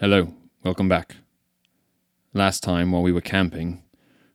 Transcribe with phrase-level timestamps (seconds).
[0.00, 0.32] Hello,
[0.62, 1.16] welcome back.
[2.32, 3.82] Last time, while we were camping,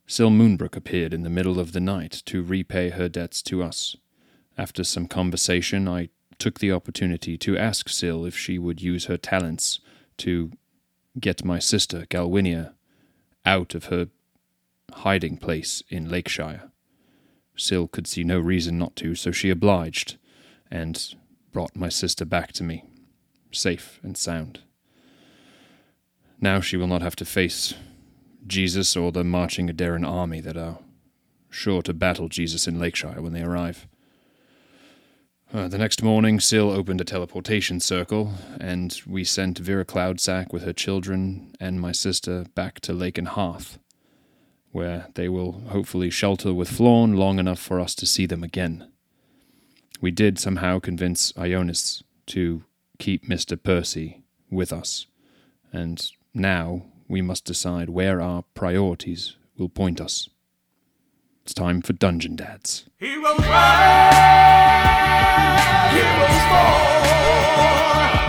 [0.05, 3.95] Syl Moonbrook appeared in the middle of the night to repay her debts to us.
[4.57, 9.15] After some conversation, I took the opportunity to ask Syl if she would use her
[9.15, 9.79] talents
[10.17, 10.51] to
[11.17, 12.73] get my sister, Galwinia,
[13.45, 14.09] out of her
[14.91, 16.71] hiding place in Lakeshire.
[17.55, 20.17] Syl could see no reason not to, so she obliged
[20.69, 21.15] and
[21.53, 22.83] brought my sister back to me,
[23.53, 24.59] safe and sound.
[26.39, 27.73] Now she will not have to face
[28.45, 30.79] Jesus or the marching Adaran army that are
[31.49, 33.87] sure to battle Jesus in Lakeshire when they arrive.
[35.53, 40.63] Uh, the next morning, Syl opened a teleportation circle, and we sent Vera Cloudsack with
[40.63, 43.77] her children and my sister back to Lake and Hearth,
[44.71, 48.91] where they will hopefully shelter with Flawn long enough for us to see them again.
[50.01, 52.63] We did somehow convince Ionis to
[52.97, 53.61] keep Mr.
[53.61, 55.05] Percy with us,
[55.71, 60.29] and now we must decide where our priorities will point us.
[61.43, 62.85] It's time for Dungeon Dads.
[62.97, 64.13] Heroes rise,
[65.93, 66.91] heroes fall.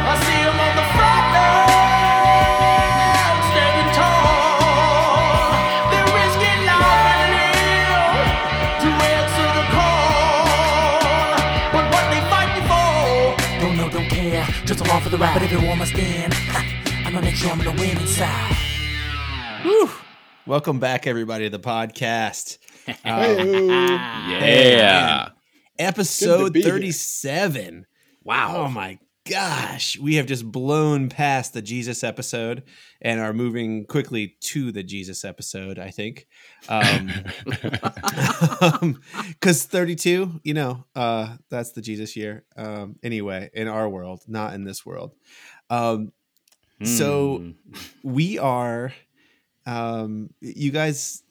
[0.06, 5.52] I see 'em on the front line, standing tall.
[5.90, 8.26] They're risking life and limb
[8.82, 11.36] to answer the call.
[11.72, 12.90] But what they fighting for?
[13.60, 14.44] Don't know, don't care.
[14.66, 16.30] Just along for the ride, but everyone must in.
[17.14, 18.56] I'ma make sure I'm on the winning side.
[20.48, 22.58] Welcome back, everybody, to the podcast.
[23.04, 25.28] Yeah.
[25.78, 26.72] Episode be here.
[26.72, 27.86] 37.
[28.24, 28.56] Wow.
[28.56, 28.98] Oh my
[29.30, 29.96] gosh.
[29.96, 32.64] We have just blown past the Jesus episode
[33.00, 36.26] and are moving quickly to the Jesus episode, I think.
[36.68, 37.12] Um,
[39.28, 42.44] because 32, you know, uh, that's the Jesus year.
[42.56, 45.14] Um, anyway, in our world, not in this world.
[45.70, 46.10] Um,
[46.86, 47.50] so Hmm.
[48.02, 48.92] we are,
[49.66, 51.22] um, you guys,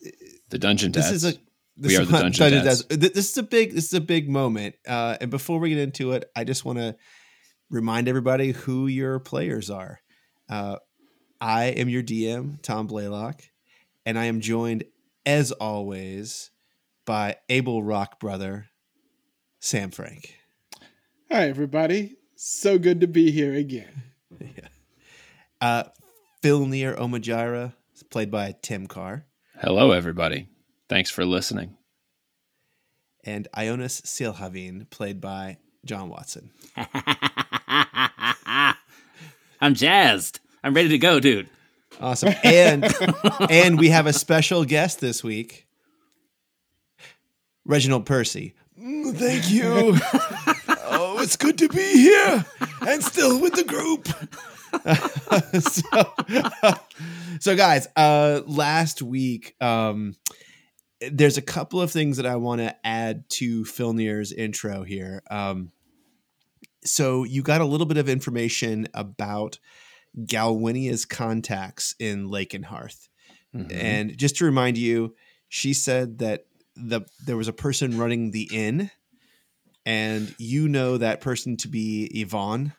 [0.49, 1.09] the Dungeon Dads.
[1.11, 1.37] this is a
[1.75, 2.85] this We are is the what Dungeon Dads.
[2.85, 4.75] Th- This is a big this is a big moment.
[4.87, 6.95] Uh, and before we get into it, I just want to
[7.69, 9.99] remind everybody who your players are.
[10.49, 10.77] Uh,
[11.41, 13.41] I am your DM, Tom Blaylock,
[14.05, 14.83] and I am joined,
[15.25, 16.51] as always,
[17.05, 18.67] by Abel Rock brother,
[19.59, 20.35] Sam Frank.
[21.31, 22.17] Hi, everybody.
[22.35, 24.03] So good to be here again.
[25.63, 25.83] Uh,
[26.43, 27.73] Filnir Omajira,
[28.09, 29.25] played by Tim Carr,
[29.61, 30.49] Hello, everybody.
[30.89, 31.77] Thanks for listening.
[33.23, 36.51] and Ionis Silhavin, played by John Watson.
[39.61, 40.41] I'm jazzed.
[40.65, 41.49] I'm ready to go, dude.
[42.01, 42.33] Awesome.
[42.43, 42.93] And
[43.49, 45.65] and we have a special guest this week.
[47.63, 48.53] Reginald Percy.
[48.77, 49.63] Mm, thank you.
[50.91, 52.45] oh, it's good to be here
[52.85, 54.09] and still with the group.
[55.59, 55.81] so,
[57.39, 60.15] so guys, uh last week um
[61.11, 65.21] there's a couple of things that I want to add to Filnir's intro here.
[65.29, 65.71] Um
[66.85, 69.59] so you got a little bit of information about
[70.17, 73.09] Galwinia's contacts in Lake and Hearth.
[73.71, 75.15] And just to remind you,
[75.47, 76.45] she said that
[76.75, 78.89] the there was a person running the inn,
[79.85, 82.73] and you know that person to be Yvonne,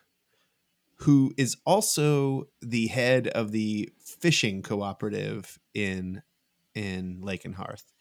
[0.99, 6.21] who is also the head of the fishing cooperative in
[6.73, 7.91] in Lake and Hearth.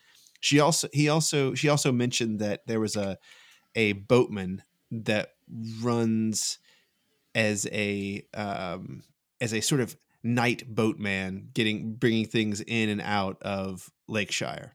[0.41, 3.19] She also he also she also mentioned that there was a
[3.75, 5.31] a boatman that
[5.83, 6.59] runs
[7.35, 9.03] as a um,
[9.41, 14.75] as a sort of night boatman, getting bringing things in and out of Lakeshire.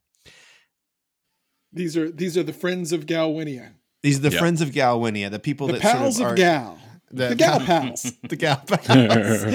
[1.72, 4.40] These are these are the friends of Galwinia, These are the Yeah.
[4.40, 6.80] friends of Galwinia, the people the that pals sort of, of, are Gal,
[7.12, 8.12] the, the Gal pals.
[8.28, 9.46] the Gal pals.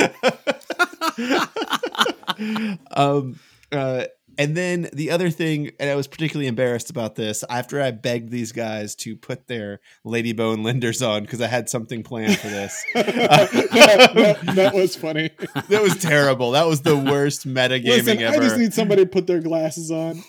[2.90, 3.38] um,
[3.72, 4.04] uh,
[4.36, 8.30] and then the other thing, and I was particularly embarrassed about this after I begged
[8.30, 12.48] these guys to put their Lady Ladybone lenders on because I had something planned for
[12.48, 12.84] this.
[12.94, 15.30] that, that- that was funny.
[15.68, 16.52] that was terrible.
[16.52, 18.36] That was the worst metagaming Listen, ever.
[18.36, 20.22] I just need somebody to put their glasses on.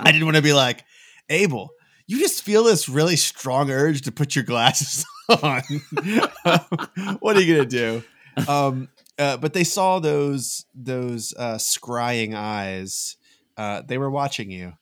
[0.00, 0.84] I didn't want to be like,
[1.28, 1.70] Abel,
[2.06, 5.62] you just feel this really strong urge to put your glasses on.
[7.20, 8.02] what are you gonna do?
[8.48, 8.88] Um,
[9.18, 13.16] uh, but they saw those those uh, scrying eyes.
[13.56, 14.72] Uh, they were watching you.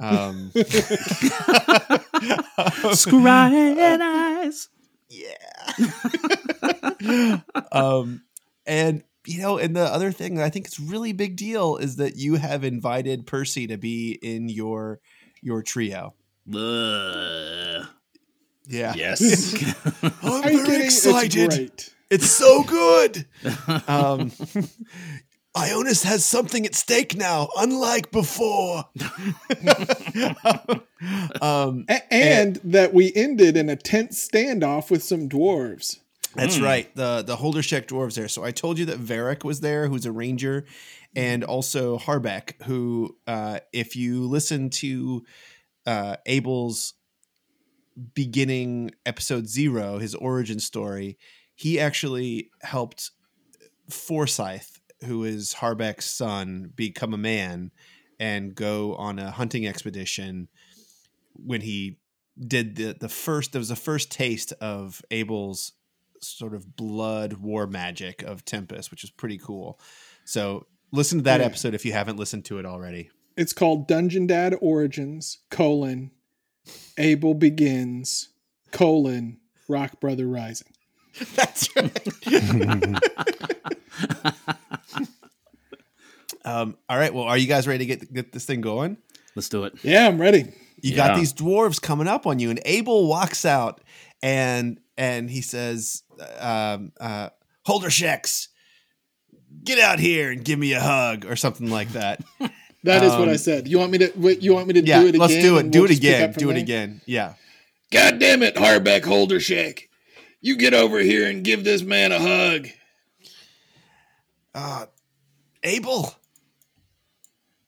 [0.00, 0.50] Um,
[2.94, 4.68] Scrying eyes.
[5.08, 5.40] yeah.
[7.72, 8.22] um,
[8.66, 11.96] and you know, and the other thing that I think is really big deal is
[11.96, 15.00] that you have invited Percy to be in your
[15.40, 16.14] your trio.
[16.52, 17.86] Ugh.
[18.66, 18.94] Yeah.
[18.96, 19.20] Yes.
[20.22, 20.82] I'm very kidding?
[20.82, 21.52] excited.
[21.52, 21.90] It's.
[22.10, 23.26] It's so good.
[23.88, 24.30] Um,
[25.56, 28.84] Ionis has something at stake now, unlike before.
[31.40, 35.98] um, A- and that we ended in a tense standoff with some dwarves.
[36.34, 36.92] That's right.
[36.96, 38.26] The the Holdershek dwarves there.
[38.26, 40.64] So I told you that Varric was there, who's a ranger,
[41.14, 45.24] and also Harbeck, who, uh, if you listen to
[45.86, 46.94] uh, Abel's
[48.14, 51.18] beginning episode zero, his origin story,
[51.54, 53.10] he actually helped
[53.90, 57.70] Forsyth, who is Harbeck's son, become a man
[58.18, 60.48] and go on a hunting expedition
[61.34, 61.98] when he
[62.38, 65.72] did the the first there was the first taste of Abel's
[66.20, 69.78] sort of blood war magic of Tempest, which is pretty cool.
[70.24, 71.46] So listen to that Yeah.
[71.46, 73.10] episode if you haven't listened to it already.
[73.36, 76.12] It's called Dungeon Dad Origins, colon,
[76.98, 78.28] Abel Begins,
[78.70, 79.38] colon,
[79.68, 80.68] Rock Brother Rising.
[81.34, 82.08] That's right.
[86.44, 87.14] um, all right.
[87.14, 88.96] Well, are you guys ready to get get this thing going?
[89.36, 89.74] Let's do it.
[89.82, 90.52] Yeah, I'm ready.
[90.80, 93.80] You got these dwarves coming up on you, and Abel walks out
[94.22, 96.02] and and he says,
[96.38, 97.30] um, uh,
[97.66, 98.48] "Holdersheks,
[99.62, 102.20] get out here and give me a hug," or something like that.
[102.84, 103.66] That is what I Um, said.
[103.68, 104.12] You want me to?
[104.14, 105.20] Wait, you want me to yeah, do it again?
[105.20, 105.70] let's do it.
[105.70, 106.32] Do we'll it again.
[106.32, 106.62] Do it there?
[106.62, 107.00] again.
[107.06, 107.34] Yeah.
[107.90, 109.88] God damn it, Harbeck Holdershek!
[110.40, 112.68] You get over here and give this man a hug.
[114.54, 114.86] Uh,
[115.62, 116.14] Abel.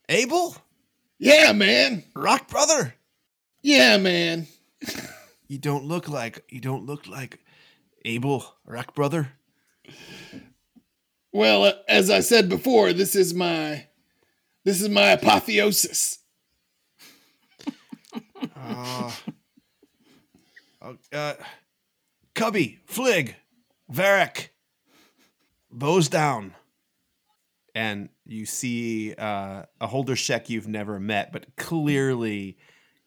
[0.08, 0.56] Abel,
[1.18, 2.04] Yeah, man.
[2.14, 2.94] rock brother.
[3.62, 4.46] Yeah, man.
[5.48, 7.40] You don't look like you don't look like
[8.04, 9.32] Abel, rock brother.
[11.32, 13.86] Well, uh, as I said before, this is my
[14.66, 16.18] this is my apotheosis.
[20.82, 21.34] Uh, uh,
[22.34, 23.34] Cubby, Flig,
[23.92, 24.50] Varric,
[25.70, 26.54] bows down.
[27.74, 32.56] And you see uh, a Holdershek you've never met, but clearly,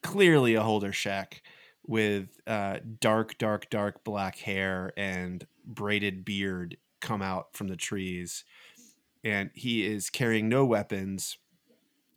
[0.02, 1.40] clearly a Holdershek
[1.86, 8.44] with uh, dark, dark, dark black hair and braided beard come out from the trees.
[9.24, 11.38] And he is carrying no weapons.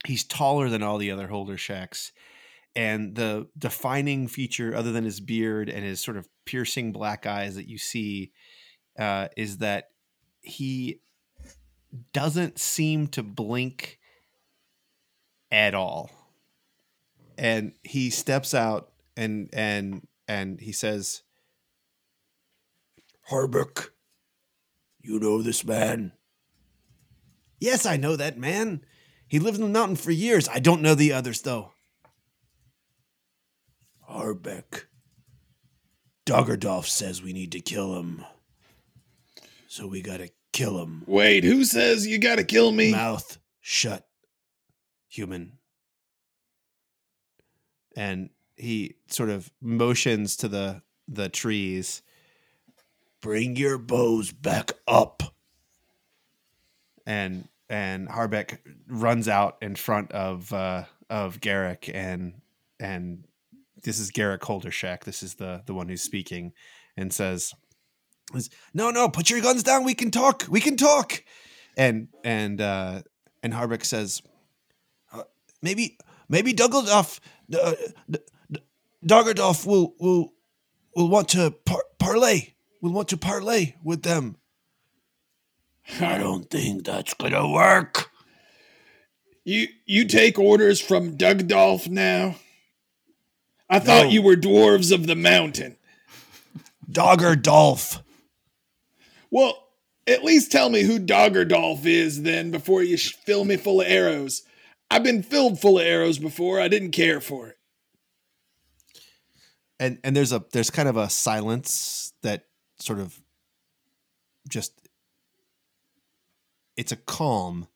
[0.05, 2.11] He's taller than all the other Holdersheks
[2.75, 7.55] and the defining feature other than his beard and his sort of piercing black eyes
[7.55, 8.31] that you see
[8.97, 9.89] uh, is that
[10.41, 11.01] he
[12.11, 13.99] doesn't seem to blink
[15.51, 16.09] at all.
[17.37, 21.23] And he steps out and and and he says
[23.29, 23.89] Harbeck
[25.01, 26.13] you know this man?
[27.59, 28.83] Yes i know that man
[29.33, 31.73] he lived in the mountain for years i don't know the others though
[34.13, 34.85] Harbeck.
[36.25, 38.23] Doggerdolf says we need to kill him.
[39.67, 41.03] So we gotta kill him.
[41.07, 42.91] Wait, who says you gotta kill me?
[42.91, 44.07] Mouth shut,
[45.09, 45.53] human.
[47.95, 52.03] And he sort of motions to the the trees.
[53.19, 55.23] Bring your bows back up.
[57.05, 62.41] And and Harbeck runs out in front of uh, of Garrick and
[62.79, 63.25] and
[63.83, 65.03] this is Garrick Holdershek.
[65.03, 66.53] This is the the one who's speaking,
[66.97, 67.53] and says,
[68.73, 69.83] "No, no, put your guns down.
[69.83, 70.45] We can talk.
[70.49, 71.23] We can talk."
[71.77, 73.01] And and uh,
[73.41, 74.21] and Harbeck says,
[75.11, 75.23] uh,
[75.61, 75.97] "Maybe
[76.29, 77.19] maybe Duggeldorf,
[77.53, 77.73] uh,
[79.05, 80.33] Doggerdorf will will
[80.95, 82.53] will want to par- parlay.
[82.81, 84.37] Will want to parlay with them."
[86.01, 88.09] I don't think that's gonna work.
[89.45, 92.35] You you take orders from Doug Dolph now?
[93.69, 95.77] I thought you were dwarves of the mountain.
[96.89, 98.01] Doggerdolf.
[99.31, 99.57] Well,
[100.05, 103.87] at least tell me who Doggerdolf is then before you sh- fill me full of
[103.87, 104.43] arrows.
[104.91, 106.59] I've been filled full of arrows before.
[106.59, 107.57] I didn't care for it.
[109.79, 112.45] and and there's a there's kind of a silence that
[112.79, 113.19] sort of
[114.47, 114.71] just
[116.77, 117.67] it's a calm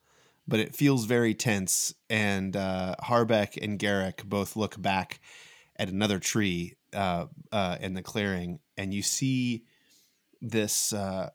[0.48, 1.94] but it feels very tense.
[2.10, 5.20] And uh harbeck and garrick both look back
[5.76, 9.66] at another tree uh uh in the clearing and you see
[10.42, 11.30] this uh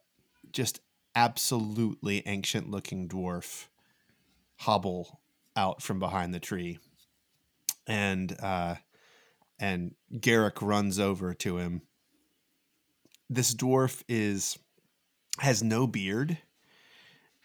[0.53, 0.81] just
[1.15, 3.67] absolutely ancient looking dwarf
[4.61, 5.21] hobble
[5.55, 6.79] out from behind the tree.
[7.87, 8.77] And uh
[9.59, 11.83] and Garrick runs over to him.
[13.31, 14.59] This dwarf is
[15.39, 16.39] has no beard,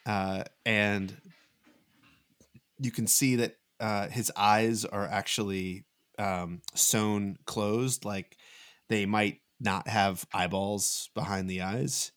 [0.07, 1.15] uh, and
[2.79, 5.85] you can see that uh, his eyes are actually
[6.17, 8.37] um, sewn closed, like
[8.89, 12.11] they might not have eyeballs behind the eyes.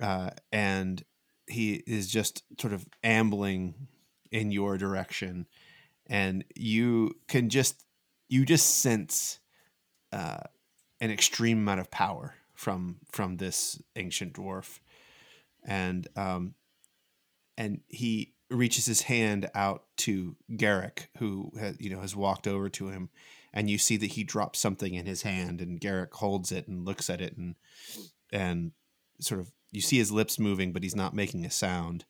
[0.00, 1.04] uh, and
[1.46, 3.88] he is just sort of ambling
[4.30, 5.46] in your direction,
[6.06, 7.84] and you can just
[8.28, 9.40] you just sense
[10.12, 10.40] uh,
[11.00, 14.78] an extreme amount of power from from this ancient dwarf,
[15.66, 16.54] and um,
[17.58, 22.70] and he reaches his hand out to Garrick, who has, you know has walked over
[22.70, 23.10] to him,
[23.52, 26.86] and you see that he drops something in his hand, and Garrick holds it and
[26.86, 27.56] looks at it, and
[28.32, 28.72] and
[29.20, 32.06] sort of you see his lips moving, but he's not making a sound,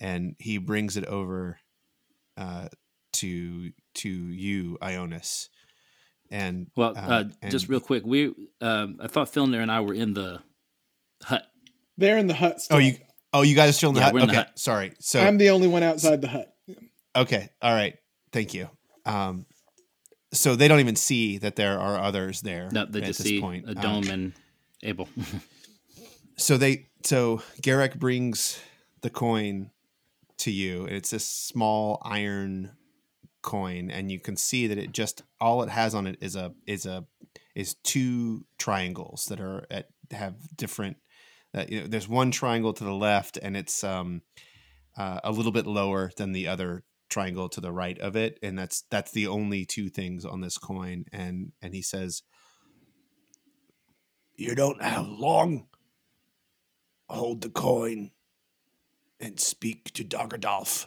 [0.00, 1.58] and he brings it over
[2.36, 2.68] uh,
[3.12, 5.48] to to you, Ionis,
[6.30, 9.80] and Well, uh, uh, just and- real quick, we um, I thought Filnir and I
[9.82, 10.40] were in the
[11.22, 11.44] hut.
[11.96, 12.60] They're in the hut.
[12.60, 12.76] Still.
[12.76, 12.94] oh you
[13.32, 14.14] oh you guys are still in the Yeah, hut.
[14.14, 14.58] we're in the okay, hut.
[14.58, 14.92] sorry.
[15.00, 16.54] So I'm the only one outside the hut.
[17.16, 17.48] Okay.
[17.62, 17.96] All right.
[18.32, 18.68] Thank you.
[19.06, 19.46] Um,
[20.32, 22.68] so they don't even see that there are others there.
[22.70, 23.64] No, they at just this see point.
[23.66, 24.32] a Um, dome and
[24.82, 25.08] Abel.
[26.36, 28.58] so they so Garrick brings
[29.02, 29.70] the coin
[30.38, 30.84] to you.
[30.86, 32.72] It's this small iron
[33.42, 36.52] coin, and you can see that it just all it has on it is a
[36.66, 37.06] is a
[37.54, 40.96] is two triangles that are at have different.
[41.54, 44.22] Uh, you know, there's one triangle to the left, and it's um
[44.96, 48.58] uh, a little bit lower than the other triangle to the right of it, and
[48.58, 51.04] that's that's the only two things on this coin.
[51.12, 52.22] And and he says,
[54.36, 55.68] "You don't have long."
[57.08, 58.10] hold the coin
[59.20, 60.86] and speak to Doggerdolf.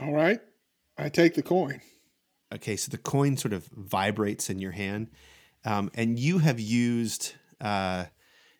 [0.00, 0.40] All right.
[0.98, 1.80] I take the coin.
[2.54, 5.08] Okay, so the coin sort of vibrates in your hand,
[5.64, 8.04] um, and you have used uh,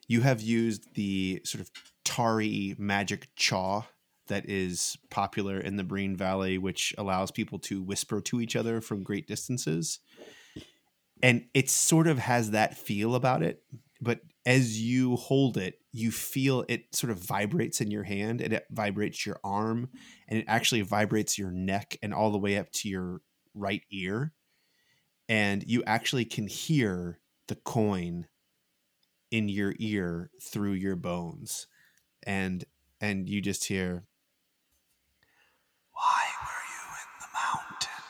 [0.09, 1.71] you have used the sort of
[2.05, 3.83] Tari magic chaw
[4.29, 8.81] that is popular in the Breen Valley, which allows people to whisper to each other
[8.81, 10.01] from great distances.
[11.23, 13.63] And it sort of has that feel about it,
[14.01, 18.53] but as you hold it, you feel it sort of vibrates in your hand and
[18.53, 19.89] it vibrates your arm
[20.29, 23.21] and it actually vibrates your neck and all the way up to your
[23.55, 24.33] right ear.
[25.29, 28.27] And you actually can hear the coin
[29.33, 31.67] in your ear through your bones.
[32.25, 32.65] And
[33.01, 34.05] and you just hear
[35.93, 38.05] Why were you in the mountain?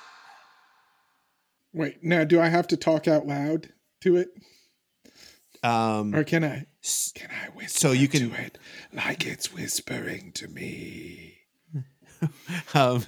[1.73, 3.71] Wait, now do I have to talk out loud
[4.03, 4.29] to it?
[5.63, 6.67] Um Or can i
[7.15, 8.59] can I whisper So you can- to it
[8.93, 11.39] like it's whispering to me?
[12.75, 13.05] um,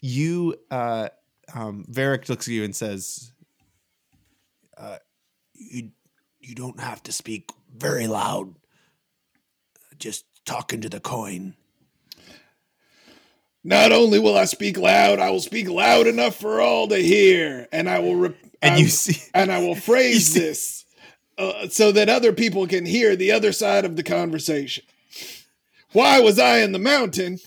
[0.00, 1.08] you uh,
[1.54, 3.32] um, Varric looks at you and says,
[4.76, 4.98] uh,
[5.54, 5.90] "You
[6.48, 8.54] you don't have to speak very loud.
[9.98, 11.54] Just talk into the coin."
[13.64, 17.66] Not only will I speak loud, I will speak loud enough for all to hear,
[17.72, 20.84] and I will rep- And I- you see, and I will phrase this
[21.36, 24.84] uh, so that other people can hear the other side of the conversation.
[25.92, 27.38] Why was I in the mountain?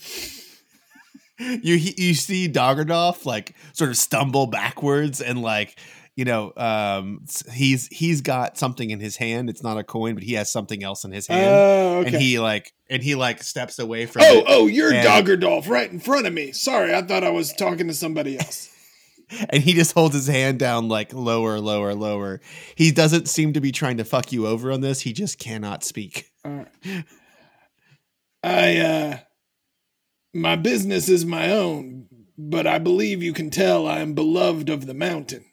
[1.40, 5.78] you you see Doggerdolf like sort of stumble backwards and like
[6.22, 10.22] you know um he's he's got something in his hand it's not a coin but
[10.24, 12.10] he has something else in his hand Oh, okay.
[12.14, 15.92] and he like and he like steps away from Oh, oh, you're And- Doggerdolf right
[15.92, 16.52] in front of me.
[16.52, 18.70] Sorry, I thought I was talking to somebody else.
[19.50, 22.40] and he just holds his hand down like lower lower lower
[22.76, 25.84] he doesn't seem to be trying to fuck you over on this he just cannot
[25.84, 27.04] speak All right.
[28.44, 29.18] I, uh,
[30.34, 34.86] my business is my own, but I believe you can tell I am beloved of
[34.86, 35.46] the mountain.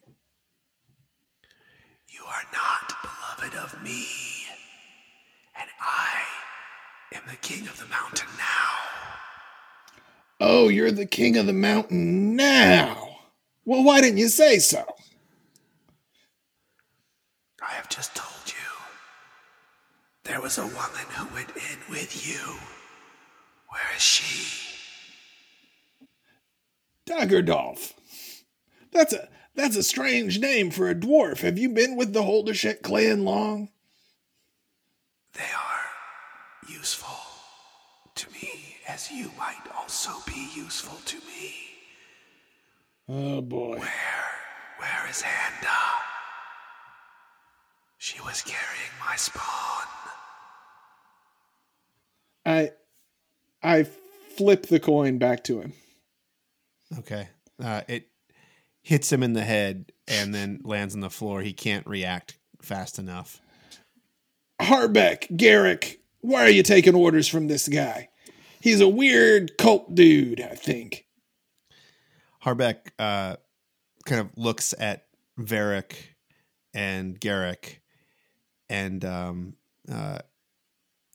[2.08, 4.06] You are not beloved of me,
[5.58, 6.22] and I
[7.14, 8.68] am the king of the mountain now.
[10.40, 13.18] Oh, you're the king of the mountain now.
[13.64, 14.84] Well, why didn't you say so?
[17.62, 18.54] I have just told you.
[20.24, 22.54] There was a woman who went in with you.
[23.68, 24.64] Where is she?
[27.06, 27.92] Daggerdolf.
[28.92, 31.40] That's a that's a strange name for a dwarf.
[31.40, 33.70] Have you been with the Holdershek clan long?
[35.34, 35.78] They are
[36.68, 37.16] useful
[38.14, 41.54] to me as you might also be useful to me.
[43.08, 43.76] Oh boy.
[43.76, 44.30] Where,
[44.78, 45.68] where is Handa?
[47.98, 49.86] She was carrying my spawn.
[52.44, 52.70] I
[53.62, 53.84] I
[54.36, 55.72] flip the coin back to him.
[56.98, 57.28] okay
[57.62, 58.08] uh it
[58.82, 62.98] hits him in the head and then lands on the floor he can't react fast
[62.98, 63.40] enough
[64.60, 68.08] Harbeck, Garrick, why are you taking orders from this guy?
[68.60, 71.06] He's a weird cult dude, I think.
[72.44, 73.36] Harbeck uh,
[74.04, 75.06] kind of looks at
[75.38, 75.94] Varric
[76.74, 77.82] and Garrick,
[78.68, 79.56] and um,
[79.90, 80.18] uh,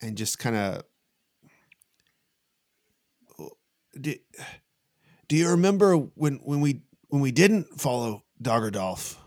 [0.01, 0.83] and just kind of
[3.99, 4.15] do,
[5.27, 9.17] do you remember when when we when we didn't follow Doggerdolf?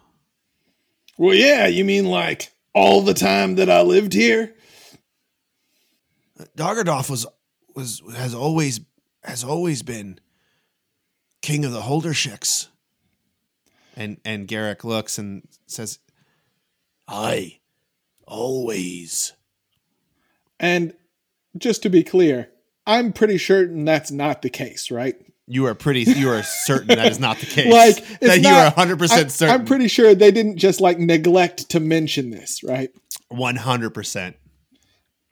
[1.19, 4.55] Well, yeah, you mean like all the time that I lived here?
[6.57, 7.27] Doggerdolf was
[7.77, 8.81] was has always
[9.23, 10.19] has always been
[11.43, 12.69] king of the Holdersheks.
[13.95, 16.01] And and Garrick looks and says,
[17.07, 17.61] "I
[18.27, 19.33] always."
[20.59, 20.95] And
[21.57, 22.51] just to be clear,
[22.87, 25.17] I'm pretty certain that's not the case, right?
[25.47, 26.01] You are pretty.
[26.01, 27.73] You are certain that is not the case.
[27.73, 29.55] Like that you are 100 percent certain.
[29.55, 32.91] I'm pretty sure they didn't just like neglect to mention this, right?
[33.29, 34.37] 100 percent.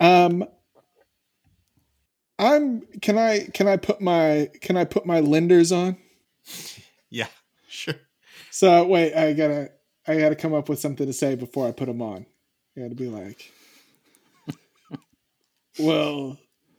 [0.00, 0.46] Um
[2.38, 5.96] I'm can I can I put my can I put my lenders on?
[7.10, 7.28] Yeah,
[7.68, 7.94] sure.
[8.50, 9.70] So wait, I gotta
[10.06, 12.26] I gotta come up with something to say before I put them on.
[12.76, 13.52] I gotta be like,
[15.78, 16.38] well,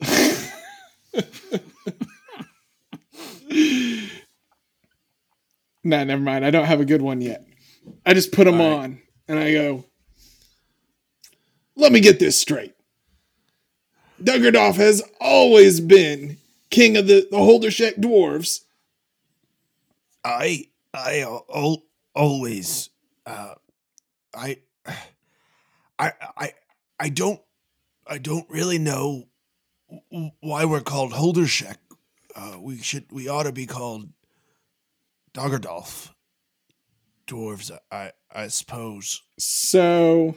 [5.82, 6.44] nah, never mind.
[6.44, 7.46] I don't have a good one yet.
[8.04, 8.72] I just put them right.
[8.72, 9.84] on and I go,
[11.76, 12.75] Let me get this straight.
[14.22, 16.38] Duggerdorf has always been
[16.70, 18.60] king of the, the Holdershek dwarves.
[20.24, 21.82] I I al- al-
[22.14, 22.90] always
[23.26, 23.54] uh
[24.34, 24.58] I
[25.98, 26.52] I I
[26.98, 27.40] I don't
[28.06, 29.24] I don't really know
[30.40, 31.76] why we're called Holdershek.
[32.34, 34.08] Uh we should we ought to be called
[35.34, 36.10] Doggerdolf.
[37.26, 39.22] Dwarves, I I suppose.
[39.38, 40.36] so,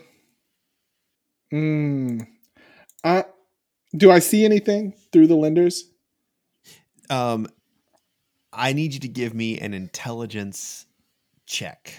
[1.51, 2.21] hmm,
[3.03, 3.25] I
[3.95, 5.89] do I see anything through the lenders?
[7.09, 7.47] Um
[8.51, 10.85] I need you to give me an intelligence
[11.45, 11.93] check.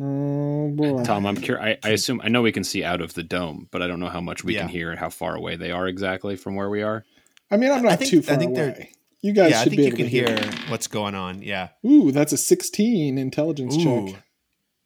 [0.00, 1.04] Oh boy.
[1.04, 1.78] Tom, I'm curious.
[1.84, 4.00] I, I assume I know we can see out of the dome, but I don't
[4.00, 4.62] know how much we Yeah.
[4.62, 7.04] can hear and how far away they are exactly from where we are.
[7.50, 8.90] I mean, I'm not I think- too I far think they're- away.
[9.20, 10.70] You guys yeah, I should think be you able can to hear hear.
[10.70, 11.40] what's going on.
[11.40, 11.68] Yeah.
[11.86, 14.08] Ooh, that's a 16 intelligence Ooh.
[14.08, 14.22] check.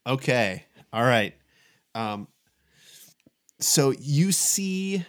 [0.07, 0.65] Okay.
[0.93, 1.35] All right.
[1.97, 2.29] Um,
[3.59, 5.05] so you see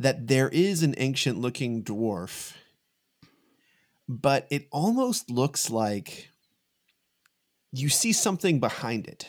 [0.00, 2.54] that there is an ancient looking dwarf,
[4.08, 6.30] but it almost looks like
[7.70, 9.28] you see something behind it.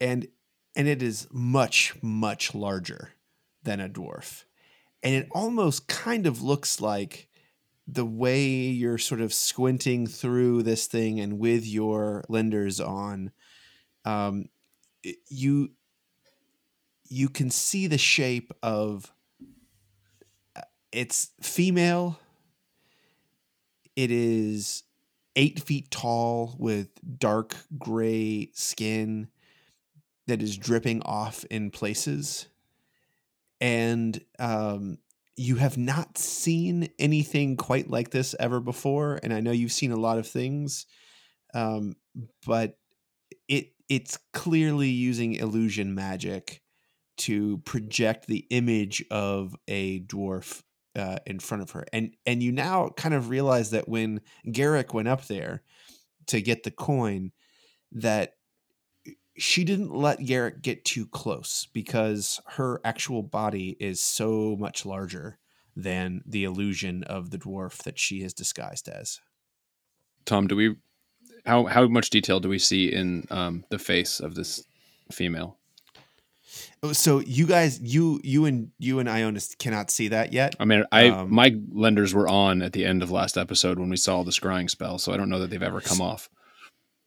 [0.00, 0.28] And
[0.76, 3.10] and it is much, much larger
[3.64, 4.44] than a dwarf.
[5.02, 7.28] And it almost kind of looks like
[7.84, 13.32] the way you're sort of squinting through this thing and with your lenders on
[14.04, 14.50] um,
[15.26, 15.72] you
[17.08, 19.12] you can see the shape of
[20.92, 22.18] it's female.
[23.96, 24.84] It is
[25.36, 29.28] eight feet tall with dark gray skin
[30.26, 32.46] that is dripping off in places.
[33.60, 34.98] And um,
[35.36, 39.18] you have not seen anything quite like this ever before.
[39.22, 40.86] And i know you've seen a lot of things
[41.54, 41.96] um,
[42.46, 42.78] but
[43.48, 46.60] it it's clearly using illusion magic
[47.16, 50.62] to project the image of a dwarf
[50.98, 54.92] uh, in front of her and and you now kind of realize that when Garrick
[54.92, 55.62] went up there
[56.26, 57.32] to get the coin
[57.92, 58.34] that
[59.38, 65.38] she didn't let Garrick get too close because her actual body is so much larger
[65.76, 69.20] than the illusion of the dwarf that she is disguised as.
[70.24, 70.76] Tom, do we
[71.46, 74.64] how how much detail do we see in um, the face of this
[75.12, 75.56] female?
[76.82, 80.54] Oh, So you guys, you you and you and Ionis cannot see that yet.
[80.60, 83.88] I mean, I Um, my lenders were on at the end of last episode when
[83.90, 86.28] we saw the scrying spell, so I don't know that they've ever come off.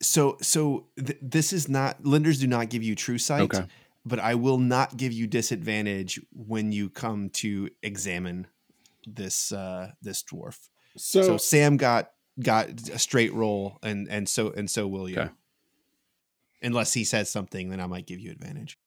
[0.01, 3.41] So so th- this is not lenders do not give you true sight.
[3.41, 3.65] Okay.
[4.03, 8.47] But I will not give you disadvantage when you come to examine
[9.05, 10.57] this uh this dwarf.
[10.97, 15.19] So, So Sam got got a straight roll and and so and so will you.
[15.19, 15.31] Okay.
[16.63, 18.77] Unless he says something, then I might give you advantage.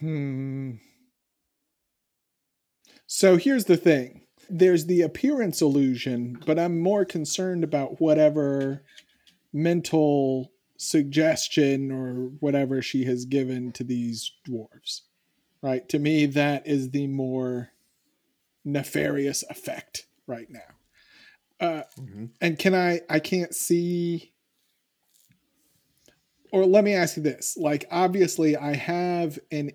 [0.00, 0.72] Hmm.
[3.06, 4.22] So here's the thing.
[4.50, 8.82] There's the appearance illusion, but I'm more concerned about whatever
[9.52, 15.02] mental suggestion or whatever she has given to these dwarves.
[15.62, 15.88] Right?
[15.88, 17.70] To me, that is the more
[18.64, 20.60] nefarious effect right now.
[21.60, 21.82] Uh,
[22.40, 23.00] and can I?
[23.08, 24.33] I can't see.
[26.54, 29.72] Or let me ask you this: like, obviously, I have an.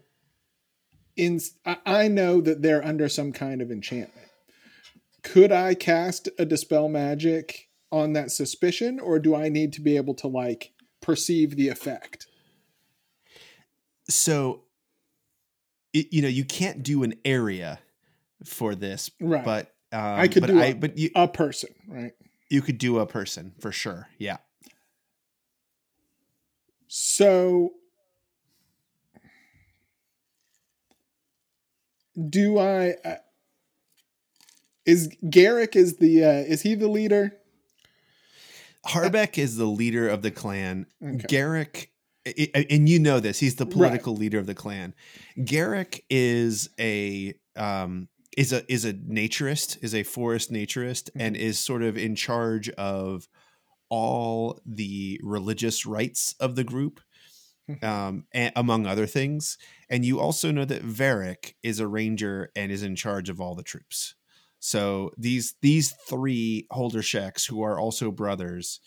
[1.17, 1.41] In
[1.85, 4.29] I know that they're under some kind of enchantment.
[5.21, 9.97] Could I cast a dispel magic on that suspicion, or do I need to be
[9.97, 12.27] able to like perceive the effect?
[14.09, 14.63] So
[15.93, 17.79] it, you know you can't do an area
[18.45, 19.43] for this, Right.
[19.43, 22.13] but um, I could but do I, a- but you a person, right?
[22.49, 24.07] you could do a person for sure.
[24.17, 24.37] Yeah.
[26.89, 27.73] So
[32.29, 33.15] do I uh,
[34.85, 37.37] is Garrick is the uh is he the leader?
[38.87, 40.87] Harbeck is the leader of the clan.
[41.03, 41.25] Okay.
[41.27, 41.91] Garrick,
[42.25, 44.95] and you know this, he's the political leader of the clan.
[45.43, 51.59] Garrick is a um, is a is a naturist, is a forest naturist, and is
[51.59, 53.27] sort of in charge of
[53.89, 57.01] all the religious rites of the group,
[57.81, 59.57] um, a- among other things.
[59.89, 63.55] And you also know that Varric is a ranger and is in charge of all
[63.55, 64.15] the troops.
[64.59, 68.79] So these these three Holdersheks who are also brothers.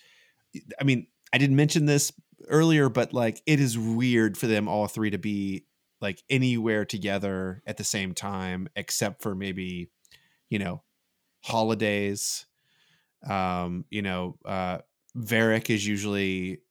[0.80, 2.12] I mean, I didn't mention this
[2.48, 5.66] earlier, but like it is weird for them all three to be
[6.00, 9.90] like anywhere together at the same time, except for maybe,
[10.50, 10.82] you know,
[11.42, 12.46] holidays.
[13.28, 14.78] Um, you know, uh
[15.16, 16.62] Varric is usually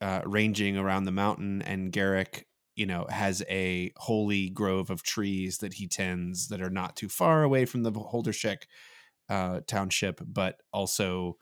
[0.00, 5.58] uh ranging around the mountain and Garrick you know has a holy grove of trees
[5.58, 8.64] that he tends that are not too far away from the Holdershek
[9.30, 11.38] uh, township, but also,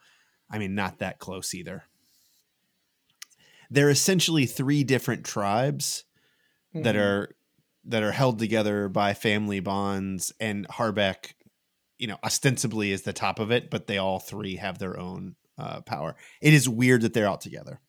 [0.51, 1.85] I mean, not that close either.
[3.71, 6.05] They're essentially three different tribes
[6.75, 6.97] that Mhm.
[6.97, 7.37] are
[7.85, 11.35] that are held together by family bonds, and Harbeck,
[11.99, 15.37] you know, ostensibly is the top of it, but they all three have their own
[15.61, 16.17] uh, power.
[16.41, 17.81] It is weird that they're out together,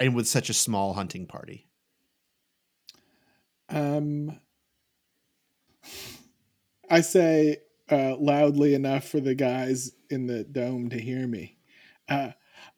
[0.00, 1.66] and with such a small hunting party.
[3.68, 4.38] Um,
[6.88, 7.58] I say
[7.90, 11.58] uh, loudly enough for the guys in the dome to hear me.
[12.08, 12.30] Uh,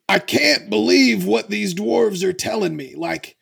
[0.07, 2.95] I can't believe what these dwarves are telling me.
[2.95, 3.37] Like,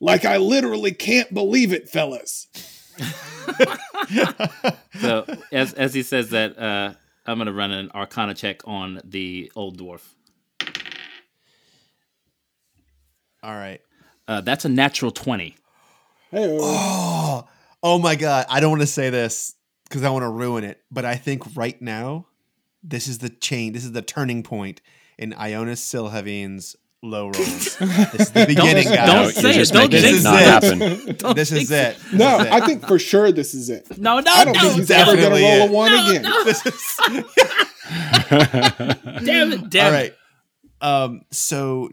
[0.00, 2.48] like I literally can't believe it, fellas.
[5.00, 6.94] So as as he says that, uh,
[7.26, 10.02] I'm gonna run an Arcana check on the old dwarf.
[13.42, 13.80] All right.
[14.28, 15.56] Uh, that's a natural twenty.
[16.30, 17.48] hey, Oh,
[17.82, 18.46] oh my god!
[18.48, 19.54] I don't want to say this
[19.88, 22.26] because I want to ruin it, but I think right now,
[22.82, 23.72] this is the chain.
[23.72, 24.80] This is the turning point
[25.18, 27.76] in Ionis Silhavine's low rolls.
[27.76, 29.06] this is the beginning, Don't- guys.
[29.06, 30.46] don't No, say you're it, just don't making jinx it not it.
[30.46, 31.16] happen.
[31.16, 32.10] Don't This is jinx it.
[32.10, 32.52] This no, is it.
[32.52, 33.98] I think for sure this is it.
[33.98, 34.60] No, no, I don't no!
[34.60, 35.70] think he's ever going to definitely roll a it.
[35.70, 36.22] one No, again.
[36.22, 36.44] no.
[36.44, 36.96] This is
[39.24, 39.70] Damn it!
[39.70, 39.94] Damn all it!
[39.94, 40.14] right.
[40.80, 41.22] Um.
[41.30, 41.90] So,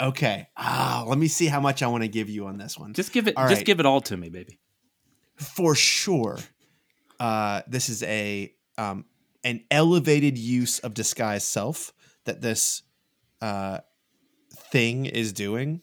[0.00, 0.48] okay.
[0.56, 2.94] Ah, let me see how much I want to give you on this one.
[2.94, 3.36] Just give it.
[3.36, 3.66] All just right.
[3.66, 4.58] give it all to me, baby.
[5.36, 6.38] for sure
[7.20, 9.04] uh this is a um
[9.44, 11.92] an elevated use of disguise self
[12.24, 12.82] that this
[13.40, 13.78] uh
[14.70, 15.80] thing is doing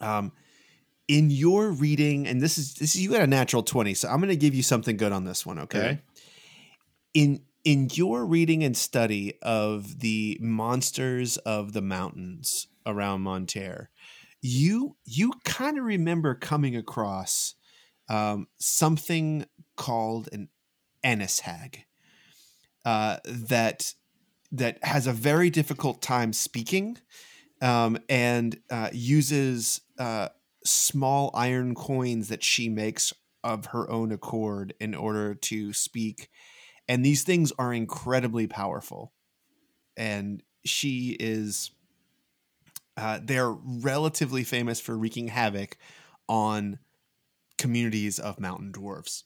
[0.00, 0.32] um
[1.06, 4.18] in your reading and this is this is you got a natural 20 so i'm
[4.18, 6.00] going to give you something good on this one okay Okay.
[7.14, 13.88] in in your reading and study of the monsters of the mountains around Monterre,
[14.40, 17.54] you you kind of remember coming across
[18.08, 19.44] um, something
[19.76, 20.48] called an
[21.02, 21.84] Annis hag
[22.86, 23.92] uh, that
[24.50, 26.96] that has a very difficult time speaking
[27.60, 30.28] um, and uh, uses uh,
[30.64, 33.12] small iron coins that she makes
[33.44, 36.28] of her own accord in order to speak.
[36.88, 39.12] And these things are incredibly powerful.
[39.96, 41.70] And she is
[42.96, 45.76] uh, they're relatively famous for wreaking havoc
[46.28, 46.80] on
[47.58, 49.24] communities of mountain dwarves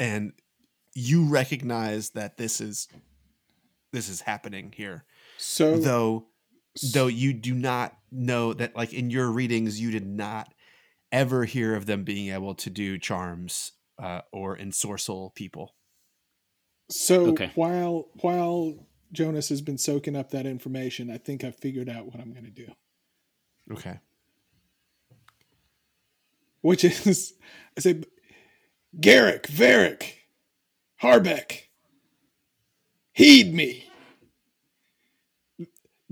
[0.00, 0.32] and
[0.94, 2.88] you recognize that this is
[3.92, 5.04] this is happening here.
[5.36, 6.29] So though
[6.94, 10.52] though you do not know that like in your readings you did not
[11.12, 15.74] ever hear of them being able to do charms uh, or ensorcel people
[16.90, 17.50] So Okay.
[17.54, 22.20] while while Jonas has been soaking up that information, I think I've figured out what
[22.20, 22.68] I'm going to do,
[23.72, 23.98] okay
[26.62, 27.34] which is
[27.76, 28.02] I say,
[29.00, 30.14] Garrick, Varric,
[31.02, 31.68] Harbeck,
[33.12, 33.89] heed me.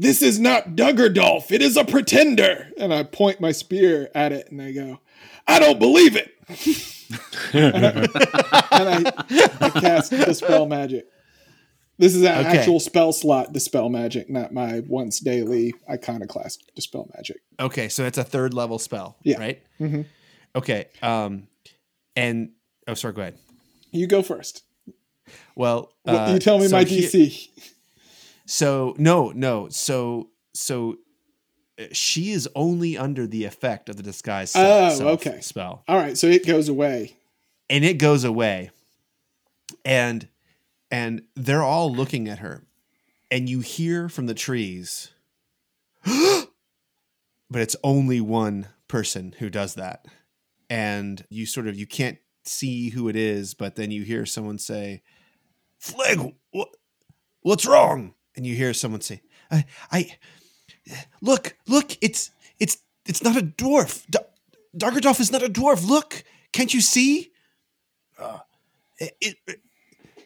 [0.01, 1.51] This is not Duggerdolf.
[1.51, 2.69] It is a pretender.
[2.79, 5.01] and I point my spear at it, and I go,
[5.47, 6.33] I don't believe it.
[7.53, 9.13] and I,
[9.61, 11.07] I cast dispel magic.
[11.99, 12.59] This is an Okay.
[12.59, 17.39] actual spell slot dispel magic, not my once daily iconoclast dispel magic.
[17.59, 19.39] okay so it's a third level spell Yeah.
[19.41, 20.07] right Mhm.
[20.55, 21.49] okay um
[22.15, 22.51] and
[22.87, 23.39] oh sorry go ahead
[23.91, 24.63] You go first.
[25.57, 27.49] well uh, you tell me so my he- DC.
[28.51, 29.69] So no, no.
[29.69, 30.97] So so
[31.79, 35.41] uh, she is only under the effect of the disguise Oh, self okay.
[35.43, 37.17] spell All right, so it goes away.
[37.69, 38.71] and it goes away
[39.85, 40.27] and
[40.91, 42.65] and they're all looking at her
[43.31, 45.11] and you hear from the trees
[46.05, 50.07] but it's only one person who does that
[50.71, 54.59] and you sort of you can't see who it is but then you hear someone
[54.59, 55.03] say
[55.79, 56.19] flag
[56.51, 56.69] what,
[57.43, 59.20] what's wrong and you hear someone say
[59.51, 60.16] i i
[61.20, 64.18] look look it's it's it's not a dwarf D-
[65.20, 67.31] is not a dwarf look can't you see
[68.18, 68.38] uh,
[68.98, 69.61] it, it,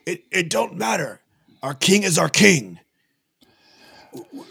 [0.07, 1.21] it, it don't matter.
[1.63, 2.79] Our king is our king.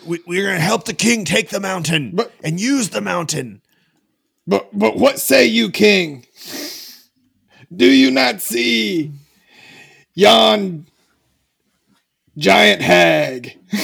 [0.05, 3.61] We, we're going to help the king take the mountain But- and use the mountain.
[4.47, 6.25] But but what say you, King?
[7.73, 9.11] Do you not see
[10.15, 10.87] yon
[12.41, 13.57] giant hag?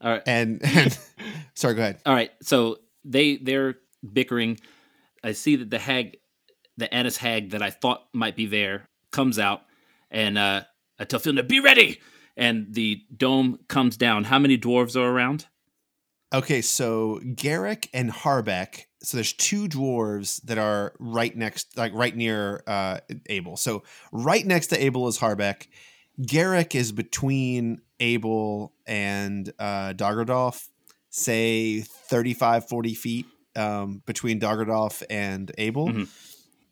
[0.00, 0.22] All right.
[0.26, 0.98] And, and
[1.54, 2.00] sorry, go ahead.
[2.06, 2.30] All right.
[2.42, 3.76] So they they're
[4.12, 4.58] bickering.
[5.22, 6.16] I see that the hag,
[6.76, 9.62] the Annis hag that I thought might be there, comes out,
[10.10, 10.62] and uh,
[10.98, 12.00] I tell Filnir, "Be ready!"
[12.36, 14.24] And the dome comes down.
[14.24, 15.46] How many dwarves are around?
[16.32, 18.84] Okay, so Garrick and Harbeck.
[19.02, 23.56] So there's two dwarves that are right next, like right near uh, Abel.
[23.56, 23.82] So
[24.12, 25.66] right next to Abel is Harbeck.
[26.26, 30.68] Garrick is between Abel and uh, Doggerdolf,
[31.10, 35.88] say 35, 40 feet um, between Doggerdolf and Abel.
[35.88, 36.08] Mhm.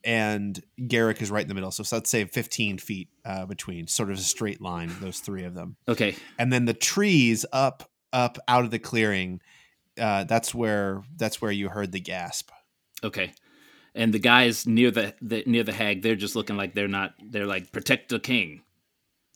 [0.05, 1.71] And Garrick is right in the middle.
[1.73, 5.45] So, so let's say 15 feet uh, between, sort of a straight line, those three
[5.45, 6.15] of them Okay.
[6.39, 9.39] and then the trees up up out of the clearing
[10.01, 12.51] uh, that's where that's where you heard the gasp
[13.05, 13.33] Okay.
[13.95, 17.15] And the guys near the, the near the hag, they're just looking like they're not.
[17.23, 18.63] They're like protect the king.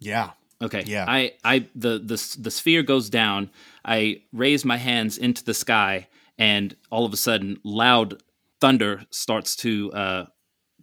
[0.03, 0.31] Yeah
[0.62, 0.85] Okay.
[0.87, 1.05] Yeah.
[1.09, 3.51] I, I, the, the, the sphere goes down.
[3.85, 6.07] I raise my hands into the sky,
[6.38, 8.23] and all of a sudden, loud
[8.61, 10.27] thunder starts to uh,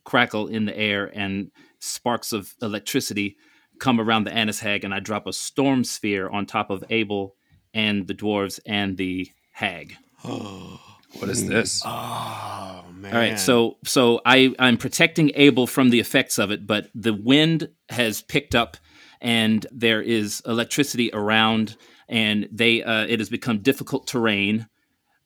[0.04, 3.38] crackle in the air, and sparks of electricity
[3.80, 7.36] come around the Annis hag, and I drop a storm sphere on top of Abel
[7.74, 9.96] and the dwarves and the hag.
[10.26, 10.82] Oh,
[11.20, 11.82] what is this?
[11.86, 16.68] oh man All right, so so I I'm protecting Abel from the effects of it,
[16.68, 18.76] but the wind has picked up,
[19.22, 21.78] and there is electricity around,
[22.08, 24.68] and they uh, it has become difficult terrain.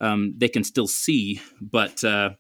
[0.02, 2.32] Um, they can still see, but uh,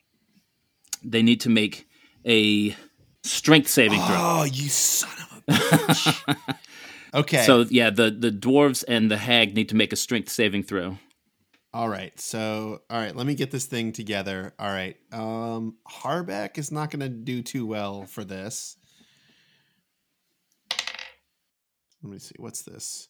[1.04, 1.88] they need to make
[2.26, 2.76] a
[3.24, 4.16] strength saving throw.
[4.18, 6.56] oh you son of a bitch
[7.14, 10.64] okay So yeah, the the dwarves and the hag need to make a strength saving
[10.64, 10.98] throw.
[11.74, 16.58] all right so all right let me get this thing together all right um harbeck
[16.58, 18.76] is not gonna do too well for this
[22.04, 23.08] let me see what's this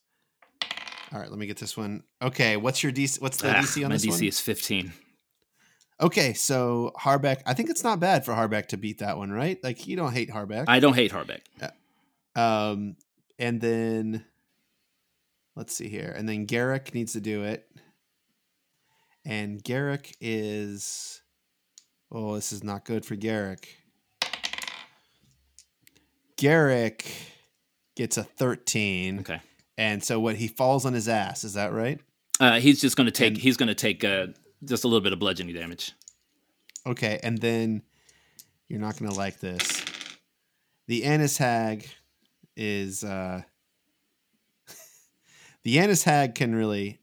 [1.11, 3.61] all right let me get this one okay what's your dc what's the Ah, dc
[3.61, 3.89] on this one?
[3.89, 4.93] my this DC one is fifteen.
[6.01, 9.63] Okay, so Harbeck, I think it's not bad for Harbeck to beat that one, right?
[9.63, 10.65] Like you don't hate Harbeck.
[10.67, 11.41] I don't hate Harbeck.
[12.35, 12.97] um,
[13.39, 14.25] and then
[15.55, 17.69] let's see here, and then Garrick needs to do it,
[19.23, 21.21] and Garrick is,
[22.11, 23.77] oh, this is not good for Garrick.
[26.37, 27.05] Garrick
[27.95, 29.39] gets a thirteen, Okay.
[29.77, 31.99] and so what he falls on his ass, is that right?
[32.39, 33.33] Uh, he's just going to take.
[33.33, 34.27] And- he's going to take uh,
[34.65, 35.91] just a little bit of bludgeoning damage.
[36.85, 37.81] Okay, and then
[38.67, 39.85] you're not gonna like this.
[40.87, 41.87] The Annis Hag
[42.57, 43.41] is uh
[45.63, 46.99] the Annis Hag can really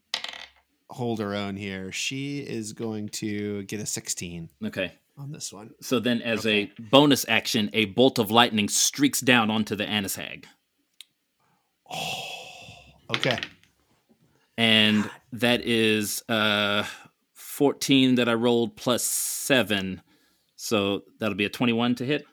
[0.89, 1.91] hold her own here.
[1.91, 4.91] She is going to get a 16 Okay.
[5.17, 5.71] on this one.
[5.81, 10.15] So then, as a bonus action, a bolt of lightning streaks down onto the Annis
[10.15, 10.45] hag,
[13.15, 13.37] Okay.
[14.57, 16.83] and that is uh,
[17.33, 20.01] fourteen that I rolled plus seven,
[20.55, 22.25] so that'll be a twenty-one to hit.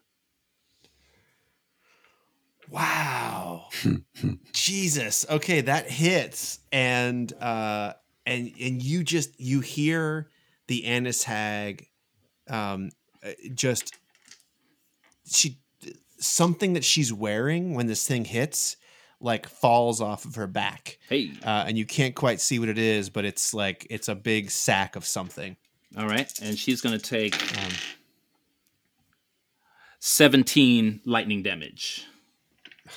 [2.70, 3.68] Wow.
[4.52, 5.24] Jesus.
[5.28, 7.94] Okay, that hits and uh
[8.26, 10.28] and and you just you hear
[10.66, 11.86] the Annis Hag
[12.48, 12.90] um
[13.24, 13.94] uh, just
[15.26, 15.58] she
[16.18, 18.76] something that she's wearing when this thing hits
[19.20, 20.98] like falls off of her back.
[21.08, 24.14] Hey, Uh, and you can't quite see what it is, but it's like it's a
[24.14, 25.56] big sack of something.
[25.96, 27.72] all right, and she's going to take Um,
[30.00, 32.06] seventeen lightning damage.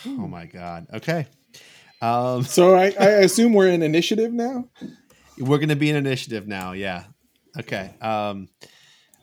[0.06, 0.88] oh my god.
[0.94, 1.28] Okay.
[2.02, 4.70] Um So I, I assume we're in initiative now.
[5.38, 6.74] We're gonna be in initiative now.
[6.74, 7.06] Yeah.
[7.60, 7.94] Okay.
[8.02, 8.48] Um.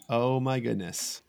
[0.08, 1.22] Oh my goodness.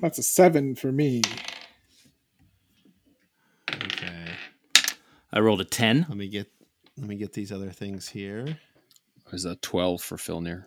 [0.00, 1.22] That's a seven for me.
[3.72, 4.26] Okay.
[5.32, 6.06] I rolled a 10.
[6.08, 6.50] Let me get
[6.98, 8.58] let me get these other things here.
[9.32, 10.66] Is that 12 for Filnir?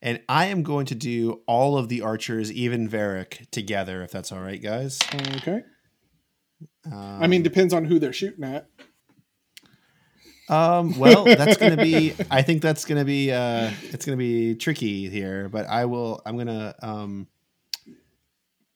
[0.00, 4.32] And I am going to do all of the archers, even Varric, together, if that's
[4.32, 4.98] all right, guys.
[5.36, 5.62] Okay.
[6.86, 8.68] Um, I mean, depends on who they're shooting at.
[10.48, 12.14] Um, well, that's gonna be.
[12.30, 13.32] I think that's gonna be.
[13.32, 16.22] Uh, it's gonna be tricky here, but I will.
[16.24, 16.74] I'm gonna.
[16.82, 17.26] Um,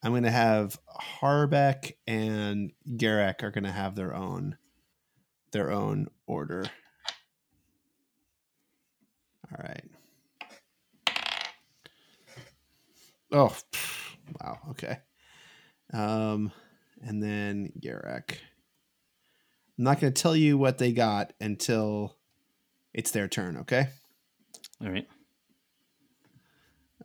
[0.02, 0.78] I'm gonna have
[1.20, 4.56] Harbeck and Garek are gonna have their own,
[5.52, 6.64] their own order.
[9.52, 9.84] All right.
[13.32, 13.56] Oh,
[14.40, 14.58] wow.
[14.70, 14.98] Okay.
[15.92, 16.52] Um,
[17.02, 18.38] and then Garek.
[19.78, 22.16] I'm not going to tell you what they got until
[22.92, 23.88] it's their turn, okay?
[24.82, 25.08] All right.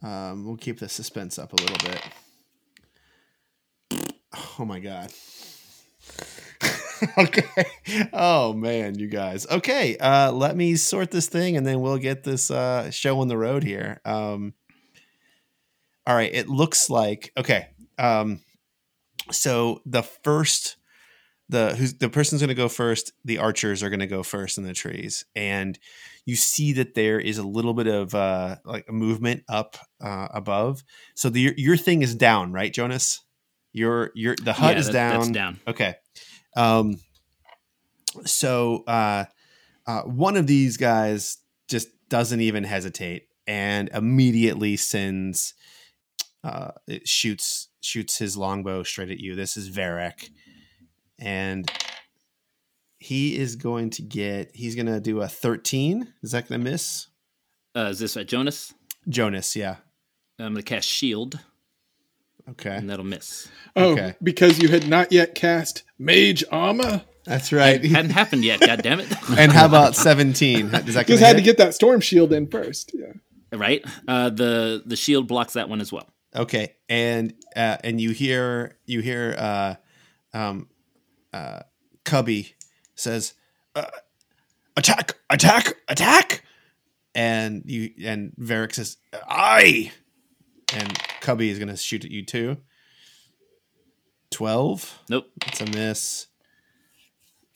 [0.04, 2.02] Um, we'll keep the suspense up a little bit.
[4.60, 5.12] Oh my god.
[7.18, 7.66] okay.
[8.14, 9.46] Oh man, you guys.
[9.48, 13.28] Okay, uh let me sort this thing and then we'll get this uh show on
[13.28, 14.02] the road here.
[14.06, 14.54] Um
[16.08, 17.68] All right, it looks like okay.
[17.98, 18.42] Um
[19.32, 20.78] so the first
[21.50, 24.58] the who's the person's going to go first the archers are going to go first
[24.58, 25.78] in the trees and
[26.26, 30.28] you see that there is a little bit of uh like a movement up uh
[30.34, 33.24] above so the your, your thing is down right jonas
[33.76, 35.32] your your the hut Yeah, is that- down.
[35.32, 35.60] down.
[35.68, 35.96] okay.
[36.56, 37.00] Um
[38.26, 39.26] so uh
[39.86, 45.54] uh one of these guys just doesn't even hesitate and immediately sends
[46.44, 49.36] uh it shoots shoots his longbow straight at you.
[49.36, 50.30] This is Varek
[51.20, 51.70] and
[53.00, 56.72] he is going to get he's going to do a 13 is that going to
[56.72, 57.08] miss?
[57.76, 58.74] Uh, is this at Jonas?
[59.10, 59.76] jonas yeah.
[60.40, 61.40] I'm going to cast Shield,
[62.52, 63.48] okay and that'll miss.
[63.76, 64.16] Oh, Okay.
[64.22, 67.04] because you had not yet cast Mage Armor.
[67.26, 69.12] that's right It Hadn't happened yet, God damn it.
[69.38, 72.48] and how about 17 does that Just gonna had to get that storm shield in
[72.48, 72.92] first.
[72.94, 73.14] Yeah.
[73.54, 73.84] right?
[74.08, 76.08] Uh, the the shield blocks that one as well.
[76.36, 79.76] Okay, and uh, and you hear you hear uh,
[80.34, 80.68] um,
[81.32, 81.60] uh,
[82.04, 82.56] Cubby
[82.96, 83.34] says,
[83.74, 83.86] uh,
[84.76, 85.16] "Attack!
[85.30, 85.76] Attack!
[85.88, 86.44] Attack!"
[87.14, 88.98] And you and Varric says,
[89.30, 89.94] "Aye!"
[90.74, 92.58] And Cubby is gonna shoot at you too.
[94.32, 95.00] Twelve.
[95.10, 95.26] Nope.
[95.48, 96.28] It's a miss.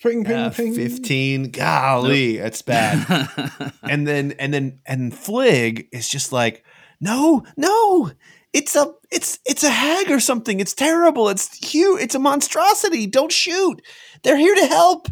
[0.02, 0.74] Ping, ping, Uh, ping.
[0.74, 1.52] Fifteen.
[1.52, 3.30] Golly, that's bad.
[3.84, 6.63] and then and then and Flig is just like,
[7.02, 8.12] no, no,
[8.54, 10.60] it's a it's it's a hag or something.
[10.62, 11.28] It's terrible.
[11.28, 12.02] It's huge.
[12.02, 13.08] It's a monstrosity.
[13.08, 13.82] Don't shoot.
[14.24, 15.10] They're here to help.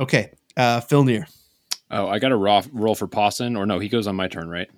[0.00, 1.26] Okay, uh, Filnir.
[1.90, 4.48] Oh, I got to raw, roll for Pawson, or no, he goes on my turn,
[4.48, 4.68] right?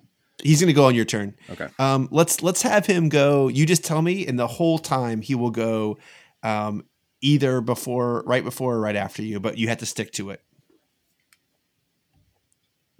[0.43, 1.35] He's gonna go on your turn.
[1.49, 1.67] Okay.
[1.79, 3.47] Um, let's let's have him go.
[3.47, 5.97] You just tell me, and the whole time he will go,
[6.43, 6.85] um,
[7.21, 9.39] either before, right before, or right after you.
[9.39, 10.41] But you have to stick to it.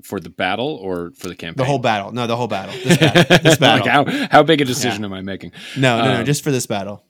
[0.03, 1.57] For the battle or for the campaign?
[1.57, 2.11] The whole battle.
[2.11, 2.73] No, the whole battle.
[2.83, 3.37] This battle.
[3.43, 3.85] This battle.
[3.85, 5.51] like how, how big a decision am I making?
[5.75, 6.19] no, no, no.
[6.19, 7.03] um, Just for this battle.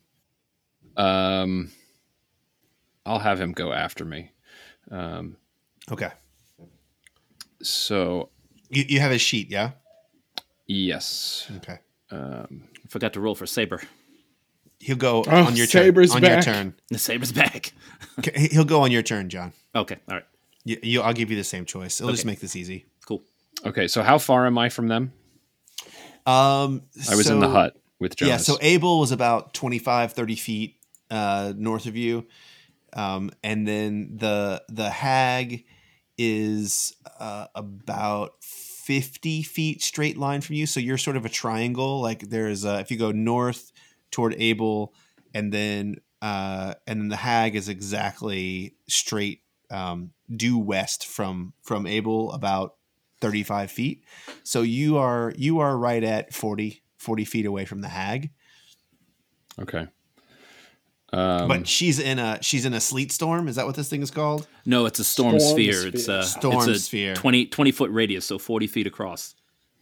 [0.95, 1.71] Um,
[3.05, 4.31] I'll have him go after me.
[4.89, 5.35] Um,
[5.91, 6.09] Okay.
[7.61, 8.29] so
[8.69, 9.71] You, you have a sheet, yeah?
[10.67, 11.79] Yes, Okay.
[12.11, 13.81] um, Forgot to roll for Saber.
[14.79, 15.83] He'll go Oh, on your turn.
[15.85, 16.73] Saber's on your turn.
[16.89, 17.73] The Saber's back.
[18.19, 19.51] Okay, He'll go on your turn, John.
[19.75, 20.25] Okay, all right,
[20.63, 21.99] You, you, I'll give you the same choice.
[21.99, 22.85] It'll just make this easy.
[23.05, 23.23] cool.
[23.65, 23.87] okay.
[23.87, 25.11] So how far am I from them?
[26.25, 28.29] Um, I was in the hut with Jonas.
[28.31, 30.75] Yeah, so Abel was about 25, 30 feet
[31.09, 32.25] uh, north of you.
[32.93, 35.65] Um, and then the the hag
[36.17, 38.33] is uh, about
[38.87, 40.65] 50 feet straight line from you.
[40.65, 41.99] So you're sort of a triangle.
[41.99, 43.73] Like there's, uh, if you go north
[44.11, 44.93] toward Abel,
[45.33, 51.85] and then uh, and then the hag is exactly straight um, due west from from
[51.85, 52.75] Abel, about
[53.19, 54.05] 35 feet.
[54.43, 58.29] So you are you are right at 40, 40 feet away from the hag.
[59.59, 59.87] okay.
[61.13, 63.47] Um, but she's in a she's in a sleet storm.
[63.47, 64.45] Is that what this thing is called?
[64.65, 65.87] No, it's a storm, Storm sphere.
[65.87, 67.15] It's a Storm it's a sphere.
[67.15, 69.33] 20, 20 foot radius, so forty feet across.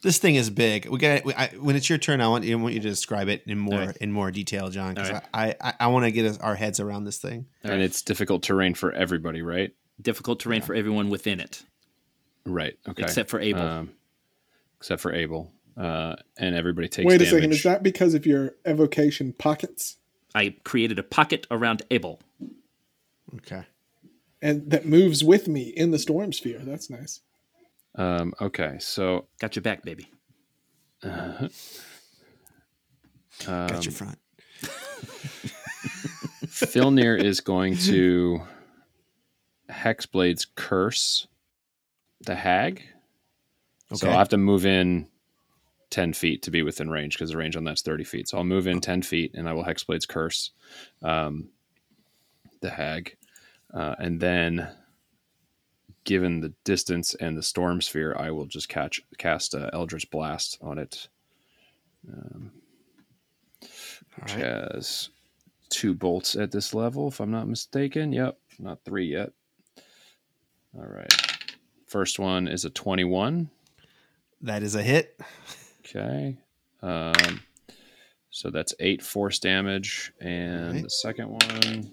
[0.04, 0.86] This thing is big.
[0.88, 1.24] We got
[1.60, 2.22] when it's your turn.
[2.22, 3.98] I want you I want you to describe it in more Alright.
[3.98, 5.24] in more detail, John, because Alright.
[5.34, 7.48] I I, I want to get us, our heads around this thing.
[7.64, 9.74] and it's difficult terrain for everybody, right?
[10.00, 11.64] Difficult terrain for everyone within it,
[12.46, 12.78] Right.
[12.88, 13.02] Okay.
[13.02, 13.62] except for Abel.
[13.64, 13.92] Um,
[14.80, 17.08] except for Abel, uh, and everybody takes.
[17.08, 17.32] Wait a damage.
[17.32, 17.52] second.
[17.54, 19.98] Is that because of your evocation pockets
[20.36, 22.20] I created a pocket around Abel.
[23.38, 23.64] Okay.
[24.42, 26.60] and that moves with me in the storm sphere?
[26.64, 27.22] That's nice.
[27.96, 30.12] Um, okay, so Got your back, baby.
[31.04, 31.48] Uh,
[33.48, 34.20] um, Got your front.
[36.46, 38.42] Filnir is going to
[39.70, 41.28] Hexblade's curse
[42.22, 42.78] the hag.
[42.78, 43.98] Okay.
[43.98, 44.12] So Okay.
[44.12, 45.08] I'll have to move in
[45.90, 48.28] 10 feet to be within range because the range on that's 30 feet.
[48.28, 50.52] So I'll move in 10 feet and I will Hexblade's curse
[51.02, 51.50] um,
[52.62, 53.18] the hag.
[53.74, 54.70] Uh, and then,
[56.04, 60.58] given the distance and the storm sphere, I will just catch cast uh, Eldritch Blast
[60.62, 61.10] on it,
[62.08, 62.52] um,
[63.62, 64.46] which right.
[64.46, 65.10] has
[65.70, 68.14] two bolts at this level, if I'm not mistaken.
[68.14, 69.32] Yep, not three yet.
[70.78, 71.14] All right.
[71.88, 73.50] First one is a 21.
[74.42, 75.20] That is a hit.
[75.96, 76.38] Okay.
[76.82, 77.42] Um,
[78.30, 80.12] so that's eight force damage.
[80.20, 80.84] And Alright.
[80.84, 81.92] the second one,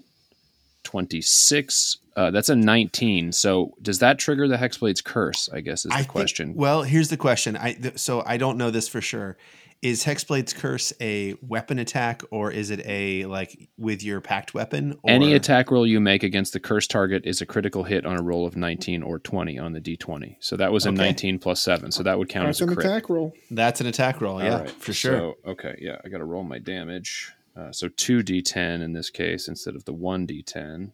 [0.85, 1.99] 26.
[2.17, 3.33] Uh, that's a 19.
[3.33, 5.49] So does that trigger the Hexblade's curse?
[5.53, 6.55] I guess is the I think- question.
[6.55, 7.57] well, here's the question.
[7.57, 9.37] I th- so I don't know this for sure.
[9.81, 14.93] Is Hexblade's curse a weapon attack or is it a like with your packed weapon?
[15.03, 18.17] Or, Any attack roll you make against the curse target is a critical hit on
[18.17, 20.37] a roll of 19 or 20 on the d20.
[20.39, 20.99] So that was a Okay.
[20.99, 21.91] 19 plus 7.
[21.91, 22.87] So that would count That's as a an crit.
[22.87, 23.33] attack roll.
[23.51, 24.41] That's an attack roll.
[24.41, 25.17] Yeah, All right, for sure.
[25.45, 27.33] So, okay, yeah, I got to roll my damage.
[27.57, 30.91] Uh, so 2d10 in this case instead of the 1d10.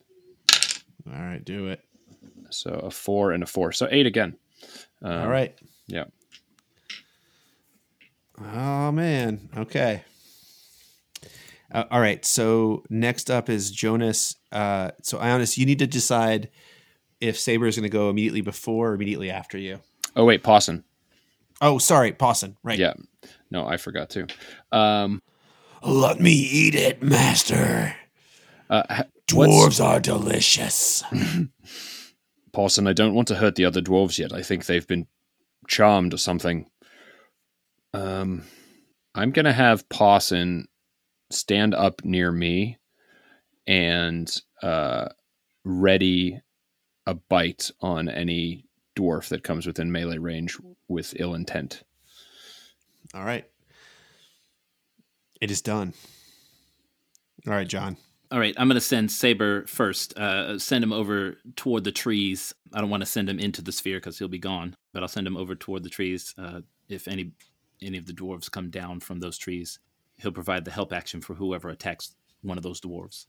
[1.07, 1.85] All right, do it.
[2.51, 3.73] So a 4 and a 4.
[3.73, 4.37] So 8 again.
[5.03, 5.57] Um, All right.
[5.87, 6.05] Yeah.
[8.41, 9.49] Oh man.
[9.57, 10.03] Okay.
[11.73, 12.25] Uh, all right.
[12.25, 14.37] So next up is Jonas.
[14.51, 16.49] Uh, so Ionis, you need to decide
[17.21, 19.81] if Saber is going to go immediately before or immediately after you.
[20.17, 20.85] Oh, wait, Pawson.
[21.61, 22.57] Oh, sorry, Pawson.
[22.63, 22.79] Right.
[22.79, 22.95] Yeah.
[23.51, 24.27] No, I forgot to.
[24.73, 25.23] Um,
[25.83, 27.95] Let me eat it, Master.
[28.71, 31.03] uh, ha- what's- are delicious.
[32.53, 34.33] Pawson, I don't want to hurt the other dwarves yet.
[34.33, 35.07] I think they've been
[35.69, 36.67] charmed or something.
[37.95, 38.45] Um,
[39.15, 40.67] I'm gonna have Pawson
[41.31, 42.79] stand up near me
[43.67, 45.09] and uh,
[45.65, 46.41] ready
[47.07, 48.65] a bite on any
[48.97, 50.59] dwarf that comes within melee range
[50.89, 51.83] with ill intent.
[53.15, 53.45] All right.
[55.41, 55.95] It is done.
[57.47, 57.97] All right, John.
[58.31, 60.19] All right, I'm going to send Saber first.
[60.19, 62.55] Uh, send him over toward the trees.
[62.75, 65.09] I don't want to send him into the sphere because he'll be gone, but I'll
[65.09, 66.35] send him over toward the trees.
[66.37, 67.33] Uh, if any
[67.81, 69.79] any of the dwarves come down from those trees,
[70.17, 73.27] he'll provide the help action for whoever attacks one of those dwarves.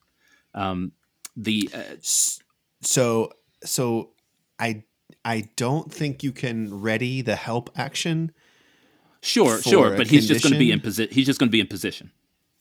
[0.54, 0.92] Um,
[1.38, 3.32] the uh, So,
[3.64, 4.12] so
[4.60, 4.84] I
[5.24, 8.32] I don't think you can ready the help action.
[9.22, 11.14] Sure, For sure, a but he's just going to be in position.
[11.14, 12.12] He's just going to be in position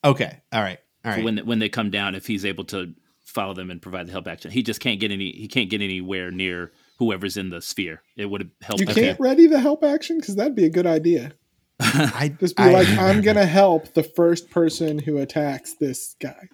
[0.05, 0.41] Okay.
[0.53, 0.79] All right.
[1.05, 1.25] All for right.
[1.25, 2.15] when they, when they come down.
[2.15, 2.95] If he's able to
[3.25, 5.33] follow them and provide the help action, he just can't get any.
[5.33, 8.03] He can't get anywhere near whoever's in the sphere.
[8.17, 8.81] It would have helped.
[8.81, 11.33] You can't ready the help action because that'd be a good idea.
[11.81, 16.49] I Just be I, like, I'm gonna help the first person who attacks this guy.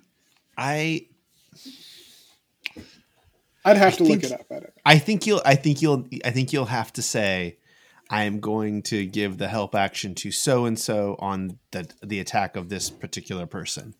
[0.57, 1.07] I
[3.65, 4.47] I'd have I to look it up.
[4.51, 4.73] I don't.
[4.85, 7.57] I think you'll I think you'll I think you'll have to say
[8.11, 12.21] I am going to give the help action to so and so on the the
[12.21, 13.95] attack of this particular person.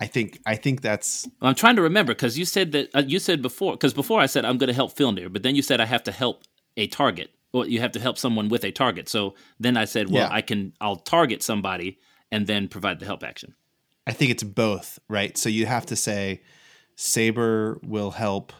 [0.00, 3.18] I think I think that's I'm trying to remember because you said that uh, you
[3.18, 5.80] said before because before I said I'm going to help Filnir, but then you said
[5.80, 6.44] I have to help
[6.76, 9.08] a target or you have to help someone with a target.
[9.08, 10.34] So then I said, well, Yeah.
[10.34, 11.98] I can I'll target somebody
[12.30, 13.54] and then provide the help action.
[14.06, 15.36] I think it's both, right?
[15.36, 16.42] So you have to say
[16.96, 18.52] Saber will help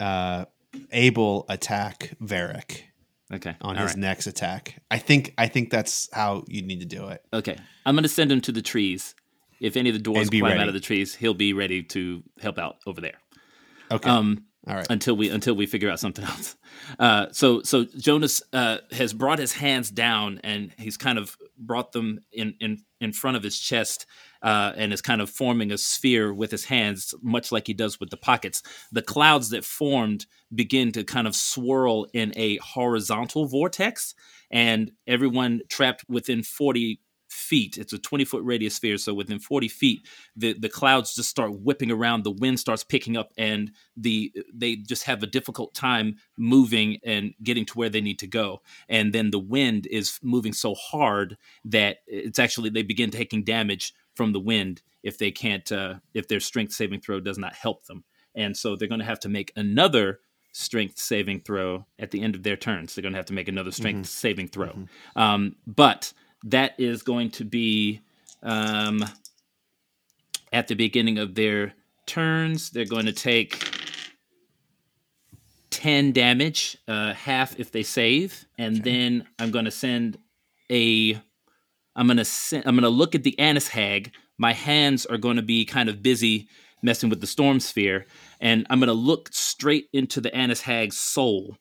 [0.00, 0.46] uh
[0.90, 2.82] Abel attack Varric
[3.32, 4.00] Okay, on all his right.
[4.00, 4.82] next attack.
[4.90, 7.22] I think I think that's how you need to do it.
[7.32, 7.56] Okay,
[7.86, 9.14] I'm going to send him to the trees.
[9.60, 10.60] If any of the dwarves climb ready.
[10.60, 13.18] out of the trees, he'll be ready to help out over there.
[13.90, 14.10] Okay.
[14.10, 14.86] Um, All right.
[14.90, 16.56] until we until we figure out something else.
[16.98, 21.92] Uh, so so Jonas uh, has brought his hands down and he's kind of brought
[21.92, 24.06] them in in in front of his chest
[24.44, 27.98] uh, and is kind of forming a sphere with his hands, much like he does
[27.98, 28.62] with the pockets.
[28.92, 34.14] The clouds that formed begin to kind of swirl in a horizontal vortex,
[34.50, 37.00] and everyone trapped within forty
[37.34, 37.76] feet.
[37.76, 38.96] It's a 20 foot radius sphere.
[38.96, 42.22] So within 40 feet, the, the clouds just start whipping around.
[42.22, 47.34] The wind starts picking up and the they just have a difficult time moving and
[47.42, 48.62] getting to where they need to go.
[48.88, 53.92] And then the wind is moving so hard that it's actually they begin taking damage
[54.14, 57.84] from the wind if they can't uh, if their strength saving throw does not help
[57.86, 58.04] them.
[58.34, 60.20] And so they're going to have to make another
[60.52, 62.94] strength saving throw at the end of their turns.
[62.94, 64.86] They're going to have to make another strength saving throw.
[65.16, 66.12] Um, but
[66.44, 68.00] that is going to be
[68.42, 69.04] um,
[70.52, 71.74] at the beginning of their
[72.06, 72.70] turns.
[72.70, 73.80] They're going to take
[75.70, 78.46] 10 damage, uh, half if they save.
[78.56, 80.18] And then I'm going to send
[80.70, 81.20] a.
[81.96, 84.12] I'm gonna I'm gonna look at the Annis hag.
[84.38, 86.48] My hands are going to be kind of busy
[86.82, 88.06] messing with the storm sphere,
[88.40, 91.56] and I'm going to look straight into the Annis Hag's soul,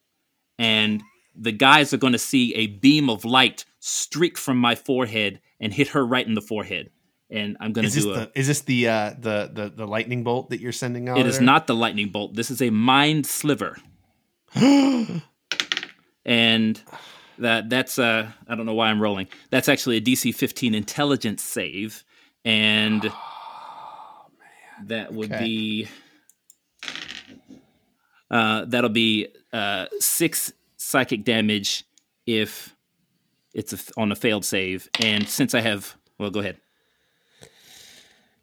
[0.59, 1.01] and
[1.35, 5.73] the guys are going to see a beam of light streak from my forehead and
[5.73, 6.89] hit her right in the forehead.
[7.29, 10.23] And I'm going to Is this do is this the uh the the the lightning
[10.23, 11.17] bolt that you're sending out?
[11.17, 12.35] It is not the lightning bolt.
[12.35, 13.77] This is a mind sliver.
[14.55, 15.21] and
[17.39, 19.27] that that's uh I don't know why I'm rolling.
[19.49, 22.03] That's actually a DC 15 intelligence save
[22.45, 23.09] and
[24.87, 25.45] that would Okay.
[25.45, 25.87] be
[28.29, 31.85] uh that'll be uh 6 psychic damage
[32.25, 32.75] if
[33.53, 36.57] it's a, on a failed save and since I have well go ahead.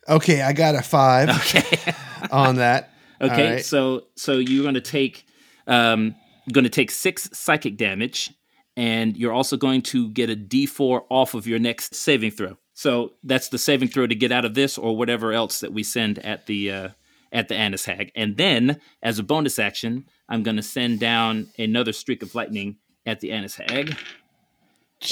[0.09, 1.93] Okay, I got a five Okay.
[2.31, 2.91] on that.
[3.23, 3.65] Okay, right.
[3.65, 5.27] so so you're going to take
[5.67, 6.15] um
[6.53, 8.33] going to take 6 psychic damage
[8.81, 12.57] and you're also going to get a d4 off of your next saving throw.
[12.73, 15.83] So that's the saving throw to get out of this or whatever else that we
[15.83, 16.89] send at the uh
[17.31, 18.11] at the Annis Hag.
[18.17, 22.79] And then as a bonus action, I'm going to send down another streak of lightning
[23.05, 23.97] at the Annis Hag.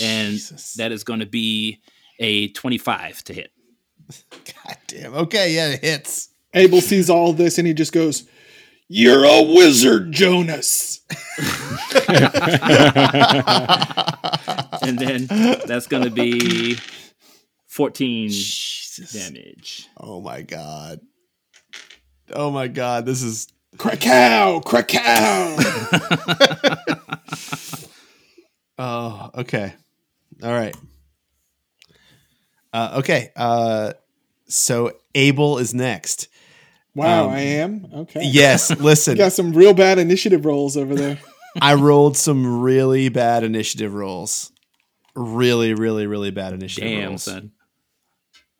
[0.03, 0.75] And Jesus.
[0.75, 1.81] that is going to be
[2.19, 3.53] a 25 to hit.
[4.31, 5.14] God damn.
[5.14, 6.31] Okay, yeah, it hits.
[6.55, 8.27] Abel sees all this and he just goes,
[8.89, 11.01] You're a wizard, Jonas.
[14.80, 15.26] And then
[15.66, 16.78] that's going to be
[17.66, 19.12] 14 Jesus.
[19.12, 19.86] damage.
[19.99, 21.01] Oh my god.
[22.32, 25.57] Oh my god, this is Krakow, Krakow.
[28.80, 29.74] Oh, okay.
[30.41, 30.72] All right.
[32.72, 33.32] Uh, okay.
[33.34, 33.95] Uh,
[34.47, 36.28] so Abel is next.
[36.95, 37.86] Wow, Um, I am?
[37.95, 38.22] Okay.
[38.24, 39.16] Yes, You listen.
[39.16, 41.18] got some real bad initiative rolls over there.
[41.62, 44.53] I rolled some really bad initiative rolls.
[45.14, 47.22] Really, really, really bad initiative Damn, rolls.
[47.24, 47.53] son.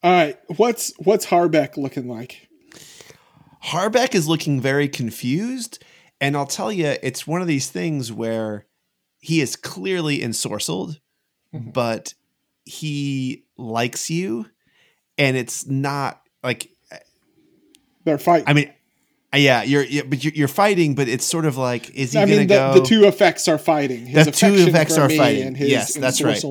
[0.02, 0.38] All right.
[0.56, 2.48] What's what's Harbeck looking like?
[3.64, 5.82] Harbeck is looking very confused,
[6.20, 8.66] and I'll tell you, it's one of these things where
[9.20, 11.00] he is clearly ensorcelled,
[11.54, 11.72] Mhm.
[11.72, 12.14] but
[12.64, 14.46] he likes you,
[15.16, 16.70] and it's not like
[18.09, 18.48] They're fighting.
[18.48, 18.72] I mean,
[19.34, 22.18] uh, yeah, you're, yeah, but you're, you're fighting, but it's sort of like, is he
[22.18, 24.06] I mean, the, the two effects are fighting.
[24.06, 25.56] His The two effects are fighting.
[25.59, 26.42] Yes, that's right.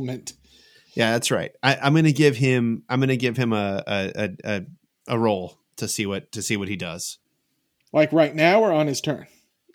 [0.93, 1.51] yeah, that's right.
[1.64, 2.84] I, I'm gonna give him.
[2.88, 4.62] I'm gonna give him a a, a
[5.08, 7.18] a roll to see what to see what he does
[7.91, 9.26] Like right now or on his turn?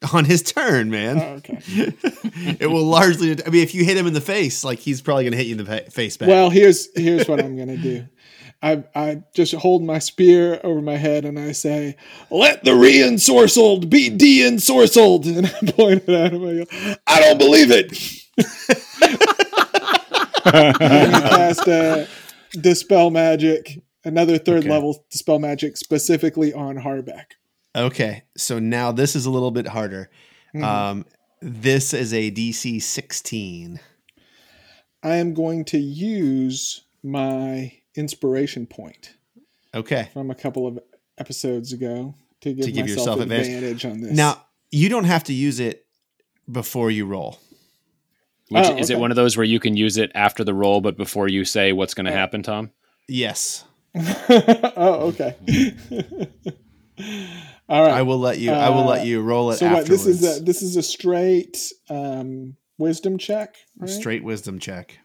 [0.12, 1.18] on his turn, man.
[1.18, 1.58] Oh, okay.
[2.60, 3.32] it will largely.
[3.44, 5.56] I mean, if you hit him in the face, like he's probably gonna hit you
[5.56, 6.28] in the face back.
[6.28, 8.06] Well, here's here's what I'm gonna do.
[8.62, 11.96] I I just hold my spear over my head and I say,
[12.30, 15.26] Let the re-ensorcelled be de-ensorcelled.
[15.36, 16.44] and I point it at him.
[16.46, 17.92] I go, I don't believe it.
[20.44, 20.72] Gonna
[21.20, 22.06] cast uh,
[22.60, 24.70] dispel magic, another third Okay.
[24.70, 27.24] level dispel magic specifically on Harbeck.
[27.76, 30.10] okay, so now this is a little bit harder.
[30.54, 30.62] Mhm.
[30.64, 31.06] Um,
[31.40, 33.80] this is a DC 16.
[35.02, 39.14] I am going to use my inspiration point
[39.74, 40.08] Okay.
[40.12, 40.78] from a couple of
[41.18, 43.48] episodes ago to give, To give yourself advantage.
[43.48, 43.84] advantage.
[43.86, 44.12] on this.
[44.16, 45.86] Now you don't have to use it
[46.50, 47.38] before you roll.
[48.48, 50.80] Which, Oh, Is it one of those where you can use it after the roll,
[50.82, 52.70] but before you say what's going to happen, Tom?
[53.08, 53.64] Yes,
[53.94, 55.36] oh, okay.
[57.68, 57.92] All right.
[57.92, 58.50] I will let you.
[58.52, 59.86] I will Uh, let you roll it so what?
[59.86, 63.56] This is a this is a straight um, wisdom check.
[63.78, 63.88] Right?
[63.88, 64.98] straight wisdom check.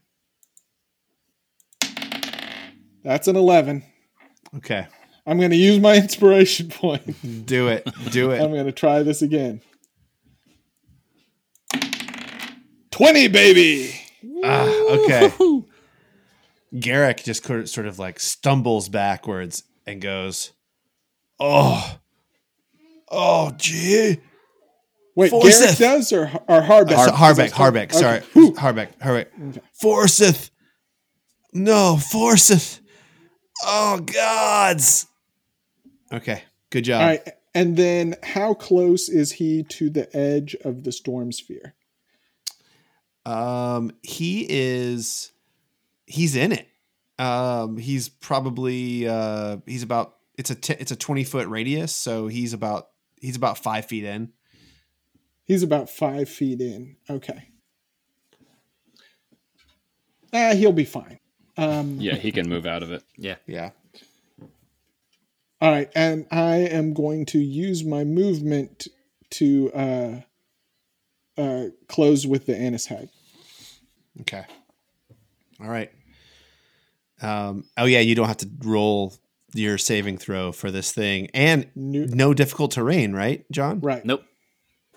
[3.03, 3.83] That's an eleven.
[4.57, 4.87] Okay,
[5.25, 7.45] I'm going to use my inspiration point.
[7.45, 7.87] do it.
[8.11, 8.41] Do it.
[8.41, 9.61] I'm going to try this again.
[12.91, 13.93] 20, baby.
[14.43, 15.31] Ah, okay.
[16.79, 20.51] Garrick just sort of like stumbles backwards and goes,
[21.39, 21.99] "Oh,
[23.09, 24.19] oh, gee."
[25.15, 25.77] Wait, Forsyth.
[25.79, 27.05] Garrick does or or Harbeck?
[27.05, 28.53] So, Harbeck, Harbeck, sorry, Whew.
[28.53, 29.27] Harbeck, Harbeck.
[29.49, 29.61] Okay.
[29.73, 30.49] Forsyth,
[31.53, 32.81] no, Forsyth.
[33.63, 35.07] Oh gods.
[36.11, 37.01] Okay, good job.
[37.01, 41.73] All right, and then how close is he to the edge of the storm sphere?
[43.25, 45.31] Um, he is,
[46.05, 46.67] he's in it.
[47.19, 52.27] Um, he's probably uh, he's about it's a t- it's a twenty foot radius, so
[52.27, 52.89] he's about
[53.19, 54.31] he's about five feet in.
[55.45, 56.97] He's about five feet in.
[57.09, 57.49] Okay.
[60.33, 61.19] Ah, he'll be fine.
[61.57, 63.03] Um, Yeah, he can move out of it.
[63.17, 63.35] Yeah.
[63.47, 63.71] Yeah.
[65.59, 68.87] All right, and I am going to use my movement
[69.31, 70.21] to uh,
[71.35, 73.09] uh, close with the Annis Hag.
[74.21, 74.45] Okay.
[75.59, 75.91] All right.
[77.23, 77.63] Um.
[77.75, 79.15] Oh yeah, you don't have to roll
[79.55, 83.79] your saving throw for this thing, and New- no difficult terrain, right, John?
[83.79, 84.05] right.
[84.05, 84.23] Nope.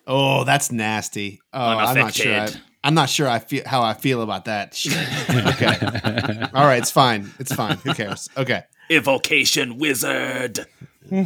[0.06, 1.40] Oh, that's nasty.
[1.54, 2.32] Oh, I'm not sure.
[2.32, 2.62] I, Unaffected.
[2.82, 3.28] I'm not sure.
[3.28, 4.78] I feel how I feel about that.
[5.30, 6.48] Okay.
[6.54, 6.78] All right.
[6.78, 7.30] It's fine.
[7.38, 7.76] It's fine.
[7.78, 8.28] Who cares?
[8.36, 8.62] Okay.
[8.90, 10.66] Evocation wizard.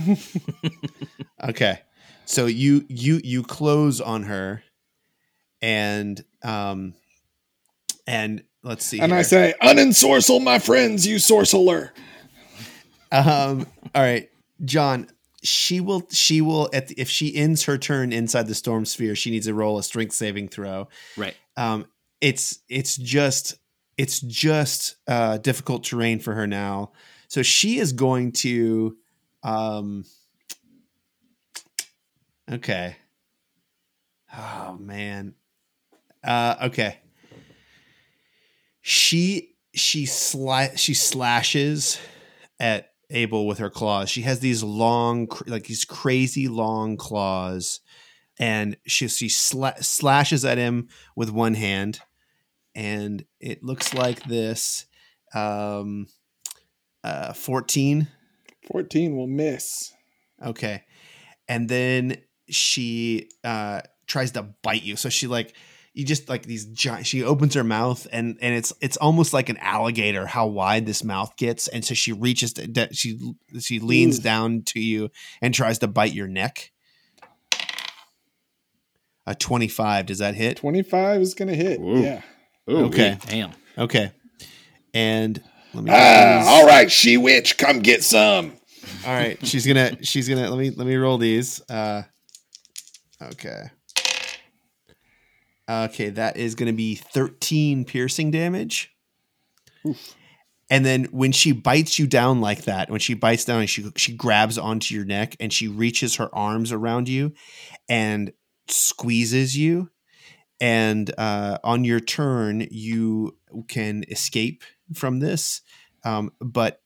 [1.43, 1.81] Okay.
[2.27, 4.63] So you you you close on her,
[5.61, 6.95] and um,
[8.07, 8.99] and let's see.
[9.01, 11.93] And I say, unensorcel my friends, you sorcerer.
[13.13, 14.31] um, all right,
[14.65, 15.09] John.
[15.45, 16.07] She will.
[16.11, 16.69] She will.
[16.73, 19.79] At the, if she ends her turn inside the storm sphere, she needs to roll
[19.79, 20.89] a strength saving throw.
[21.17, 21.37] Right.
[21.57, 21.87] um
[22.21, 23.57] it's it's just
[23.99, 26.93] it's just uh difficult terrain for her now
[27.29, 28.97] so she is going to
[29.43, 30.05] um
[32.51, 32.97] okay
[34.35, 35.35] oh man
[36.23, 36.99] uh okay
[38.81, 42.01] she she sli- she slashes
[42.59, 44.11] at abel with her claws.
[44.11, 47.81] She has these long like these crazy long claws
[48.39, 52.01] and she she sla- slashes at him with one hand
[52.75, 54.87] and it looks like this
[55.35, 56.09] um
[57.05, 58.09] uh 14
[58.71, 59.93] 14 will miss.
[60.45, 60.83] okay.
[61.49, 62.17] And then
[62.49, 64.97] she uh tries to bite you.
[64.97, 65.55] So she like
[65.95, 69.49] you just like these giant she opens her mouth and and it's it's almost like
[69.49, 73.19] an alligator how wide this mouth gets and so she reaches to, she
[73.61, 74.23] she leans Ooh.
[74.23, 76.73] down to you and tries to bite your neck
[79.27, 81.81] a 25 does that hit 25 is going to hit.
[81.81, 81.95] Whoa.
[81.97, 82.23] Yeah.
[82.71, 83.17] Ooh, Okay.
[83.27, 83.53] Damn.
[83.79, 84.13] Okay.
[84.93, 85.43] And
[85.73, 88.53] let me Ah, all right, she witch, come get some.
[89.07, 89.39] all right.
[89.47, 91.61] She's gonna she's gonna let me let me roll these.
[91.71, 92.03] Uh
[93.23, 93.63] okay.
[95.69, 98.91] Okay, that is gonna be 13 piercing damage.
[100.71, 103.91] And then when she bites you down like that, when she bites down and she
[103.97, 107.33] she grabs onto your neck and she reaches her arms around you
[107.89, 108.33] and
[108.69, 109.91] squeezes you.
[110.61, 113.37] And uh, on your turn, you
[113.69, 114.63] can escape
[114.95, 115.61] from this.
[116.05, 116.81] Um, but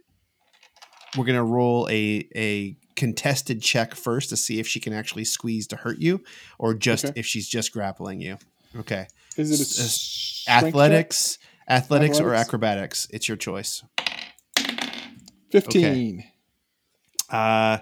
[1.16, 5.68] we're gonna roll a a contested check first to see if she can actually squeeze
[5.68, 6.22] to hurt you,
[6.59, 7.20] or just Okay.
[7.20, 8.39] if she's just grappling you.
[8.77, 9.07] Okay.
[9.37, 10.64] Is it a S- strength check?
[10.64, 11.39] Athletics,
[11.69, 13.07] athletics, or acrobatics.
[13.11, 13.83] It's your choice.
[15.51, 16.25] 15.
[17.31, 17.79] Uh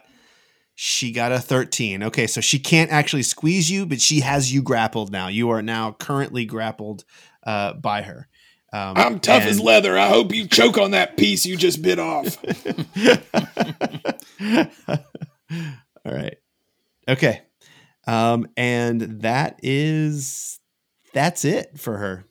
[0.79, 2.03] she got a 13.
[2.05, 5.29] Okay, so she can't actually squeeze you, but she has you grappled now.
[5.29, 7.05] You are now currently grappled
[7.45, 8.29] uh, by her.
[8.75, 9.97] Um, I'm tough as leather.
[9.97, 12.37] I hope you choke on that piece you just bit off.
[16.05, 16.37] All right.
[17.09, 17.41] Okay.
[18.07, 20.61] Um, and that is
[21.17, 22.25] that's it for her.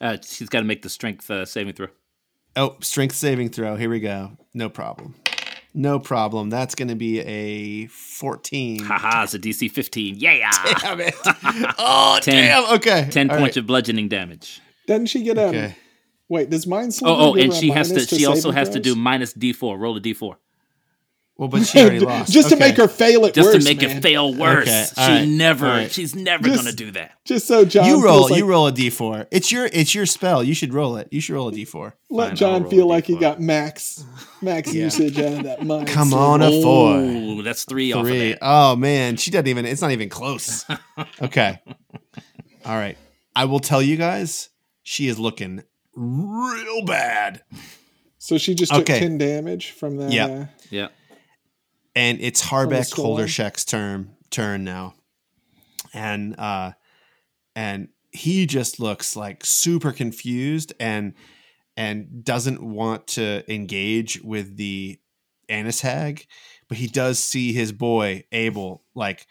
[0.00, 1.88] Uh, she's got to make the strength uh, saving throw.
[2.54, 3.74] Oh, strength saving throw.
[3.74, 4.38] Here we go.
[4.54, 5.16] No problem.
[5.74, 6.50] No problem.
[6.50, 8.84] That's going to be a 14.
[8.84, 10.16] Haha, it's a DC 15.
[10.18, 10.50] Yeah.
[10.80, 11.14] Damn it.
[11.78, 12.74] Oh, Ten- damn.
[12.76, 13.08] Okay.
[13.10, 13.62] 10 All points right.
[13.62, 14.60] of bludgeoning damage.
[14.86, 15.46] Doesn't she get a.
[15.46, 15.76] Okay.
[16.28, 18.00] Wait, does mine Oh, oh, and she has to.
[18.00, 19.78] She also has to do do minus D4.
[19.78, 20.36] Roll a D4
[21.40, 22.30] Well, but she already lost.
[22.30, 23.96] Just to make her fail it just worse, to make man.
[23.96, 24.68] it fail worse.
[24.68, 25.64] Okay, She all right, never.
[25.66, 25.90] all right.
[25.90, 27.12] She's never Just- gonna do that.
[27.24, 28.18] Just so John You roll.
[28.18, 29.26] feels like, you roll a d4.
[29.30, 29.64] It's your.
[29.72, 30.44] It's your spell.
[30.44, 31.08] You should roll it.
[31.10, 31.94] You should roll a d4.
[32.10, 34.04] let Fine, John feel like he got max
[34.42, 34.84] max Yeah.
[34.84, 35.88] usage out of that mind.
[35.88, 36.96] Come on, a four.
[36.96, 38.32] Oh, that's three, off of Three.
[38.32, 38.38] that.
[38.42, 39.64] Oh man, she doesn't even.
[39.64, 40.66] It's not even close.
[41.22, 41.58] okay.
[42.66, 42.98] All right.
[43.34, 44.50] I will tell you guys.
[44.82, 45.62] She is looking
[45.94, 47.42] real bad,
[48.18, 48.98] So she just took Okay.
[48.98, 50.12] ten damage from that.
[50.12, 50.26] Yeah.
[50.26, 50.88] Uh, Yeah.
[51.94, 53.18] And it's Harbeck storm.
[53.18, 54.94] Holdershek's turn turn now,
[55.92, 56.72] and uh,
[57.54, 61.14] and he just looks like super confused and
[61.76, 64.98] and doesn't want to engage with the
[65.48, 66.26] Annis hag,
[66.68, 69.26] but he does see his boy Abel like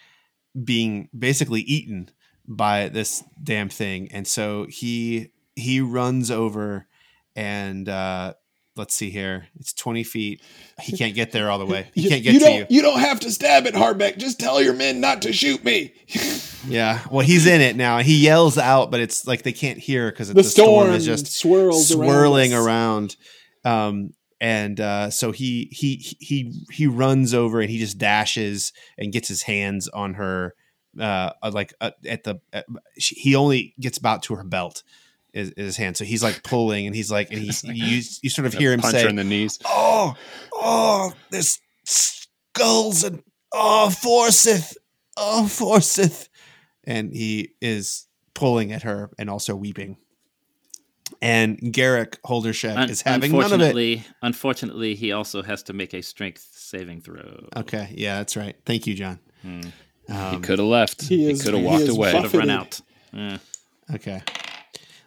[0.64, 2.10] being basically eaten
[2.48, 6.88] by this damn thing, and so he he runs over
[7.36, 8.34] and uh,
[8.80, 10.42] let's see here, it's twenty feet.
[10.82, 11.92] He can't get there all the way.
[11.94, 12.66] He You- can't get you to don't, you.
[12.70, 14.18] You don't have to stab it, Harbeck.
[14.18, 15.94] Just tell your men not to shoot me.
[16.68, 17.00] Yeah.
[17.10, 18.00] Well, he's in it now.
[18.00, 21.06] He yells out, but it's like they can't hear because the, the, storm, storm is
[21.06, 23.16] just swirling around.
[23.64, 23.88] around.
[23.88, 24.10] Um,
[24.42, 29.30] and uh, so he he he he runs over and he just dashes and gets
[29.30, 30.54] his hands on her,
[31.00, 32.42] uh, like uh, at the.
[32.52, 32.66] At,
[32.98, 34.84] she, he only gets about to her belt.
[35.34, 38.30] Is, is his hand so he's like pulling and he's like and he's you, you
[38.32, 39.60] sort of hear him Punch say in the knees.
[39.66, 40.16] oh,
[40.54, 43.22] oh, there's skulls and
[43.54, 44.76] oh, Forsyth,
[45.18, 46.30] oh, Forsyth,
[46.84, 49.98] and he is pulling at her and also weeping.
[51.22, 53.54] and Garrick Holdershek Un- is having none of it.
[53.54, 57.48] unfortunately, unfortunately, he also has to make a strength saving throw.
[57.56, 58.56] Okay, yeah, that's right.
[58.66, 59.20] Thank you, John.
[59.42, 59.62] Hmm.
[60.08, 61.04] he Um, could have left.
[61.04, 62.12] he He, could have walked is away.
[62.14, 62.80] Could have run out.
[63.16, 63.38] Eh,
[63.96, 64.22] okay,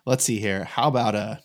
[0.07, 0.65] let's see here.
[0.65, 1.41] How about a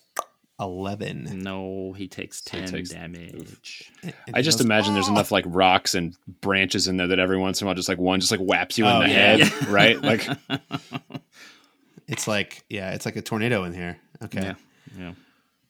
[0.59, 1.41] eleven?
[1.43, 3.91] no, he takes So he ten takes- damage.
[4.03, 5.35] And I just goes, imagine there's "Oh!" enough ah!
[5.35, 8.19] like rocks and branches in there that every once in a while, just like one,
[8.19, 9.37] just like whaps you Oh, in the yeah.
[9.45, 10.01] head, right?
[10.01, 10.27] Like,
[12.07, 13.97] It's like yeah, it's like a tornado in here.
[14.23, 14.53] Okay, Yeah,
[14.97, 15.13] yeah.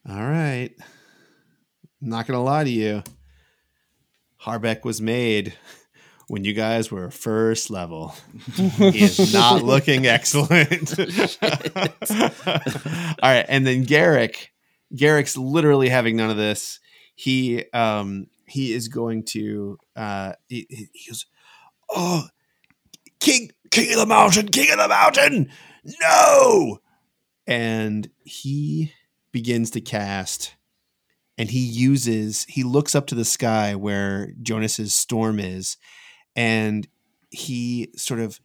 [0.07, 0.69] all right.
[1.99, 3.03] not gonna lie to you.
[4.41, 5.53] Harbeck was made
[6.27, 8.15] when you guys were first level.
[8.79, 10.97] is not looking excellent.
[10.99, 11.07] All
[13.21, 14.51] right, and then Garrick,
[14.95, 16.79] Garrick's literally having none of this.
[17.15, 21.25] He um he is going to uh he he goes,
[21.89, 22.27] oh,
[23.19, 25.49] king king of the mountain, king of the mountain,
[26.01, 26.79] no,
[27.47, 28.93] and he
[29.31, 30.55] begins to cast
[31.37, 35.77] and he uses he looks up to the sky where jonas's storm is
[36.37, 36.87] and
[37.29, 38.39] he sort of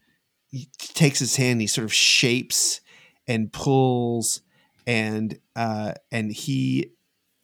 [0.78, 2.80] takes his hand he sort of shapes
[3.28, 4.42] and pulls
[4.86, 6.92] and uh and he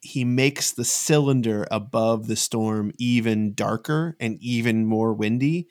[0.01, 5.69] he makes the cylinder above the storm even darker and even more windy.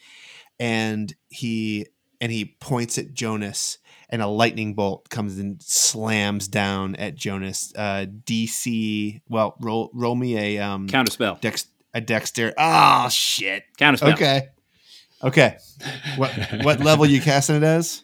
[0.59, 1.87] And he
[2.19, 3.77] and he points at jonas
[4.09, 10.15] and a lightning bolt comes and slams down at jonas uh dc well roll roll
[10.15, 11.39] me a um Counterspell.
[11.41, 13.65] dex a dexter oh shit.
[13.77, 14.49] Counter spell okay
[15.23, 15.57] okay
[16.15, 16.31] what
[16.63, 18.03] what level you casting it as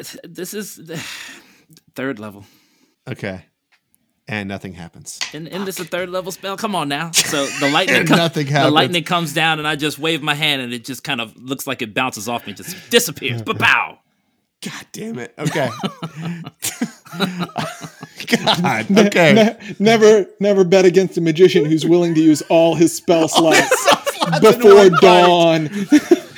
[0.24, 0.96] This is the
[1.94, 2.44] third level.
[3.08, 3.44] okay
[4.28, 6.56] and nothing happens And, and this is a third level spell.
[6.58, 7.10] Come on now.
[7.12, 10.34] So the lightning, And com- nothing the lightning comes down, and I just wave my
[10.34, 13.40] hand, and it just kind of looks like it bounces off me, just disappears.
[13.42, 13.98] But pow!
[14.60, 15.70] god damn it okay
[18.26, 22.94] god okay Ne- never, never bet against a magician who's willing to use all his
[22.94, 23.86] spell slots
[24.40, 25.00] before one fight.
[25.00, 25.68] dawn.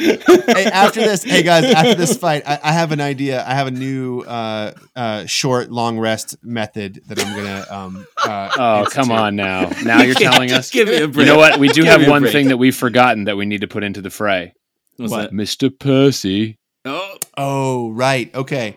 [0.01, 3.45] Hey, after this, hey guys, after this fight, I, I have an idea.
[3.47, 7.67] I have a new uh, uh, short, long rest method that I'm gonna.
[7.71, 8.95] Um, uh, oh, institute.
[8.95, 9.71] come on now.
[9.85, 10.71] Now you're telling us.
[10.71, 11.27] Give me a break.
[11.27, 11.59] You know what?
[11.59, 12.33] We do Give have one break.
[12.33, 14.55] thing that we've forgotten that we need to put into the fray.
[14.97, 15.31] What's What?
[15.31, 15.33] that?
[15.33, 15.71] Mr.
[15.77, 16.57] Percy.
[16.85, 18.35] Oh, Oh, right.
[18.35, 18.77] Okay.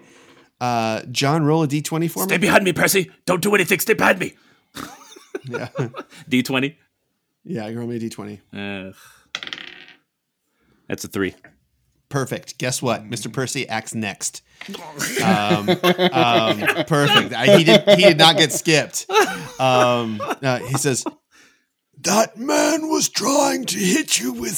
[0.61, 2.27] Uh, John, roll a d20 for stay me.
[2.27, 3.11] Stay behind me, Percy.
[3.25, 3.79] Don't do anything.
[3.79, 4.33] Stay behind me.
[5.45, 5.67] Yeah,
[6.29, 6.77] D twenty.
[7.43, 7.67] yeah.
[7.67, 8.39] You roll me a d20.
[8.53, 8.93] Uh,
[10.87, 11.35] that's a three.
[12.09, 12.57] Perfect.
[12.59, 13.09] Guess what?
[13.09, 13.31] Mr.
[13.31, 14.41] Percy acts next.
[15.23, 17.33] Um, um, perfect.
[17.33, 17.83] I- He did.
[17.89, 19.05] He did not get skipped.
[19.59, 21.03] Um, uh, he says,
[22.01, 24.53] "That man was trying to hit you with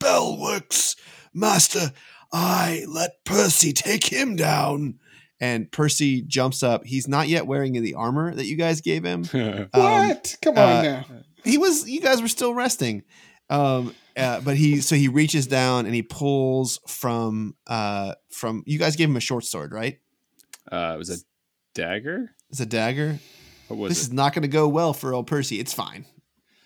[0.00, 0.96] spellworks,
[1.34, 1.92] Master.
[2.32, 4.98] I let Percy take him down."
[5.42, 6.84] And Percy jumps up.
[6.84, 9.24] He's not yet wearing the armor that you guys gave him.
[9.34, 10.36] Um, What?
[10.42, 11.04] Come on uh, now.
[11.44, 13.02] he was you guys were still resting
[13.48, 18.78] um uh, but he so he reaches down and he pulls from uh from you
[18.78, 19.98] guys gave him a short sword right?
[20.70, 21.16] Uh, it was a
[21.74, 22.30] dagger.
[22.50, 23.18] it's a dagger.
[23.68, 24.08] What was this it?
[24.08, 25.58] is not going to go well for old percy.
[25.60, 26.04] It's fine.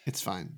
[0.07, 0.55] It's fine.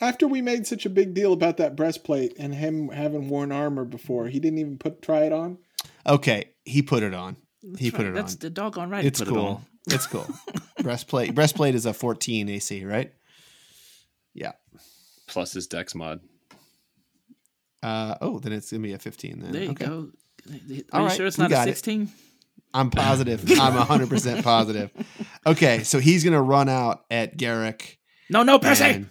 [0.00, 3.84] After we made such a big deal about that breastplate and him having worn armor
[3.84, 5.58] before, he didn't even put try it on.
[6.06, 7.36] okay he put it on.
[7.76, 8.24] He That's put it That's on.
[8.24, 9.04] That's the doggone right.
[9.04, 9.46] it's he put It cool.
[9.46, 9.66] on.
[9.90, 10.26] it's cool.
[10.82, 13.12] Breastplate breastplate is a 14 ac right?
[14.34, 14.52] Yeah
[15.28, 16.20] Plus his dex mod.
[17.82, 19.92] uh oh then it's gonna be a 15 then There you okay go.
[19.92, 20.52] Are
[20.94, 21.72] All you right, sure it's not a got it.
[21.72, 22.10] sixteen?
[22.74, 23.42] I'm positive.
[23.58, 24.90] I'm 100% positive.
[25.46, 27.98] Okay, so he's going to run out at Garrick
[28.28, 28.84] No, no, Percy.
[28.84, 29.08] and,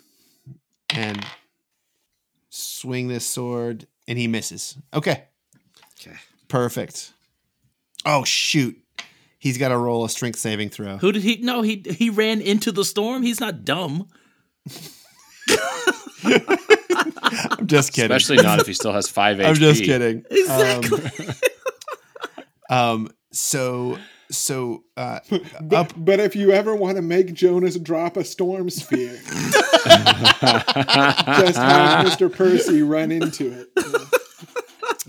[0.92, 1.26] and
[2.50, 4.78] swing this sword, and he misses.
[4.94, 5.24] Okay,
[6.00, 6.16] Okay.
[6.48, 7.14] perfect.
[8.06, 8.78] Oh, shoot.
[9.40, 10.98] He's got to roll a strength saving throw.
[10.98, 11.38] Who did he?
[11.38, 13.24] No, he he ran into the storm.
[13.24, 14.08] He's not dumb.
[16.24, 18.16] I'm just kidding.
[18.16, 19.46] Especially not if he still has five HP.
[19.50, 20.24] I'm just kidding.
[20.30, 21.10] Exactly.
[22.70, 23.98] Um, um, so,
[24.32, 25.20] so, uh,
[25.62, 25.94] But, up.
[25.96, 29.56] but if you ever want to make Jonas drop a storm sphere, just
[31.58, 32.34] have Mr.
[32.34, 33.70] Percy run into it.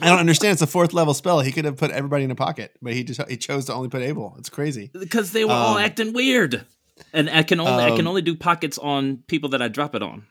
[0.00, 0.52] I don't understand.
[0.52, 1.40] It's a fourth level spell.
[1.40, 3.88] He could have put everybody in a pocket, but he just he chose to only
[3.88, 4.36] put Abel.
[4.38, 4.90] It's crazy.
[4.92, 6.64] because they were all Um, acting weird.
[7.12, 9.94] And I can only I can um, only do pockets on people that I drop
[9.94, 10.26] it on.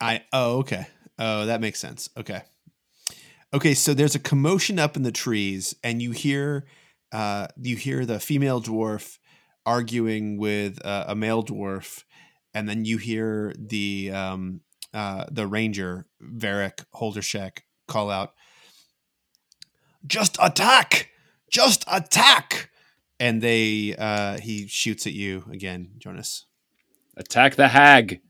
[0.00, 0.86] I oh okay.
[1.18, 2.10] Oh, that makes sense.
[2.16, 2.42] Okay.
[3.54, 6.66] Okay, so there's a commotion up in the trees, and you hear
[7.12, 9.18] uh you hear the female dwarf
[9.64, 12.04] arguing with uh, a male dwarf,
[12.54, 14.60] and then you hear the um
[14.92, 18.32] uh the ranger Varric Holdershek call out,
[20.06, 21.10] "Just attack!
[21.50, 22.70] Just attack!"
[23.18, 26.46] and they uh he shoots at you again, Jonas.
[27.16, 28.20] Attack the hag.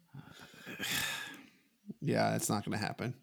[2.00, 3.14] Yeah, it's not going to happen.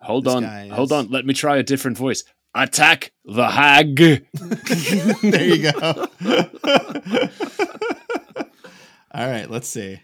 [0.00, 0.42] Hold This on.
[0.42, 1.08] guy Hold is- on.
[1.10, 2.22] Let me try a different voice.
[2.54, 3.96] Attack the hag.
[5.22, 6.06] there you go.
[9.12, 10.00] All right, let's see.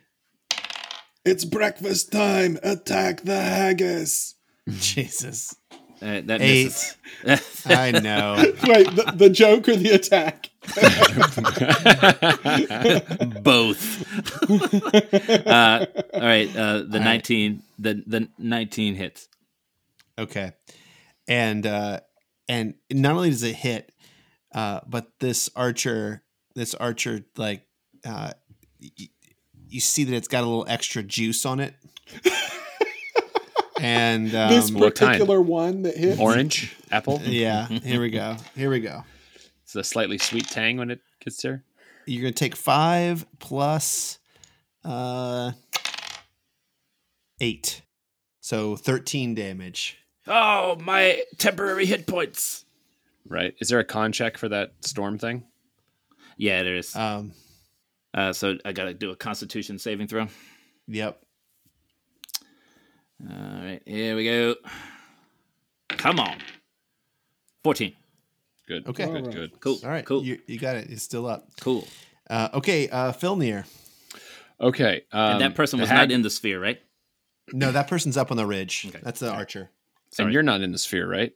[1.25, 2.59] It's breakfast time.
[2.63, 4.35] Attack the haggis.
[4.69, 5.55] Jesus.
[6.03, 6.65] Uh, that Eight.
[6.65, 6.97] misses.
[7.67, 8.35] I know.
[8.39, 10.51] Wait, the, the joke or the attack?
[13.43, 15.47] Both.
[15.47, 16.57] uh, all right.
[16.57, 17.05] Uh, the right.
[17.05, 17.63] nineteen.
[17.79, 19.29] The the nineteen hits.
[20.19, 20.53] Okay.
[21.29, 22.01] And uh
[22.49, 23.93] and not only does it hit,
[24.55, 26.23] uh, but this archer,
[26.55, 27.65] this archer, like
[28.05, 28.33] uh
[28.81, 29.09] y-
[29.69, 31.75] you see that it's got a little extra juice on it.
[33.83, 36.21] And um, this particular one that hits.
[36.21, 37.21] Orange, apple.
[37.25, 38.37] yeah, here we go.
[38.55, 39.05] Here we go.
[39.65, 41.65] It's a slightly sweet tang when it gets there.
[42.07, 44.19] You're gonna take five plus
[44.85, 45.53] uh
[47.41, 47.83] eight.
[48.41, 49.99] So thirteen damage.
[50.27, 52.65] Oh, my temporary hit points.
[53.29, 53.55] Right.
[53.61, 55.45] Is there a con check for that storm thing?
[56.37, 56.95] Yeah, there is.
[56.97, 57.33] Um
[58.15, 60.27] Uh, so I got to do a Constitution saving throw.
[60.87, 61.21] yep.
[63.31, 64.55] All right, here we go.
[65.89, 66.37] Come on.
[67.63, 67.93] 14.
[68.67, 68.87] Good.
[68.89, 69.05] Okay.
[69.07, 69.17] Good.
[69.17, 69.35] Alright.
[69.35, 69.61] Good.
[69.61, 69.79] Cool.
[69.85, 70.05] All right.
[70.05, 70.25] Cool.
[70.25, 70.91] You, you got it.
[70.91, 71.47] It's still up.
[71.61, 71.87] cool.
[72.29, 73.65] Uh, okay, uh, Filnir.
[74.61, 75.03] Okay.
[75.13, 76.81] Um, and that person was hag- not in the sphere, right?
[77.53, 78.87] No, that person's up on the ridge.
[78.89, 79.01] Okay.
[79.03, 79.71] That's the archer.
[80.19, 81.33] And you're not in the sphere, right,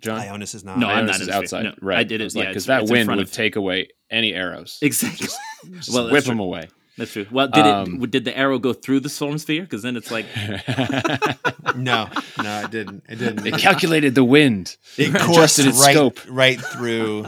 [0.00, 0.20] John?
[0.20, 0.78] Ionis is not.
[0.78, 1.62] No, I'm Ionis not in is the outside.
[1.64, 1.98] No, right.
[1.98, 4.78] I did it, yeah, because it's- that wind would of- take away any arrows.
[4.82, 5.28] Exactly.
[5.72, 6.32] Just well, whip true.
[6.32, 6.68] them away.
[6.98, 7.26] That's true.
[7.30, 8.10] Well, did Um, it?
[8.10, 9.62] Did the arrow go through the storm sphere?
[9.62, 10.26] Because then it's like
[11.76, 12.08] No,
[12.42, 13.04] no, it didn't.
[13.08, 13.46] It didn't.
[13.46, 14.76] It calculated the wind.
[14.98, 16.20] It coursed adjusted its right, scope.
[16.28, 17.26] right through,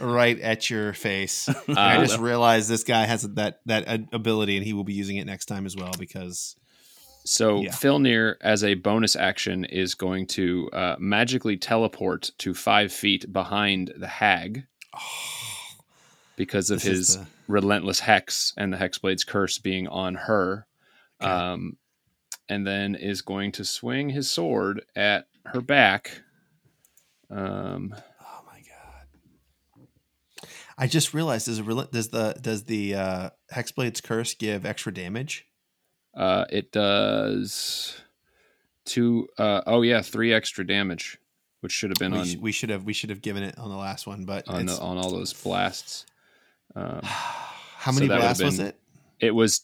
[0.00, 1.48] right at your face.
[1.68, 4.94] And I Uh, just realized this guy has that that ability, and he will be
[4.94, 6.56] using it next time as well because
[7.24, 7.72] So Yeah.
[7.72, 13.92] Filnir, as a bonus action, is going to uh, magically teleport to five feet behind
[13.96, 14.64] the hag
[16.38, 20.66] because of This his the- relentless hex and the hexblade's curse being on her.
[21.22, 21.30] Okay.
[21.30, 21.76] Um,
[22.48, 26.22] and then is going to swing his sword at her back.
[27.30, 29.88] Um, Oh my god!
[30.78, 35.44] I just realized does, rel- does the does the uh, hexblade's curse give extra damage?
[36.16, 38.00] uh, it does
[38.86, 39.28] two.
[39.36, 41.18] Uh, oh yeah, three extra damage,
[41.60, 43.58] which should have been We, on sh- we should have we should have given it
[43.58, 46.06] on the last one, but on, the, on all those blasts.
[46.74, 48.76] Um, how many that would've blasts was it?
[49.20, 49.62] it was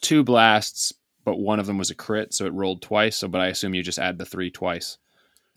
[0.00, 0.92] two blasts,
[1.24, 3.16] but one of them was a crit, so it rolled twice.
[3.16, 4.98] So, but I assume you just add the three twice,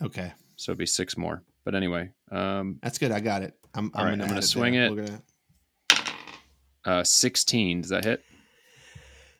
[0.02, 1.42] Okay, so it'd be six more.
[1.64, 3.12] But anyway, um, that's good.
[3.12, 3.54] I got it.
[3.74, 4.90] I'm, All I'm right, gonna, I'm gonna swing it.
[4.90, 5.22] We're gonna-
[6.84, 7.82] uh, sixteen.
[7.82, 8.24] Does that hit?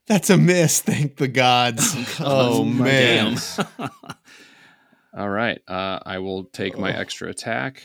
[0.07, 0.80] That's a miss.
[0.80, 1.95] Thank the gods.
[2.20, 3.36] oh man.
[5.16, 5.61] All right.
[5.68, 7.82] Uh, I will take my extra attack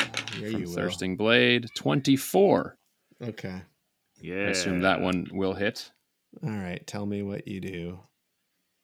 [0.00, 0.74] Yeah, from you will.
[0.74, 1.68] Thirsting Blade.
[1.74, 2.76] Twenty-four.
[3.22, 3.62] Okay.
[4.20, 4.34] yeah.
[4.34, 5.90] I assume that one will hit.
[6.44, 6.86] All right.
[6.86, 8.00] Tell me what you do.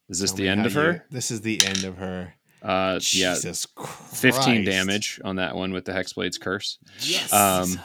[0.08, 1.06] Is this Tell the end how of you- her?
[1.10, 2.34] This is the end of her.
[2.62, 4.20] Uh, yeah, Jesus Christ.
[4.20, 6.78] 15 damage on that one with the Hexblade's curse.
[7.00, 7.32] Yes.
[7.32, 7.78] Um.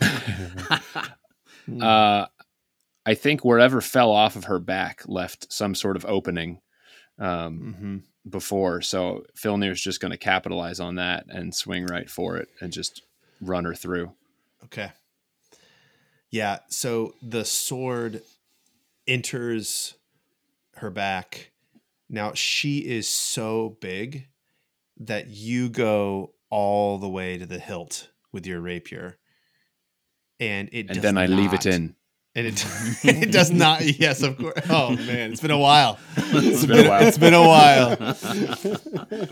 [1.82, 2.24] Uh,
[3.04, 6.60] I think wherever fell off of her back left some sort of opening
[7.18, 7.98] um, hmm
[8.28, 8.80] before.
[8.80, 13.02] So Filnir's just going to capitalize on that and swing right for it and just
[13.40, 14.12] run her through.
[14.64, 14.92] Okay.
[16.30, 16.58] Yeah.
[16.68, 18.22] So the sword
[19.06, 19.94] enters
[20.76, 21.52] her back.
[22.08, 24.28] Now she is so big
[24.98, 29.18] that you go all the way to the hilt with your rapier.
[30.40, 31.94] And it And then I leave it in.
[32.38, 32.64] And it
[33.04, 33.82] it does not.
[33.98, 34.60] Yes, of course.
[34.70, 35.98] Oh man, it's been a while.
[36.16, 37.02] It's been a while.
[37.06, 37.96] It's been a while.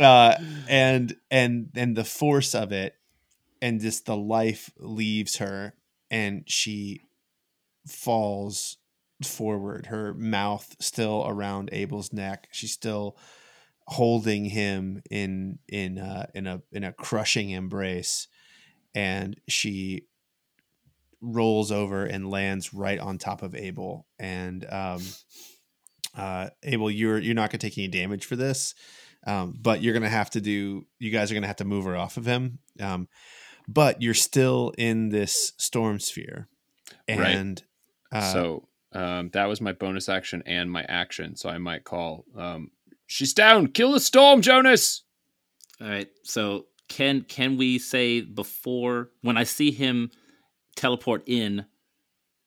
[0.00, 0.34] uh,
[0.68, 2.96] and and and the force of it,
[3.62, 5.74] and just the life leaves her,
[6.10, 7.02] and she
[7.86, 8.78] falls
[9.22, 9.86] forward.
[9.86, 12.48] Her mouth still around Abel's neck.
[12.50, 13.16] She's still
[13.86, 18.26] holding him in in uh, in a in a crushing embrace,
[18.94, 20.06] and she
[21.20, 24.06] rolls over and lands right on top of Abel.
[24.18, 25.02] And um,
[26.16, 28.74] uh, Abel, you're you're not going to take any damage for this,
[29.26, 30.86] um, but you're going to have to do.
[30.98, 32.58] You guys are going to have to move her off of him.
[32.80, 33.08] Um,
[33.68, 36.48] but you're still in this storm sphere,
[37.08, 37.34] Right.
[37.34, 37.62] and
[38.12, 41.34] uh, so um, that was my bonus action and my action.
[41.36, 42.70] So I might call, um,
[43.08, 43.66] she's down.
[43.68, 45.02] Kill the storm, Jonas.
[45.80, 46.08] All right.
[46.22, 50.10] So can can we say before when I see him
[50.76, 51.66] teleport in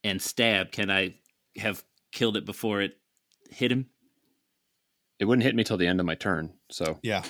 [0.03, 1.15] and stab, can I
[1.57, 2.97] have killed it before it
[3.51, 3.87] hit him?
[5.19, 6.53] It wouldn't hit me till the end of my turn.
[6.71, 7.23] So Yeah.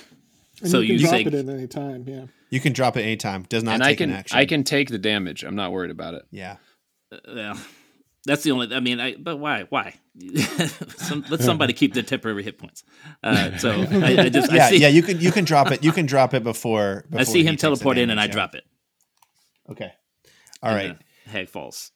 [0.62, 2.04] And So you can you drop say- it at any time.
[2.06, 2.26] Yeah.
[2.50, 3.44] You can drop it anytime.
[3.48, 4.38] Does not and take I can an action.
[4.38, 5.44] I can take the damage.
[5.44, 6.22] I'm not worried about it.
[6.32, 6.56] Yeah.
[7.12, 7.60] Uh, well,
[8.26, 8.74] that's the only.
[8.74, 9.66] I mean, I but why?
[9.70, 9.94] Why?
[10.96, 12.82] Some, let somebody keep the temporary hit points.
[13.22, 15.82] Uh, so I, I just Yeah, I see, yeah, you can you can drop it.
[15.84, 18.32] You can drop it before, I see him teleport in and I yeah.
[18.32, 18.64] drop it.
[19.70, 19.92] Okay.
[20.62, 20.96] All right.
[21.26, 21.92] hag falls.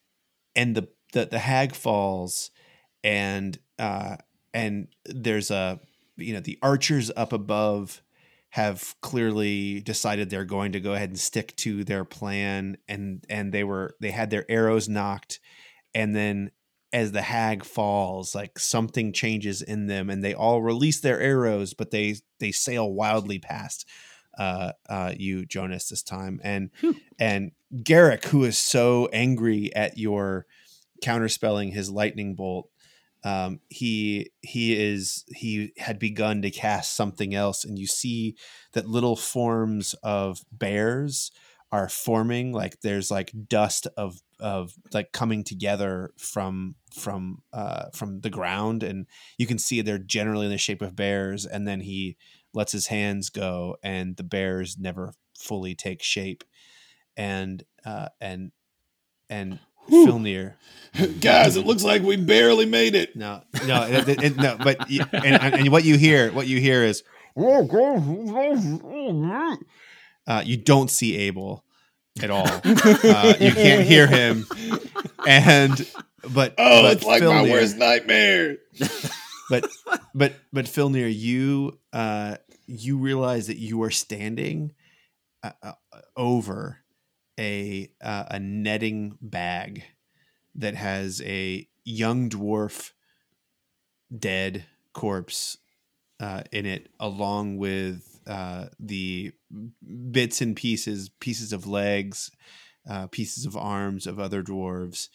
[0.57, 2.51] and the, the the hag falls
[3.03, 4.17] and uh
[4.53, 5.81] and there's a
[6.17, 8.03] you know the archers up above
[8.51, 13.53] have clearly decided they're going to go ahead and stick to their plan and and
[13.53, 15.41] they were they had their arrows nocked
[15.95, 16.51] and then
[16.93, 21.75] as the hag falls like something changes in them and they all release their arrows
[21.75, 23.89] but they they sail wildly past
[24.39, 26.41] uh uh you jonas this time.
[26.43, 26.71] And
[27.19, 30.47] and garrick who is so angry at your
[31.03, 32.69] counterspelling his lightning bolt
[33.25, 37.65] um, he he is he had begun to cast something else.
[37.65, 38.37] And you see
[38.75, 41.33] that little forms of bears
[41.73, 48.21] are forming like there's like dust of of like coming together from from uh from
[48.21, 48.83] the ground.
[48.83, 49.07] And
[49.39, 51.47] you can see they're generally in the shape of bears.
[51.47, 52.19] And then he
[52.55, 56.45] lets his hands go and the bears never fully take shape
[57.17, 58.53] and uh and
[59.29, 59.59] and
[59.91, 60.55] Filnir
[61.21, 63.15] Guys, it looks like we barely made it.
[63.17, 64.57] no, no, it, it- no.
[64.57, 67.03] But and, and what you hear, what you hear is,
[70.27, 71.65] uh, you don't see Abel
[72.23, 72.47] at all.
[72.47, 74.47] Uh, you can't hear him,
[75.27, 75.87] and
[76.33, 78.57] but Oh, but it's like my worst nightmare.
[79.51, 79.67] but
[80.15, 82.37] but but Filnir, you uh
[82.67, 84.75] you realize that you are standing
[85.43, 85.73] uh, uh,
[86.17, 86.79] over
[87.39, 89.85] a uh, a netting bag
[90.55, 92.93] that has a young dwarf
[94.17, 95.59] dead corpse
[96.21, 99.33] uh, in it, along with uh, the
[100.11, 102.31] bits and pieces, pieces of legs,
[103.11, 105.09] pieces of arms of other dwarves,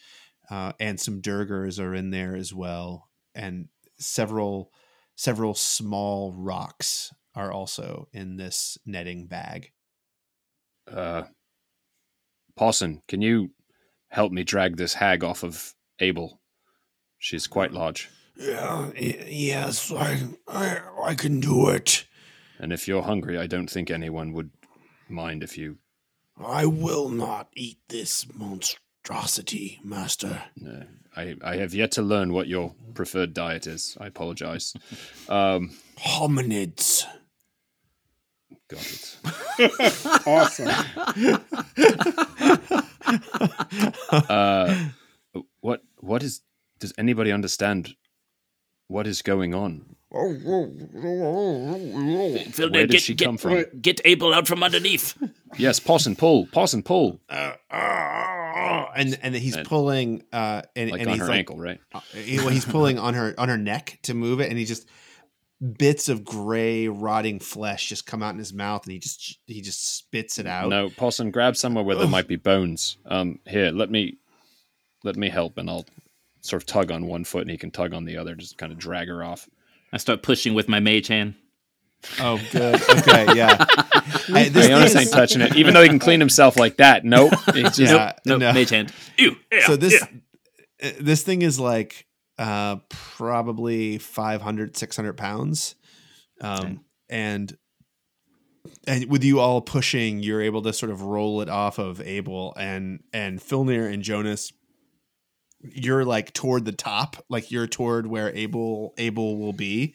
[0.52, 4.72] and some duergars are in there as well, and several
[5.16, 9.72] several small rocks are also in this netting bag.
[10.92, 11.24] Uh,
[12.56, 13.52] Pawson, can you
[14.10, 16.42] help me drag this hag off of Abel?
[17.18, 18.10] She's quite large.
[18.38, 22.06] Yeah, yes, I, I I can do it.
[22.60, 24.52] And if you're hungry, I don't think anyone would
[25.08, 25.78] mind if you.
[26.38, 30.44] I will not eat this monstrosity, master.
[30.66, 30.84] Uh,
[31.16, 33.98] I, I have yet to learn what your preferred diet is.
[34.00, 34.74] I apologize.
[35.28, 37.04] Um, Hominids.
[38.70, 39.10] Got
[39.60, 40.28] it.
[40.28, 40.70] Awesome.
[44.12, 44.90] Uh,
[45.62, 46.42] what what is?
[46.80, 47.96] Does anybody understand
[48.88, 49.96] what is going on?
[50.12, 50.32] Phil,
[52.72, 53.66] Where did get, she get, come from?
[53.82, 55.16] Get Abel out from underneath.
[55.58, 61.02] Yes, Pawson, pull, Pawson, pull, Uh, uh, and and he's And- pulling uh and, like
[61.02, 61.80] and on he's her like ankle, right?
[61.94, 64.66] uh, he- well, he's pulling on her on her neck to move it and he
[64.66, 64.88] just
[65.78, 69.62] bits of gray rotting flesh just come out in his mouth and he just he
[69.62, 72.12] just spits it out No, Pawson, grab somewhere where there Ugh.
[72.12, 72.96] might be bones.
[73.06, 74.18] Um, here, let me
[75.04, 75.86] let me help, and I'll
[76.42, 78.72] sort of tug on one foot, and he can tug on the other, just kind
[78.72, 79.50] of drag her off.
[79.92, 81.36] I start pushing with my mage hand.
[82.22, 83.58] oh good okay yeah
[84.34, 87.04] I, this Leonis thing ain't touching it, even though he can clean himself like that.
[87.04, 88.54] Nope, it's just Yeah, No, no.
[88.54, 88.94] mage hand.
[89.18, 89.36] Ew.
[89.52, 90.02] Yeah, so this
[90.82, 90.90] yeah.
[90.90, 92.06] uh, this thing is like
[92.40, 95.76] uh probably 500 600 pounds
[96.42, 96.80] um Okay.
[97.10, 97.58] and
[98.88, 102.54] and with you all pushing you're able to sort of roll it off of abel
[102.58, 104.52] and and filnir and jonas
[105.62, 109.94] you're like toward the top like you're toward where abel abel will be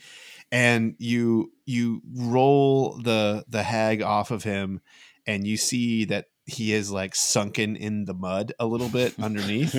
[0.53, 4.81] and you you roll the the hag off of him
[5.27, 9.75] and you see that he is like sunken in the mud a little bit underneath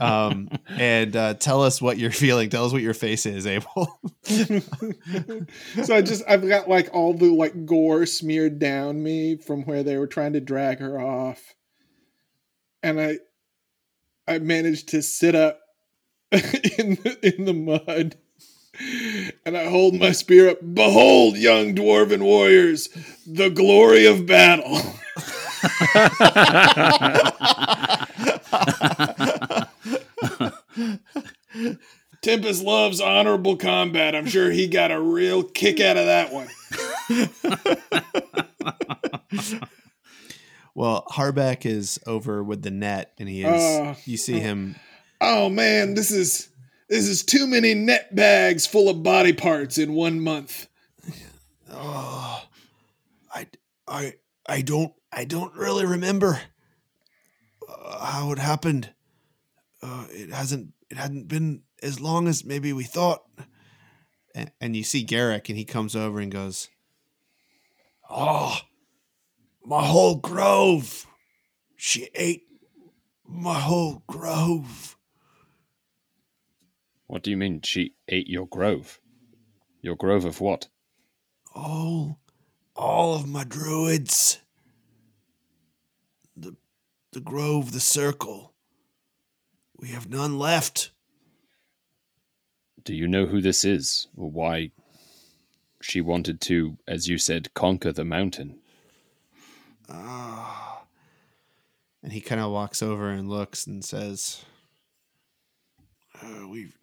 [0.00, 4.00] um and uh tell us what you're feeling tell us what your face is abel
[5.84, 9.82] so I just I've got like all the like gore smeared down me from where
[9.82, 11.54] they were trying to drag her off.
[12.82, 13.18] And I
[14.26, 15.60] I managed to sit up
[16.32, 18.16] in the, in the mud.
[19.44, 20.58] And I hold my spear up.
[20.74, 22.88] Behold, young dwarven warriors,
[23.26, 24.80] the glory of battle.
[32.22, 34.14] Tempest loves honorable combat.
[34.14, 36.48] I'm sure he got a real kick out of that one.
[40.74, 43.62] well, Harbeck is over with the net, and he is.
[43.62, 44.76] Uh, you see him.
[45.20, 46.48] Oh man, this is
[46.88, 50.68] this is too many net bags full of body parts in one month.
[51.70, 52.42] Oh,
[53.34, 53.46] I,
[53.88, 54.14] I,
[54.46, 56.40] I don't, I don't really remember
[57.68, 58.92] uh, how it happened.
[59.82, 63.22] Uh, it hasn't, it hadn't been as long as maybe we thought.
[64.34, 66.70] And, and you see Garrick, and he comes over and goes,
[68.08, 68.58] "Oh,
[69.62, 71.06] my whole grove.
[71.76, 72.44] She ate
[73.26, 74.96] my whole grove."
[77.08, 79.00] What do you mean she ate your grove?
[79.82, 80.68] Your grove of what?
[81.54, 82.18] all
[82.74, 84.40] all of my druids.
[86.36, 86.56] The
[87.12, 88.54] the grove the circle.
[89.76, 90.92] We have none left.
[92.84, 94.70] Do you know who this is, or why
[95.80, 98.60] she wanted to, as you said, conquer the mountain?
[99.88, 100.84] ah.
[102.02, 104.44] And he kind of walks over and looks and says
[106.20, 106.76] uh, we've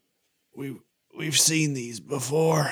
[0.55, 0.77] we
[1.17, 2.71] we've seen these before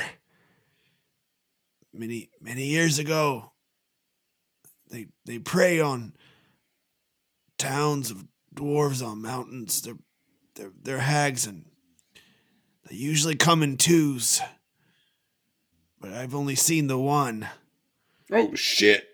[1.98, 3.52] many many years ago
[4.90, 6.14] they they prey on
[7.58, 8.26] towns of
[8.56, 9.82] dwarves on mountains.
[9.82, 9.98] They're
[10.56, 11.66] they're, they're hags and
[12.90, 14.42] they usually come in twos.
[16.00, 17.48] But i've only seen the one.
[18.32, 19.08] Oh shit.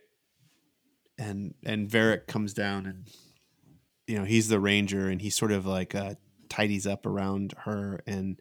[1.18, 3.08] and and Varric comes down and
[4.08, 6.16] you know he's the ranger and he sort of like uh
[6.50, 8.40] tidies up around her and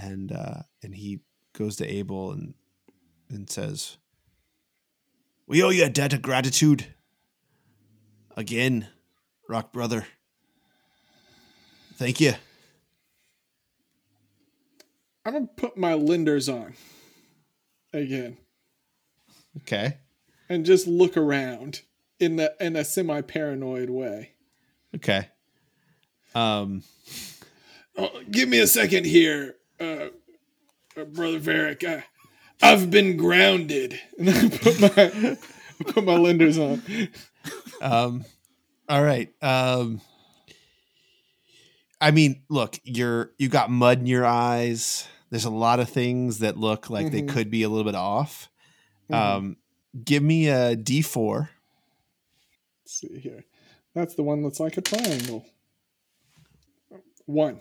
[0.00, 1.20] and uh and he
[1.52, 2.54] goes to Abel and
[3.30, 3.96] and says
[5.46, 6.86] we owe you a debt of gratitude.
[8.36, 8.88] Again
[9.48, 10.06] rock brother.
[11.94, 12.34] Thank you.
[15.24, 16.74] I'm gonna put my linders on
[17.92, 18.38] again.
[19.58, 19.98] Okay.
[20.48, 21.82] And just look around
[22.18, 24.32] in the in a semi paranoid way.
[24.94, 25.28] okay.
[26.34, 26.82] Um
[27.98, 30.06] Oh, give me a second here, uh,
[30.96, 31.84] uh, brother Varric.
[31.86, 32.04] I,
[32.62, 33.98] I've been grounded.
[34.18, 34.90] And I put my
[35.80, 36.82] I put my linders on.
[37.80, 38.24] Um,
[38.88, 39.32] all right.
[39.42, 40.00] Um,
[42.00, 45.06] I mean, look, you're you got mud in your eyes.
[45.30, 47.28] There's a lot of things that look like they Mhm.
[47.28, 48.48] could be a little bit off.
[49.10, 49.14] Mhm.
[49.14, 49.56] Um,
[50.04, 51.48] give me a D4.
[52.84, 53.44] Let's see here.
[53.94, 55.46] That's the one that's like a triangle.
[57.26, 57.60] One.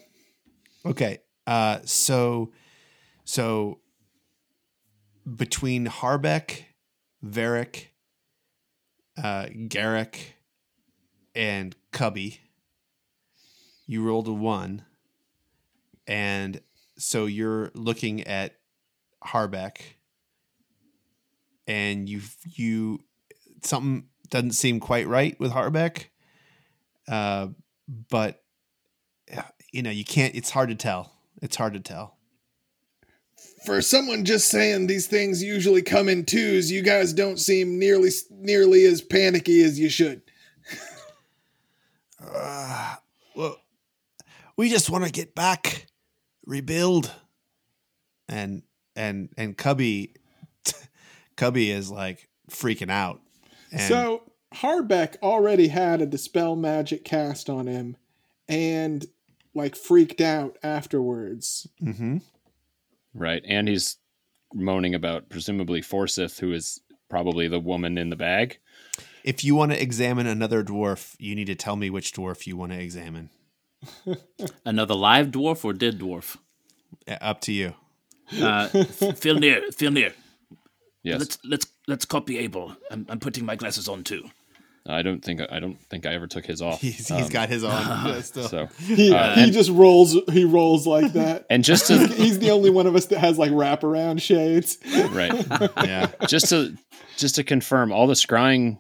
[0.85, 1.19] Okay.
[1.45, 2.51] Uh, so,
[3.23, 3.79] so
[5.35, 6.63] between Harbeck,
[7.25, 7.87] Varric,
[9.21, 10.35] uh, Garrick,
[11.35, 12.41] and Cubby,
[13.85, 14.83] you rolled a one,
[16.07, 16.61] and
[16.97, 18.55] so you're looking at
[19.23, 19.77] Harbeck,
[21.67, 22.99] and you you
[23.63, 26.05] something doesn't seem quite right with Harbeck,
[27.07, 27.47] uh,
[28.09, 28.43] but
[29.71, 30.35] you know you can't.
[30.35, 31.13] It's hard to tell.
[31.41, 32.18] It's hard to tell.
[33.65, 38.09] For someone just saying these things usually come in twos, you guys don't seem nearly
[38.31, 40.21] nearly as panicky as you should.
[42.21, 42.95] Uh,
[43.35, 43.57] well,
[44.57, 45.87] we just want to get back,
[46.45, 47.11] rebuild,
[48.27, 48.63] and
[48.95, 50.13] and and Cubby,
[51.37, 53.21] Cubby is like freaking out.
[53.71, 54.23] And so
[54.55, 57.95] Harbeck already had a dispel magic cast on him
[58.47, 59.05] and
[59.53, 61.67] like freaked out afterwards.
[61.81, 62.21] Mhm.
[63.13, 63.97] Right, and he's
[64.53, 66.79] moaning about presumably Forsyth, who is
[67.09, 68.59] probably the woman in the bag.
[69.23, 72.55] if you want to examine another dwarf, you need to tell me which dwarf you
[72.55, 73.29] want to examine.
[74.65, 76.37] Another live dwarf or dead dwarf?
[77.07, 77.73] Uh, Up to you.
[78.33, 78.67] Uh,
[79.15, 80.13] Filnir, Filnir.
[81.01, 82.75] Yes, Let's let's let's copy Abel.
[82.91, 84.29] I'm, I'm putting my glasses on too.
[84.89, 86.81] I don't think I don't think I ever took his off.
[86.81, 88.47] He's, he's Um, got his on uh, still.
[88.47, 91.45] so He, Uh, he and- just rolls he rolls like that.
[91.49, 94.77] and just to He's the only one of us that has like wraparound shades.
[95.11, 95.45] right,
[95.85, 96.07] yeah.
[96.27, 96.75] just to
[97.17, 98.79] just to confirm, all the scrying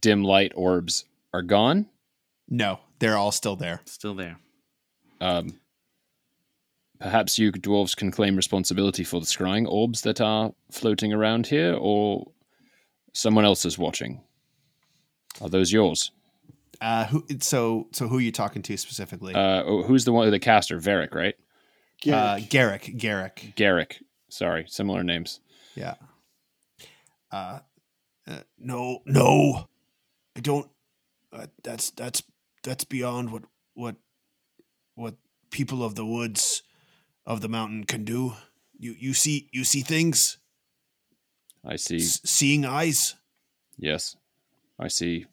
[0.00, 1.86] dim light orbs are gone.
[2.48, 3.80] No, they're all still there.
[3.84, 4.38] Still there.
[5.20, 5.58] Um,
[7.00, 11.74] perhaps you dwarves can claim responsibility for the scrying orbs that are floating around here,
[11.78, 12.26] or
[13.12, 14.22] someone else is watching.
[15.40, 16.10] Are those yours?
[16.80, 17.26] Uh, who?
[17.40, 19.34] So so who are you talking to specifically?
[19.34, 20.78] Uh, oh, who's the one, the caster?
[20.78, 21.34] Varric, right?
[22.10, 22.48] Uh, Garrick.
[22.50, 22.94] Garrick.
[22.98, 23.52] Garrick.
[23.56, 23.98] Garrick.
[24.28, 25.40] Sorry, similar names.
[25.74, 25.94] Yeah.
[27.30, 27.60] Uh,
[28.28, 29.68] uh, no, no,
[30.36, 30.68] I don't.
[31.32, 32.22] Uh, that's that's
[32.62, 33.44] that's beyond what
[33.74, 33.96] what
[34.94, 35.14] what
[35.50, 36.62] people of the woods
[37.24, 38.34] of the mountain can do.
[38.78, 40.38] You you see you see things,
[41.64, 41.96] I see.
[41.96, 43.14] S- seeing eyes.
[43.78, 44.16] Yes,
[44.78, 45.26] I see.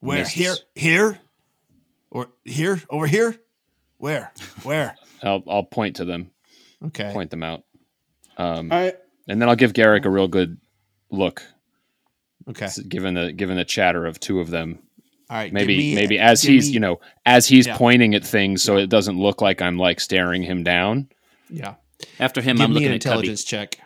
[0.00, 0.18] Where?
[0.18, 0.34] Mists.
[0.34, 0.54] Here?
[0.74, 1.18] Here?
[2.10, 2.82] Or here?
[2.90, 3.36] Over here?
[3.98, 4.32] Where?
[4.62, 4.96] Where?
[5.22, 6.30] I'll I'll point to them,
[6.86, 7.12] Okay.
[7.12, 7.62] point them out,
[8.38, 8.94] um, I
[9.28, 10.56] and then I'll give Garrick a real good
[11.10, 11.42] look.
[12.48, 12.68] Okay.
[12.88, 14.78] Given the given the chatter of two of them,
[15.28, 15.52] All right.
[15.52, 17.76] maybe give me- maybe as he's me- you know as he's Yeah.
[17.76, 21.10] pointing at things, so it doesn't look like I'm like staring him down.
[21.50, 21.74] Yeah.
[22.18, 23.10] After him, Give I'm me looking an at Cubby.
[23.10, 23.78] intelligence check.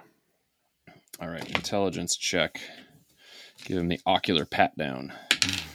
[1.20, 2.60] All right, intelligence check.
[3.65, 5.12] Give him the ocular pat down.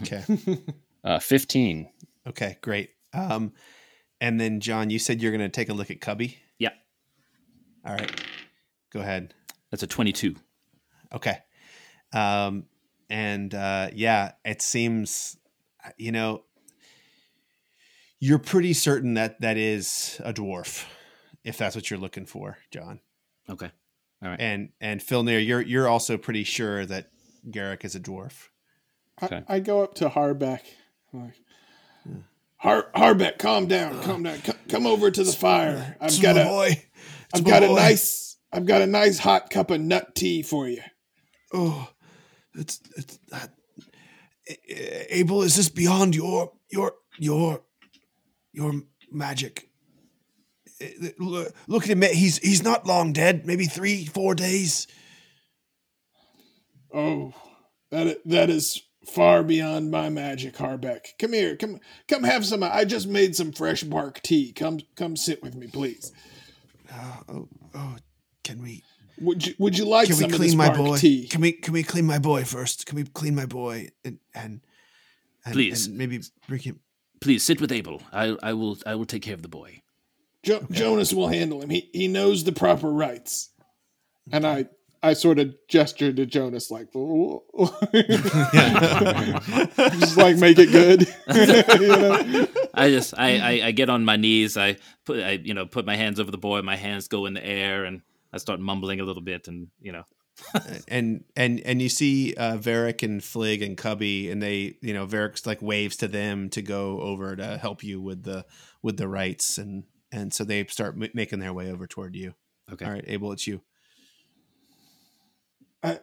[0.02, 0.24] Okay.
[1.02, 1.90] Uh, Fifteen.
[2.28, 2.58] okay.
[2.62, 2.90] Great.
[3.14, 3.54] Um,
[4.20, 6.38] and then John, you said you're going to take a look at Cubby.
[6.60, 6.72] Yeah,
[7.86, 8.22] All right.
[8.92, 9.34] Go ahead.
[9.72, 10.36] that's a 22.
[11.14, 11.38] Okay.
[12.12, 12.66] Um,
[13.10, 15.38] and uh, yeah, it seems,
[15.98, 16.44] you know,
[18.20, 20.84] you're pretty certain that that is a dwarf,
[21.46, 23.00] if that's what you're looking for, John.
[23.50, 23.72] Okay.
[24.22, 24.40] All right.
[24.42, 27.10] And and Filnir, you're you're also pretty sure that
[27.50, 28.48] Garrick is a dwarf.
[29.22, 29.44] Okay.
[29.48, 30.62] I, I go up to Harbeck.
[31.14, 31.34] I'm like,
[32.04, 32.20] hmm.
[32.58, 34.40] Har- Harbeck, calm down, calm down.
[34.40, 35.96] Come, come over to the fire.
[36.00, 36.84] I've It's got my a, boy.
[37.34, 40.68] I've my got a nice, I've got a nice hot cup of nut tea for
[40.68, 40.82] you.
[41.54, 41.90] Oh,
[42.56, 43.52] it's it's uh, that.
[45.10, 47.62] Abel, is this beyond your your your
[48.52, 49.70] your magic?
[50.82, 52.02] Uh, look look at him.
[52.02, 53.46] He's he's not long dead.
[53.46, 54.88] Maybe three, four days.
[56.94, 57.34] Oh,
[57.92, 61.18] that that is far beyond my magic, Harbeck.
[61.20, 62.64] Come here, come come have some.
[62.64, 64.52] I just made some fresh bark tea.
[64.52, 66.12] Come come sit with me, please.
[66.92, 67.96] Uh, oh, oh,
[68.44, 68.84] can we
[69.22, 70.98] Would you Would you like can we some of this clean my bark boy?
[70.98, 71.28] tea?
[71.28, 72.86] Can we can we clean my boy first?
[72.86, 74.62] Can we clean my boy and and,
[75.46, 75.88] and Please.
[75.88, 76.80] and maybe bring him?
[77.22, 78.02] Please sit with Abel.
[78.14, 78.78] I, I will.
[78.86, 79.82] I will take care of the boy.
[80.42, 81.70] Jo- Jonas will handle him.
[81.70, 83.50] He he knows the proper rites.
[84.32, 84.68] and I
[85.02, 86.92] I sort of gesture to Jonas like,
[90.00, 91.08] just like make it good.
[91.82, 92.48] you know?
[92.74, 94.58] I just I, I I get on my knees.
[94.58, 96.62] I put I you know put my hands over the boy.
[96.62, 98.02] My hands go in the air, and
[98.34, 100.04] I start mumbling a little bit, and you know
[100.88, 105.06] and and and you see uh Varric and Flig and Cubby and they you know
[105.06, 108.46] Varric's like waves to them to go over to help you with the
[108.82, 112.34] with the rites and and so they start m- making their way over toward you.
[112.72, 112.86] okay.
[112.86, 113.62] All right, Abel, it's you.
[115.84, 116.00] I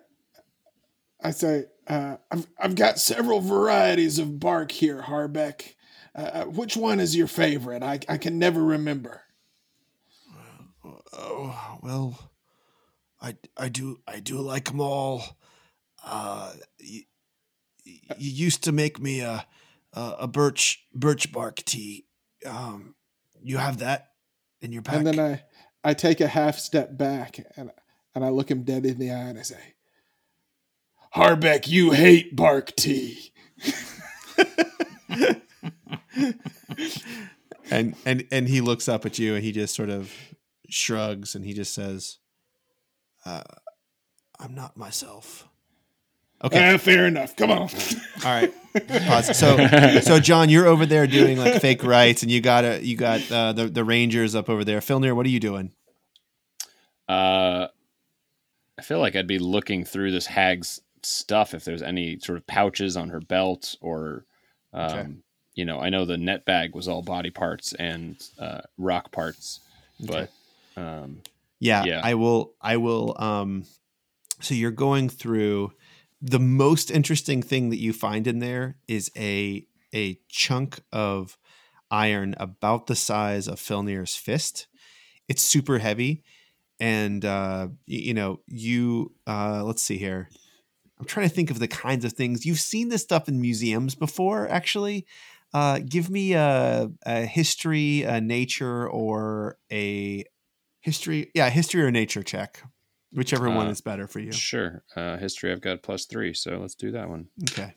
[1.22, 5.74] I say, uh, I've I've got several varieties of bark here, Harbeck.
[6.14, 7.82] Uh, uh, which one is your favorite?
[7.82, 9.22] I I can never remember.
[11.12, 12.32] Oh well,
[13.20, 15.22] I I do I do like them all.
[16.04, 17.02] Uh, you,
[17.84, 19.46] you used to make me a
[19.92, 22.06] a, a birch birch bark tea.
[22.44, 22.94] Um,
[23.42, 24.10] you have that
[24.60, 24.96] in your pack.
[24.96, 25.42] and then I
[25.82, 27.70] I take a half step back and
[28.16, 29.74] and I look him dead in the eye and I say,
[31.14, 33.30] Harbeck, you hate bark tea.
[37.70, 40.12] and and and he looks up at you and he just sort of
[40.68, 42.18] shrugs and he just says
[43.24, 43.42] uh,
[44.38, 45.48] i'm not myself
[46.44, 47.34] okay Ah, fair enough.
[47.36, 47.60] Come on.
[47.60, 47.68] all
[48.24, 48.52] right
[49.06, 49.36] Pause.
[49.38, 52.96] so so john you're over there doing like fake rites and you got a you
[52.96, 55.72] got uh, the the rangers up over there Filnir, what are you doing
[57.08, 57.68] Uh,
[58.78, 62.46] I feel like I'd be looking through this hag's stuff if there's any sort of
[62.46, 64.24] pouches on her belt or,
[64.72, 65.08] um, Okay.
[65.54, 69.60] you know, I know the net bag was all body parts and uh, rock parts,
[70.00, 70.30] but
[70.76, 71.22] um,
[71.58, 72.00] yeah, Yeah.
[72.04, 73.64] i will i will um
[74.42, 75.72] so you're going through
[76.20, 81.38] the most interesting thing that you find in there is a a chunk of
[81.90, 84.66] iron about the size of Filnir's fist.
[85.28, 86.22] It's super heavy,
[86.80, 89.12] and uh, you know you.
[89.26, 90.28] Uh, let's see here.
[90.98, 93.94] I'm trying to think of the kinds of things you've seen this stuff in museums
[93.94, 94.48] before.
[94.48, 95.06] Actually,
[95.52, 100.24] uh, give me a, a history, a nature, or a
[100.80, 101.30] history.
[101.34, 102.62] Yeah, history or nature check,
[103.12, 104.32] whichever one Uh, is better for you.
[104.32, 104.84] sure.
[104.96, 107.26] Uh, history, I've got plus three, so let's do that one.
[107.50, 107.74] Okay.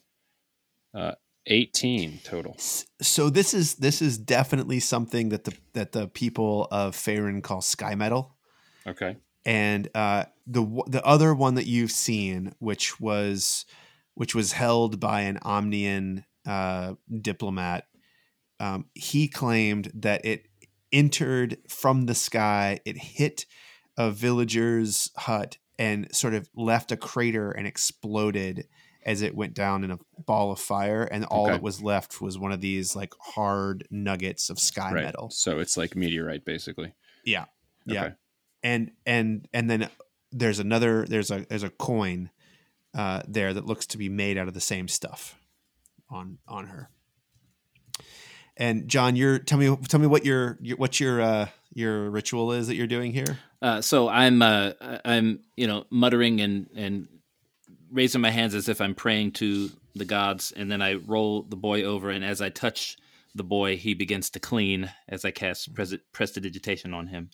[1.48, 2.56] 18 total.
[3.02, 7.62] So this is this is definitely something that the that the people of Faerun call
[7.62, 8.36] sky metal.
[8.88, 9.18] Okay.
[9.46, 13.66] and uh, the the other one that you've seen, which was
[14.16, 17.86] which was held by an Omnian uh, diplomat,
[18.60, 20.48] um, he claimed that it
[20.92, 23.46] entered from the sky, it hit
[23.98, 28.68] a villager's hut, and sort of left a crater and exploded
[29.06, 31.54] as it went down in a ball of fire, and all Okay.
[31.54, 35.06] that was left was one of these like hard nuggets of sky right.
[35.06, 35.30] metal.
[35.30, 36.94] So it's like meteorite, basically.
[37.24, 37.46] Yeah,
[37.86, 38.14] yeah Okay.
[38.64, 39.90] And and and then
[40.32, 42.30] there's another there's a there's a coin
[42.94, 45.40] uh, there that looks to be made out of the same stuff
[46.10, 46.90] on on her.
[48.58, 52.52] And John, you're tell me tell me what your, your what your uh, your ritual
[52.52, 53.40] is that you're doing here.
[53.62, 54.72] Uh, so I'm uh,
[55.06, 57.08] I'm you know muttering and and
[57.92, 61.56] raising my hands as if I'm praying to the gods, and then I roll the
[61.56, 62.98] boy over, and as I touch
[63.36, 67.30] the boy, he begins to clean as I cast pres- prestidigitation on him,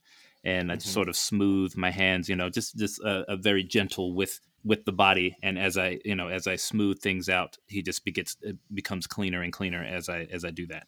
[0.46, 0.94] and I just Mhm.
[0.94, 4.86] sort of smooth my hands, you know, just just a, a very gentle with with
[4.86, 8.38] the body, and as I you know as I smooth things out, he just begets
[8.42, 10.88] it becomes cleaner and cleaner as I as I do that.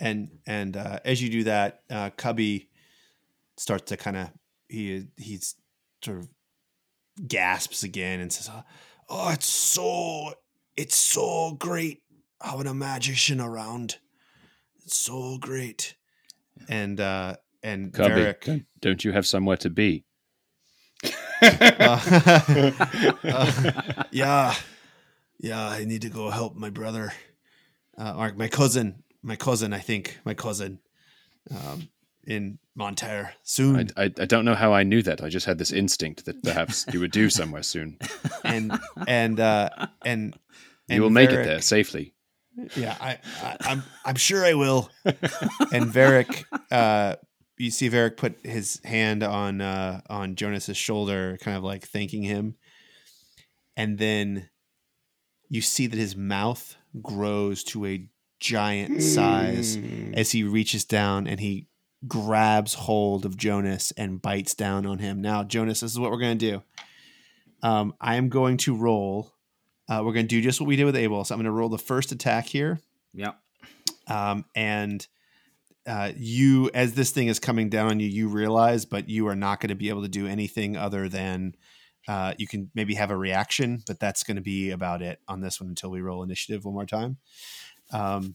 [0.00, 2.70] and and uh, as you do that, uh, Cubby
[3.58, 4.30] starts to kind of
[4.68, 5.56] he he's
[6.04, 6.30] sort of
[7.26, 8.50] gasps again and says,
[9.08, 10.34] "Oh, it's so
[10.76, 12.02] it's so great
[12.42, 13.98] having a magician around.
[14.84, 15.96] It's so great."
[16.68, 17.36] And uh,
[17.66, 20.04] and Cubby, Varric, don't, don't you have somewhere to be?
[21.04, 21.10] uh,
[23.24, 24.54] uh, yeah,
[25.38, 27.12] yeah, I need to go help my brother,
[27.98, 30.78] uh, or my cousin, my cousin, I think, my cousin,
[31.50, 31.88] um,
[32.26, 33.90] in Monterre soon.
[33.96, 35.22] I, I, I don't know how I knew that.
[35.22, 37.98] I just had this instinct that perhaps you would do somewhere soon.
[38.44, 39.70] and and uh,
[40.04, 40.34] and
[40.88, 42.14] You and will make it there safely.
[42.74, 44.90] Yeah, I, I I'm I'm sure I will.
[45.04, 47.16] and Varric, uh,
[47.58, 52.22] you see Varric put his hand on uh, on Jonas's shoulder, kind of like thanking
[52.22, 52.56] him,
[53.76, 54.48] and then
[55.48, 58.08] you see that his mouth grows to a
[58.38, 59.78] giant size
[60.14, 61.66] as he reaches down and he
[62.06, 65.20] grabs hold of Jonas and bites down on him.
[65.20, 66.62] Now, Jonas, this is what we're going to do.
[67.62, 69.32] Um, I am going to roll.
[69.88, 71.24] Uh, we're going to do just what we did with Abel.
[71.24, 72.80] So I'm going to roll the first attack here.
[73.14, 73.32] Yeah.
[74.08, 75.06] Um, and
[75.86, 79.36] uh, you, as this thing is coming down on you, you realize, but you are
[79.36, 81.54] not going to be able to do anything other than
[82.08, 85.40] uh, you can maybe have a reaction, but that's going to be about it on
[85.40, 87.16] this one until we roll initiative one more time.
[87.92, 88.34] Um,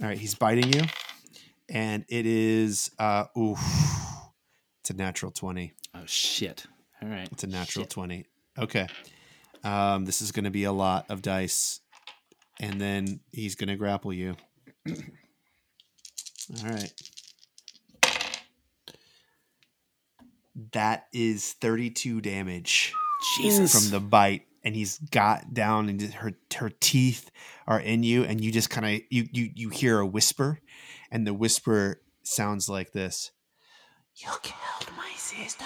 [0.00, 0.82] all right, he's biting you,
[1.68, 3.58] and it is uh, oof,
[4.80, 5.72] it's a natural twenty.
[5.94, 6.66] Oh shit!
[7.02, 7.28] All right.
[7.30, 7.90] It's a natural Shit.
[7.90, 8.24] 20.
[8.58, 8.86] Okay.
[9.64, 11.80] Um, this is going to be a lot of dice.
[12.58, 14.36] And then he's going to grapple you.
[16.50, 16.92] All right.
[20.72, 22.94] That is 32 damage
[23.36, 23.72] Jesus.
[23.72, 24.42] from the bite.
[24.64, 27.30] And he's got down and her her teeth
[27.68, 30.58] are in you and you just kind of you, you you hear a whisper
[31.10, 33.30] and the whisper sounds like this.
[34.16, 35.64] You killed my sister.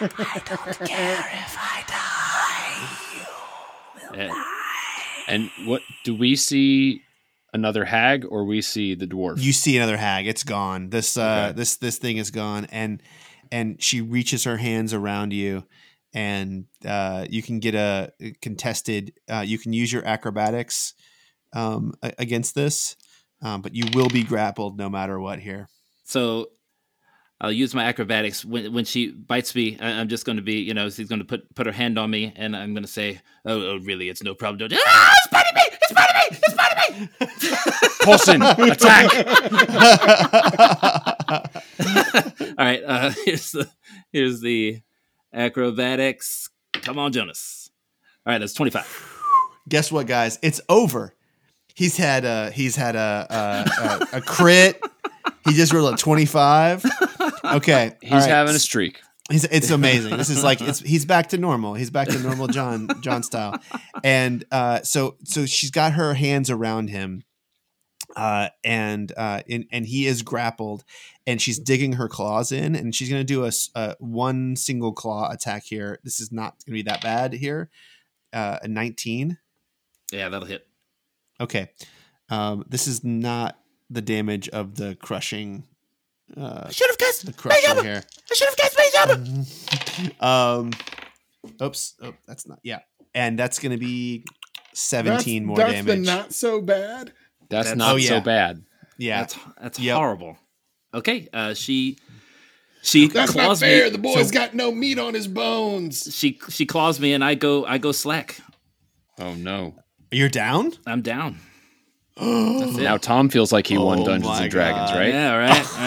[0.00, 1.84] I don't care if I
[4.16, 4.28] die.
[4.28, 4.44] Uh,
[5.28, 7.02] and what do we see?
[7.52, 9.42] Another hag, or we see the dwarf?
[9.42, 10.26] You see another hag.
[10.26, 10.90] It's gone.
[10.90, 11.56] This uh Okay.
[11.56, 13.02] this this thing is gone and
[13.50, 15.64] and she reaches her hands around you
[16.14, 20.94] and uh you can get a contested uh you can use your acrobatics
[21.52, 22.96] um against this.
[23.42, 25.68] Um, but you will be grappled no matter what here.
[26.04, 26.50] So
[27.40, 29.78] I'll use my acrobatics when when she bites me.
[29.80, 31.98] I, I'm just going to be, you know, she's going to put put her hand
[31.98, 34.10] on me, and I'm going to say, "Oh, oh, really?
[34.10, 35.69] It's no problem." Don't- Ah, it's biting me!
[36.30, 37.08] It's biting me!
[37.20, 38.40] It's biting me!
[38.42, 39.10] Pawson, attack!
[42.58, 43.68] All right, uh, here's the
[44.12, 44.80] here's the
[45.32, 46.50] acrobatics.
[46.72, 47.70] Come on, Jonas.
[48.26, 49.16] All right, that's 25.
[49.68, 50.38] Guess what, guys?
[50.42, 51.14] It's over.
[51.74, 54.82] He's had a he's had a a, a, a crit.
[55.46, 56.84] He just rolled a twenty five.
[57.44, 58.28] Okay, He's all right.
[58.28, 59.00] having a streak.
[59.30, 60.16] He's, it's amazing.
[60.16, 61.74] This is like it's he's back to normal.
[61.74, 63.60] He's back to normal John John style.
[64.02, 67.22] And uh, so so she's got her hands around him,
[68.16, 70.84] uh, and uh, and and he is grappled,
[71.26, 75.64] and she's digging her claws in, and she's gonna do a one single claw attack
[75.64, 75.98] here.
[76.02, 77.70] This is not gonna be that bad here.
[78.32, 79.38] Uh, a nineteen.
[80.12, 80.66] Yeah, that'll hit.
[81.40, 81.70] Okay,
[82.28, 83.58] um, this is not
[83.88, 85.64] the damage of the crushing.
[86.36, 87.26] Uh, Should have guessed.
[87.26, 88.02] the crushing here.
[88.30, 90.70] I should have guessed my um
[91.62, 92.80] oops oh, that's not yeah
[93.14, 94.24] and that's gonna be
[94.74, 97.12] 17 that's, more that's damage the not so bad.
[97.48, 98.62] That's, That's- not Oh, so bad.
[98.98, 99.96] yeah That's that's Yep.
[99.96, 100.36] horrible.
[100.94, 101.98] Okay, uh, she
[102.82, 103.84] she That's not claws fair.
[103.84, 103.90] me.
[103.90, 106.14] The boy's So- got no meat on his bones.
[106.14, 108.40] She she claws me, and I go I go slack.
[109.18, 109.74] Oh no!
[110.12, 111.38] you're down I'm down.
[112.16, 112.82] That's it.
[112.82, 114.96] Now Tom feels like he won Oh Dungeons and Dragons, God.
[114.98, 115.08] right?
[115.12, 115.80] Yeah, all right, all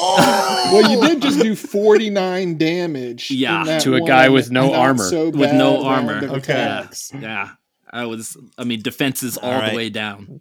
[0.00, 0.70] right.
[0.72, 3.30] Well, you did just do 49 damage.
[3.30, 3.78] Yeah.
[3.80, 5.04] To a guy with no armor.
[5.04, 6.18] so With no armor.
[6.24, 6.52] Okay.
[6.54, 7.12] Yeah, attacks.
[7.18, 7.50] yeah.
[7.90, 8.36] I was.
[8.56, 10.40] I mean, defenses all, All the way down.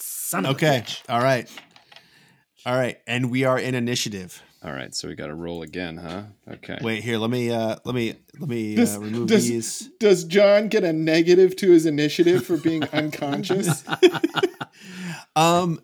[0.00, 1.02] Son of a okay bitch.
[1.10, 1.46] all right
[2.64, 5.96] all right and we are in initiative All right, so we got to roll again,
[5.98, 6.22] huh?
[6.48, 6.78] Okay.
[6.80, 7.18] Wait here.
[7.18, 9.90] Let me uh, let me let me Does- uh, remove does- these.
[10.00, 13.84] Does John get a negative to his initiative for being unconscious?
[15.36, 15.80] Um,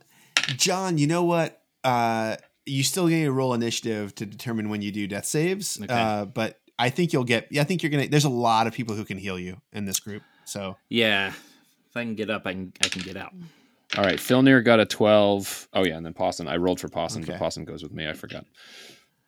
[0.56, 1.60] John, you know what?
[1.84, 2.36] Uh,
[2.68, 5.80] you still need to roll initiative to determine when you do death saves.
[5.82, 5.92] Okay.
[5.92, 7.48] Uh, but I think you'll get.
[7.58, 8.08] I think you're gonna.
[8.08, 10.22] There's a lot of people who can heal you in this group.
[10.44, 11.32] So Yeah.
[11.90, 13.32] If I can get up, I can I can get out.
[13.96, 15.68] All right, Filnir got a 12.
[15.72, 16.46] Oh, yeah, and then Pawson.
[16.46, 17.38] I rolled for Pawson, but Okay.
[17.38, 18.06] Pawson goes with me.
[18.06, 18.44] I forgot.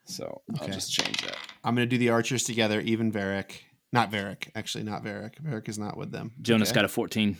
[0.04, 1.36] So I'll just change that.
[1.64, 2.80] I'm gonna do the archers together.
[2.80, 3.60] Even Varric,
[3.92, 4.50] not Varric.
[4.54, 5.40] Actually, not Varric.
[5.40, 6.32] Varric is not with them.
[6.42, 6.76] Jonas okay.
[6.76, 7.38] got a 14.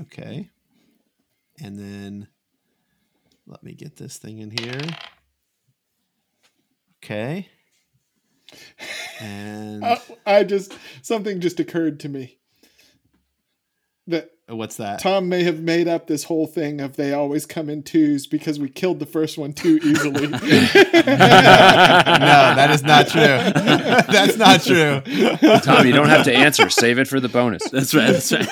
[0.00, 0.48] Okay.
[1.62, 2.28] And then
[3.50, 4.80] let me get this thing in here.
[7.02, 7.48] Okay.
[9.20, 12.38] And Uh, I just something just occurred to me
[14.06, 15.00] that what's that?
[15.00, 18.58] Tom may have made up this whole thing of they always come in twos because
[18.58, 20.26] we killed the first one too easily.
[20.28, 20.40] no,
[22.54, 23.20] that is not true.
[24.12, 25.00] That's not true.
[25.60, 26.68] Tom, you don't have to answer.
[26.70, 27.68] Save it for the bonus.
[27.70, 28.12] That's right.
[28.12, 28.48] That's right.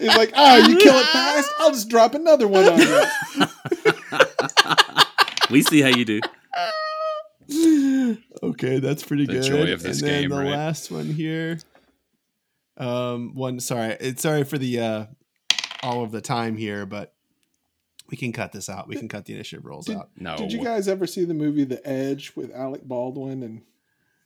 [0.00, 1.50] He's like, oh, you kill it fast?
[1.58, 3.02] I'll just drop another one on you.
[5.50, 6.20] we see how you do.
[8.42, 9.42] Okay, that's pretty The good.
[9.42, 10.50] joy of this and then game, the right?
[10.50, 11.58] last one here.
[12.78, 13.60] Um, one.
[13.60, 15.06] Sorry, it's sorry for the uh,
[15.82, 17.12] all of the time here, but
[18.08, 18.88] we can cut this out.
[18.88, 20.10] We can cut the initiative rolls Did- out.
[20.16, 20.36] No.
[20.36, 23.62] Did you guys ever see the movie The Edge with Alec Baldwin and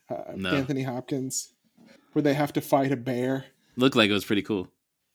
[0.09, 0.51] uh, No.
[0.55, 1.51] Anthony Hopkins,
[2.13, 3.45] where they have to fight a bear?
[3.75, 4.69] Looked like it was pretty cool.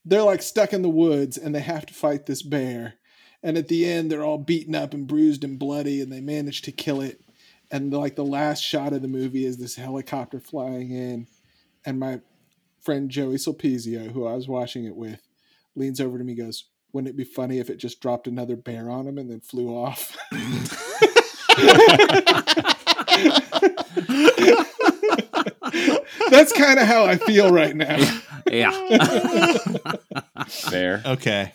[0.04, 2.94] They're like stuck in the woods and they have to fight this bear.
[3.42, 6.62] And at the end, they're all beaten up and bruised and bloody, and they manage
[6.62, 7.22] to kill it.
[7.70, 11.26] And like the last shot of the movie is this helicopter flying in,
[11.86, 12.20] and my
[12.82, 15.20] friend Joey Sulpizio, who I was watching it with,
[15.74, 18.56] leans over to me, and goes, "Wouldn't it be funny if it just dropped another
[18.56, 20.16] bear on him and then flew off?"
[26.30, 27.96] That's kind of how I feel right now.
[28.50, 28.70] Yeah.
[30.48, 31.02] Fair.
[31.06, 31.52] Okay.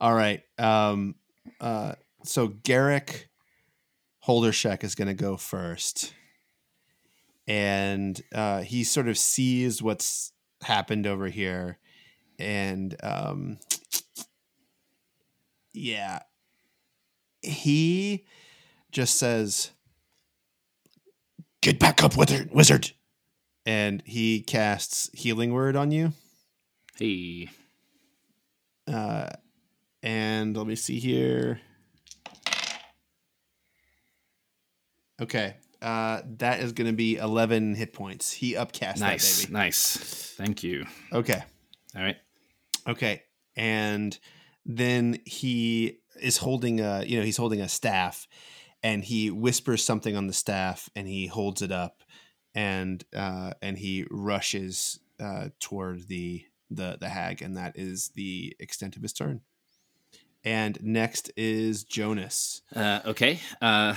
[0.00, 0.42] All right.
[0.58, 1.14] Um,
[1.60, 1.94] uh,
[2.24, 3.28] so Garrick
[4.26, 6.12] Holdershek is going to go first.
[7.46, 10.32] And uh, he sort of sees what's
[10.62, 11.78] happened over here.
[12.38, 13.58] And um,
[15.72, 16.20] yeah,
[17.42, 18.24] he
[18.90, 19.70] just says,
[21.62, 22.50] Get back up, wizard.
[22.52, 22.92] wizard.
[23.66, 26.12] And he casts Healing Word on you.
[26.98, 27.48] hey.
[28.86, 29.28] Uh,
[30.02, 31.60] and let me see here.
[35.20, 35.54] Okay.
[35.82, 38.32] Uh, that is going to be 11 hit points.
[38.32, 39.40] He upcast Nice.
[39.40, 39.52] that baby.
[39.58, 39.96] Nice.
[40.36, 40.86] Thank you.
[41.12, 41.42] Okay.
[41.96, 42.16] All right.
[42.86, 43.22] Okay.
[43.56, 44.16] And
[44.64, 48.26] then he is holding a, you know, he's holding a staff
[48.82, 52.02] and he whispers something on the staff and he holds it up
[52.56, 58.56] and uh and he rushes uh toward the the the hag and that is the
[58.58, 59.42] extent of his turn.
[60.44, 62.62] And next is Jonas.
[62.74, 63.40] Uh, okay.
[63.60, 63.94] Uh,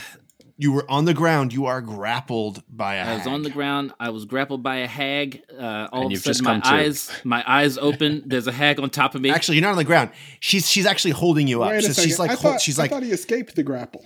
[0.58, 1.54] You were on the ground.
[1.54, 3.14] You are grappled by a I hag.
[3.14, 3.94] I was on the ground.
[4.00, 5.44] I was grappled by a hag.
[5.58, 6.68] Uh, all And of a sudden, my come to.
[6.70, 8.24] eyes, my eyes open.
[8.32, 9.30] There's a hag on top of me.
[9.30, 10.10] Actually, you're not on the ground.
[10.40, 11.70] She's she's actually holding you up.
[11.70, 14.04] Wait a So she's like I thought, she's I like thought he escaped the grapple.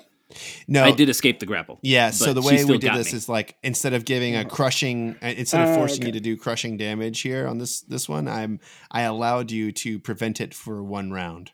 [0.67, 0.83] No.
[0.83, 1.79] I did escape the grapple.
[1.81, 3.17] Yeah, so the way we did this me.
[3.17, 6.17] is like instead of giving a crushing, uh, instead of Oh, forcing you okay.
[6.17, 8.59] to do crushing damage here on this this one, I'm
[8.91, 11.51] I allowed you to prevent it for one round.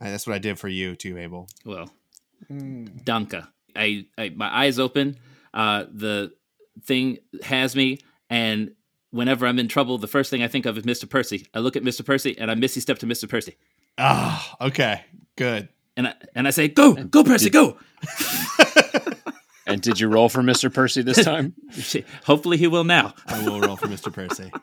[0.00, 1.48] Uh, that's what I did for you too, Abel.
[1.64, 1.90] Well,
[2.50, 3.02] Mm.
[3.02, 3.48] Danka.
[3.74, 5.16] I, I my eyes open.
[5.54, 6.32] Uh, the
[6.84, 7.98] thing has me,
[8.28, 8.72] and
[9.10, 11.08] whenever I'm in trouble, the first thing I think of is Mr.
[11.08, 11.46] Percy.
[11.54, 12.04] I look at Mr.
[12.04, 13.26] Percy and I misty step to Mr.
[13.28, 13.56] Percy,
[13.96, 15.02] Ah, okay,
[15.36, 15.68] good.
[15.96, 17.78] And I and I say, "Go, go, Percy, go!"
[19.66, 20.72] And did you roll for Mr.
[20.72, 21.54] Percy this time?
[22.24, 23.14] Hopefully, he will now.
[23.26, 24.12] I will roll for Mr.
[24.12, 24.50] Percy.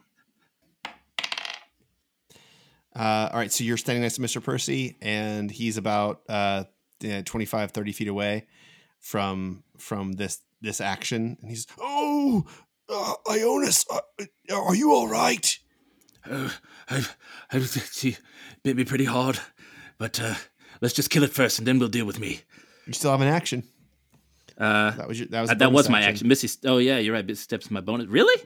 [2.96, 4.44] Uh, all right, so you're standing next to Mr.
[4.44, 6.64] Percy, and he's about uh,
[7.00, 8.46] 25, 30 feet away
[9.00, 12.46] from from this this action, and he's oh,
[12.88, 14.00] uh, Ionis, uh,
[14.54, 15.58] are you all right?
[16.30, 16.52] Uh,
[16.88, 17.04] I,
[17.52, 18.18] I, she
[18.62, 19.40] bit me pretty hard,
[19.98, 20.36] but uh,
[20.82, 22.42] let's just kill it first, and then we'll deal with me.
[22.88, 23.64] You still have an action.
[24.58, 26.28] Uh, That was your, that was Uh, that was my action.
[26.28, 26.50] Misty.
[26.68, 27.26] Oh yeah, you're right.
[27.26, 28.08] Misty steps my bonus.
[28.08, 28.42] Really?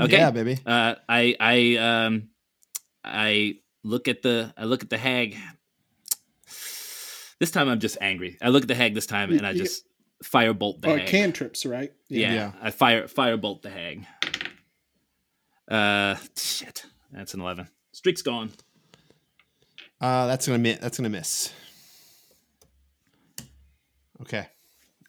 [0.00, 0.16] Okay.
[0.18, 0.58] Yeah, baby.
[0.64, 2.28] Uh, I I um
[3.04, 5.36] I look at the I look at the hag.
[7.40, 8.38] This time I'm just angry.
[8.40, 9.84] I look at the hag this time and I You- just
[10.22, 11.08] firebolt the Oh, hag.
[11.08, 11.92] cantrips, right?
[12.08, 12.52] yeah, Yeah.
[12.62, 14.06] I fire firebolt the hag.
[15.68, 16.84] Uh, shit.
[17.12, 17.68] That's an eleven.
[17.92, 18.50] Streak's gone.
[20.00, 20.78] Uh, that's gonna miss.
[20.78, 21.52] That's gonna miss.
[24.22, 24.46] Okay.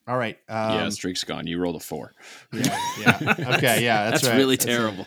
[0.07, 0.37] All right.
[0.47, 1.47] Um, yeah, streak's gone.
[1.47, 2.13] You rolled a four.
[2.53, 2.79] yeah.
[2.99, 3.35] Yeah.
[3.57, 3.83] Okay.
[3.83, 4.09] Yeah.
[4.09, 4.37] That's, That's, right.
[4.37, 4.77] really That's right.
[4.77, 5.05] terrible.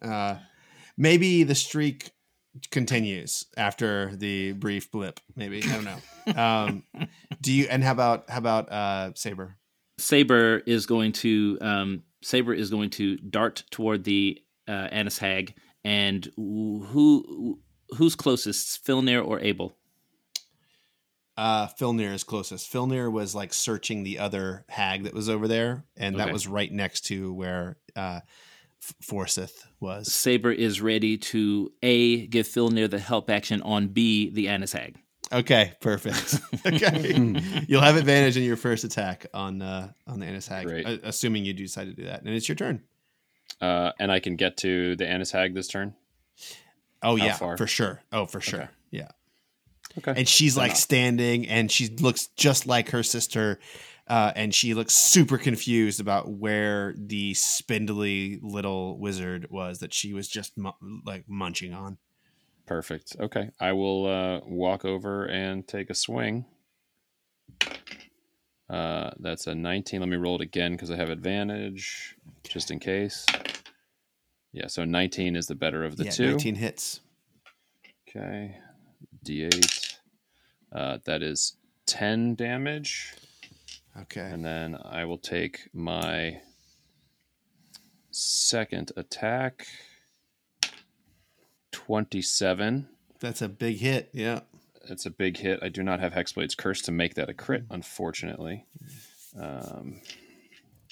[0.00, 0.36] Uh,
[0.96, 2.10] maybe the streak
[2.70, 5.20] continues after the brief blip.
[5.36, 5.98] Maybe I don't know.
[6.34, 6.82] Um,
[7.40, 7.66] do you?
[7.70, 9.56] And how about how about uh, Saber?
[9.98, 15.54] Saber is going to um, Saber is going to dart toward the uh, Annis Hag,
[15.84, 17.58] and who
[17.96, 19.77] who's closest, Filnir or Abel?
[21.38, 22.70] Uh, Filnir is closest.
[22.72, 26.70] Filnir was like searching the other hag that was over there, and that was right
[26.72, 28.20] next to where uh,
[28.82, 30.12] F- Forsyth was.
[30.12, 34.96] Saber is ready to a give Filnir the help action on b the Annis Hag.
[35.32, 36.40] Okay, perfect.
[36.66, 37.14] okay,
[37.68, 40.86] you'll have advantage in your first attack on uh, on the Annis hag, Great.
[40.86, 42.82] uh, assuming you decide to do that, and it's your turn.
[43.60, 45.94] Uh, and I can get to the Annis Hag this turn.
[47.00, 47.56] Oh How yeah, far?
[47.56, 48.02] for sure.
[48.10, 48.62] Oh for sure.
[48.62, 48.70] Okay.
[48.90, 49.08] Yeah.
[49.96, 50.12] Okay.
[50.16, 53.58] and she's like standing and she looks just like her sister
[54.06, 60.12] uh, and she looks super confused about where the spindly little wizard was that she
[60.12, 60.72] was just mu-
[61.04, 61.98] like munching on
[62.66, 63.16] Perfect.
[63.18, 63.50] Okay.
[63.58, 66.44] I will uh, walk over and take a swing.
[68.68, 70.00] Uh, that's a 19.
[70.00, 73.24] Let me roll it again because I have advantage just in case.
[74.52, 76.30] Yeah, so 19 is the better of the yeah two.
[76.32, 77.00] 19 hits
[78.06, 78.58] Okay.
[79.28, 79.96] D8.
[80.72, 81.56] Uh, that is
[81.86, 83.12] 10 damage.
[84.00, 86.40] okay And then I will take my
[88.10, 89.66] second attack.
[91.72, 92.88] 27.
[93.20, 94.40] that's a big hit yeah
[94.88, 95.60] It's a big hit.
[95.62, 98.64] I do not have Hexblade's Curse to make that a crit, unfortunately.
[99.38, 100.00] Um,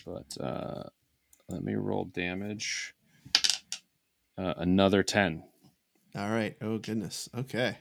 [0.05, 0.85] but uh,
[1.49, 2.95] let me roll damage.
[4.39, 5.43] Uh, another 10.
[6.15, 7.79] all right oh goodness okay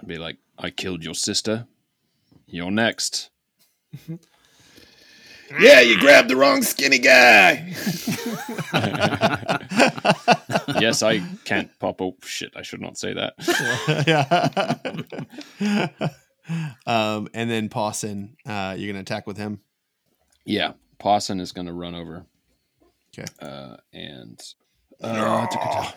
[0.00, 1.66] I'd be like, I killed your sister.
[2.46, 3.30] You're next.
[5.60, 7.74] Yeah, you grabbed the wrong skinny guy.
[10.80, 12.00] yes, I can't pop.
[12.00, 12.52] Oh, shit.
[12.56, 13.34] I should not say that.
[15.60, 15.88] yeah
[16.86, 19.60] um and then Pawson, uh you're gonna attack with him
[20.46, 20.72] Yeah.
[20.98, 22.24] Pawson is going to run over.
[23.12, 23.26] Okay.
[23.40, 24.40] Uh, and
[25.02, 25.90] uh,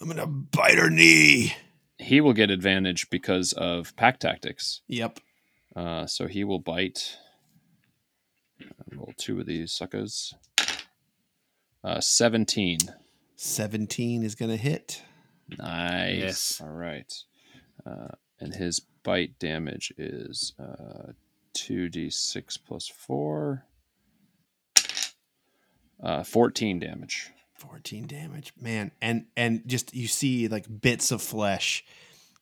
[0.00, 1.54] i'm gonna bite her knee
[1.98, 4.80] he will get advantage because of pack tactics.
[4.88, 5.20] yep
[5.74, 7.16] Uh, so he will bite.
[8.60, 10.34] Uh, roll two of these suckers.
[11.82, 12.78] Uh, 17.
[13.36, 15.02] 17 is gonna hit
[15.58, 16.16] Nice.
[16.18, 16.60] Yes.
[16.62, 17.12] All right.
[17.86, 18.08] Uh,
[18.40, 21.12] and his bite damage is uh,
[21.56, 23.64] 2d6 plus 4.
[26.02, 27.30] Uh, 14 damage.
[27.68, 31.84] 14 damage man and and just you see like bits of flesh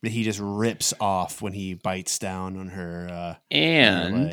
[0.02, 4.28] that he just rips off when he bites down on her uh And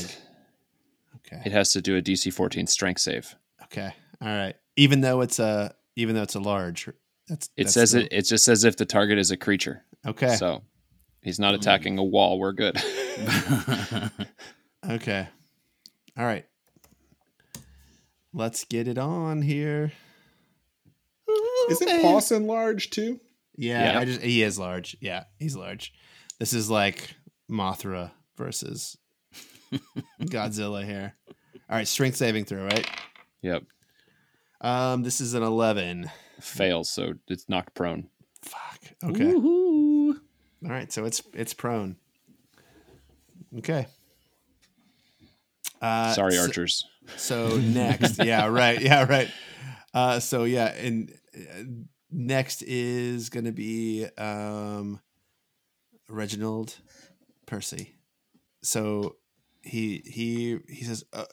[1.17, 3.35] okay it has to do a DC 14 strength save.
[3.63, 6.89] okay all right even though it's a even though it's a large
[7.27, 8.09] that's It that's says still- it.
[8.11, 9.83] It just says if the target is a creature.
[10.05, 10.63] okay So
[11.21, 12.39] he's not attacking a wall.
[12.39, 12.77] We're good.
[14.89, 15.27] okay
[16.17, 16.45] all right
[18.33, 19.91] let's get it on here
[21.69, 23.19] Isn't Pawson large too?
[23.55, 23.99] yeah, Yeah.
[23.99, 25.93] I just he is large yeah he's large
[26.39, 27.15] this is like
[27.51, 28.97] mothra versus
[30.21, 31.13] godzilla here
[31.69, 32.89] all right strength saving throw right
[33.41, 33.63] yep.
[34.61, 36.09] um this is an 11
[36.41, 38.09] Fails, so it's knocked prone.
[38.41, 38.79] Fuck.
[39.03, 39.25] Okay.
[39.25, 40.13] Woohoo.
[40.63, 40.91] All right.
[40.91, 41.97] So it's it's prone.
[43.57, 43.87] Okay.
[45.81, 46.85] Uh, Sorry, so, archers.
[47.17, 49.29] So next, yeah, right, yeah, right.
[49.91, 51.11] Uh, so yeah, and
[52.11, 54.99] next is gonna be um,
[56.07, 56.75] Reginald
[57.45, 57.95] Percy.
[58.61, 59.15] So
[59.61, 61.25] he he he says, uh,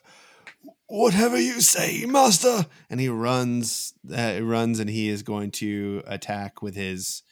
[0.87, 3.93] "Whatever you say, master," and he runs.
[4.11, 7.23] Uh, he runs, and he is going to attack with his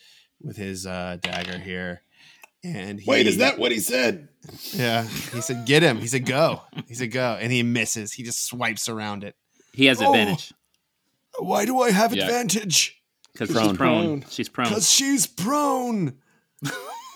[0.41, 2.01] with his uh, dagger here.
[2.63, 4.27] And he, Wait, is that what he said?
[4.73, 8.11] Yeah, he said, "Get him." He said, "Go." He said, "Go," and he misses.
[8.13, 9.35] He just swipes around it.
[9.73, 10.07] He has Oh.
[10.11, 10.51] advantage
[11.39, 12.23] Why do I have Yeah.
[12.25, 13.01] advantage?
[13.33, 13.75] because she's prone.
[13.75, 14.25] Prone.
[14.29, 14.67] She's prone.
[14.69, 16.17] Because she's prone.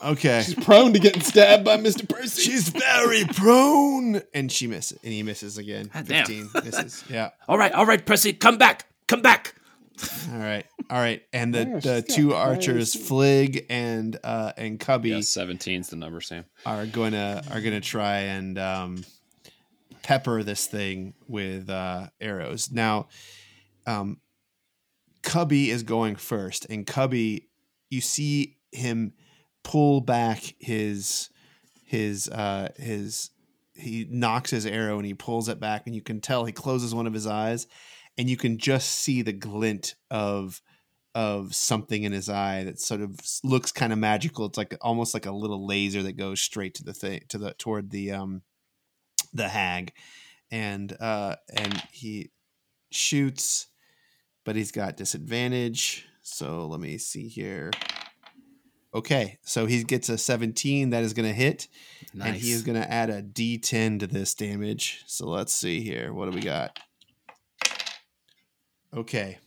[0.02, 2.08] Okay, She's prone to getting stabbed by Mr.
[2.08, 2.42] Percy.
[2.44, 5.90] she's very prone, and she misses, and he misses again.
[5.94, 6.26] God damn.
[6.26, 7.04] Fifteen misses.
[7.10, 7.32] Yeah.
[7.50, 9.56] All right, all right, Percy, come back, come back.
[10.32, 10.66] All right.
[10.90, 11.22] All right.
[11.34, 13.00] And the, Yeah, the she's got two archers, too.
[13.00, 16.46] Flig and uh and Cubby, Yeah, 17's the number, Sam.
[16.66, 19.04] are gonna are gonna try and um,
[20.02, 22.72] pepper this thing with uh, arrows.
[22.72, 23.10] Now,
[23.86, 24.18] um,
[25.24, 27.50] Cubby is going first, and Cubby,
[27.90, 29.14] you see him
[29.64, 31.30] pull back his
[31.86, 33.32] his uh, his
[33.74, 36.94] he nocks his arrow and he pulls it back and you can tell he closes
[36.94, 37.66] one of his eyes
[38.18, 40.62] and you can just see the glint of
[41.16, 44.46] of something in his eye that sort of looks kind of magical.
[44.46, 47.54] It's like almost like a little laser that goes straight to the thing to the
[47.54, 48.42] toward the um
[49.34, 49.94] the hag.
[50.52, 52.32] And uh and he
[52.92, 53.68] shoots
[54.46, 57.72] but he's got disadvantage so let me see here
[58.94, 61.68] okay so he gets a 17 that is going to hit
[62.14, 62.28] Nice.
[62.28, 65.04] and he is going to add a d10 to this damage.
[65.06, 66.12] So let's see here.
[66.14, 66.80] What do we got?
[68.96, 69.38] Okay.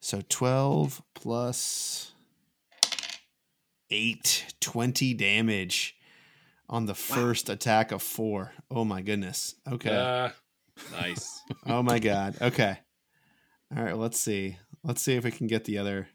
[0.00, 2.12] So 12 plus
[3.90, 5.96] 8, 20 damage
[6.68, 8.52] on the first attack of 4.
[8.70, 9.56] Oh my goodness.
[9.70, 9.96] Okay.
[9.96, 10.32] Ah,
[10.92, 11.42] nice.
[11.66, 12.36] oh my god.
[12.40, 12.78] Okay.
[13.76, 14.58] All right, let's see.
[14.84, 16.08] Let's see if we can get the other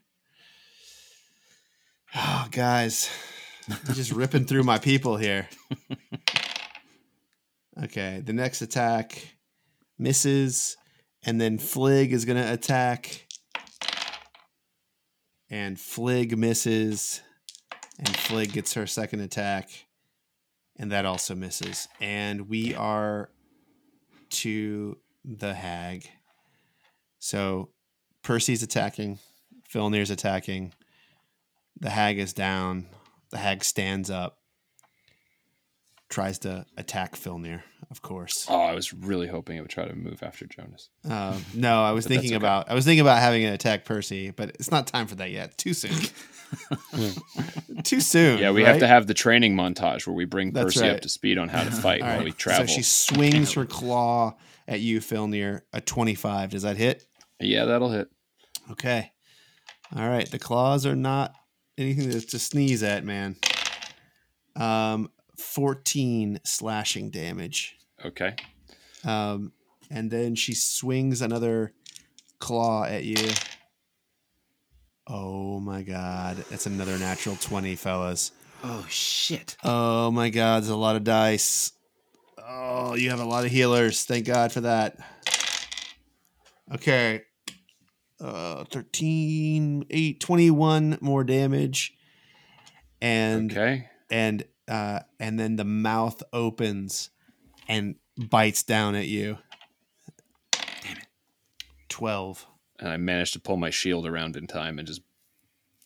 [2.14, 3.10] Oh, guys.
[3.70, 5.48] I'm just ripping through my people here.
[7.84, 9.36] Okay, the next attack
[9.98, 10.76] misses,
[11.22, 13.26] and then Flig is going to attack.
[15.48, 17.22] And Flig misses,
[17.98, 19.70] and Flig gets her second attack,
[20.76, 21.88] and that also misses.
[21.98, 23.30] And we are
[24.32, 26.08] to the hag.
[27.18, 27.70] So
[28.22, 29.18] Percy's attacking,
[29.72, 30.72] Filnir's attacking.
[31.80, 32.86] The hag is down.
[33.30, 34.38] The hag stands up,
[36.12, 38.46] tries to attack Filnir, of course.
[38.48, 40.90] Oh, I was really hoping it would try to move after Jonas.
[41.08, 42.36] Um, no, I was thinking okay.
[42.36, 45.30] about I was thinking about having it attack Percy, but it's not time for that
[45.30, 45.56] yet.
[45.56, 45.98] Too soon.
[47.82, 48.38] Too soon.
[48.38, 50.96] Yeah, we have to have the training montage where we bring That's Percy right.
[50.96, 52.24] up to speed on how to fight while right.
[52.24, 52.68] we travel.
[52.68, 54.36] So she swings her claw
[54.68, 55.62] at you, Filnir.
[55.72, 56.50] A twenty-five.
[56.50, 57.06] Does that hit?
[57.40, 58.08] yeah, that'll hit.
[58.70, 59.10] Okay.
[59.96, 60.30] All right.
[60.30, 61.34] The claws are not
[61.76, 63.36] anything to, to sneeze at, man.
[64.54, 65.10] Um,
[65.42, 67.76] fourteen slashing damage.
[68.04, 68.34] Okay.
[69.04, 69.52] Um,
[69.90, 71.72] and then she swings another
[72.38, 73.28] claw at you.
[75.06, 76.44] Oh my god.
[76.50, 78.32] It's another natural 20, fellas.
[78.64, 79.56] oh shit.
[79.64, 81.72] Oh my god, there's a lot of dice.
[82.38, 84.04] Oh, you have a lot of healers.
[84.04, 84.96] Thank God for that.
[86.72, 87.22] Okay.
[88.20, 91.94] Uh 13 8 21 more damage.
[93.00, 93.88] And Okay.
[94.10, 97.10] and uh and then the mouth opens
[97.68, 99.38] and bites down at you.
[100.52, 101.06] Damn it.
[101.88, 102.46] 12.
[102.78, 105.02] And I managed to pull my shield around in time and just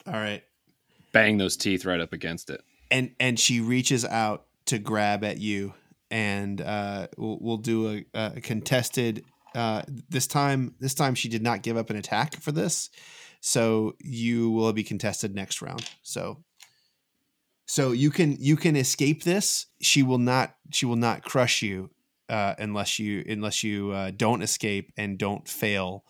[0.07, 0.43] All right.
[1.13, 2.63] bang those teeth right up against it.
[2.91, 5.75] and and she reaches out to grab at you
[6.11, 9.25] and uh we'll, we'll do a, a contested
[9.55, 12.91] uh this time this time she did not give up an attack for this
[13.41, 16.39] so you will be contested next round so
[17.67, 21.91] so you can you can escape this she will not she will not crush you
[22.29, 26.05] uh unless you unless you uh, don't escape and don't fail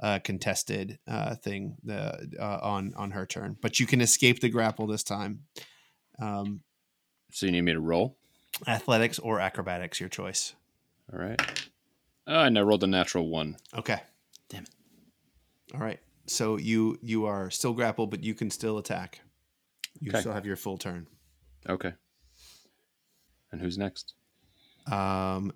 [0.00, 4.48] uh, contested uh, thing the uh, on on her turn, but you can escape the
[4.48, 5.44] grapple this time.
[6.20, 6.62] Um,
[7.30, 8.16] So you need me to roll?
[8.66, 10.54] athletics or acrobatics, your choice.
[11.12, 11.40] All right.
[12.26, 13.56] Oh, and I rolled a natural one.
[13.74, 14.00] Okay.
[14.48, 14.70] Damn it.
[15.74, 16.00] All right.
[16.26, 19.20] So you you are still grappled, but you can still attack.
[20.02, 20.20] You Okay.
[20.20, 21.06] still have your full turn.
[21.68, 21.92] Okay.
[23.52, 24.14] And who's next?
[24.90, 25.52] Um,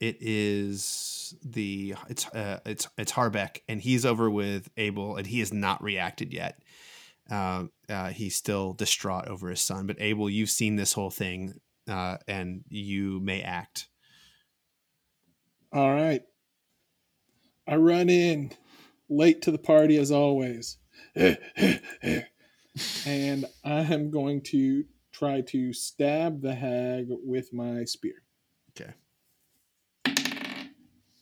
[0.00, 5.38] it is the it's uh, it's it's Harbeck, and he's over with Abel, and he
[5.40, 6.62] has not reacted yet.
[7.30, 9.86] Uh, uh, he's still distraught over his son.
[9.86, 11.54] But Abel, you've seen this whole thing,
[11.88, 13.88] uh, and you may act.
[15.72, 16.22] All right.
[17.66, 18.50] I run in
[19.08, 20.76] late to the party as always.
[23.06, 28.22] and I'm going to try to stab the hag with my spear.
[28.70, 28.94] Okay.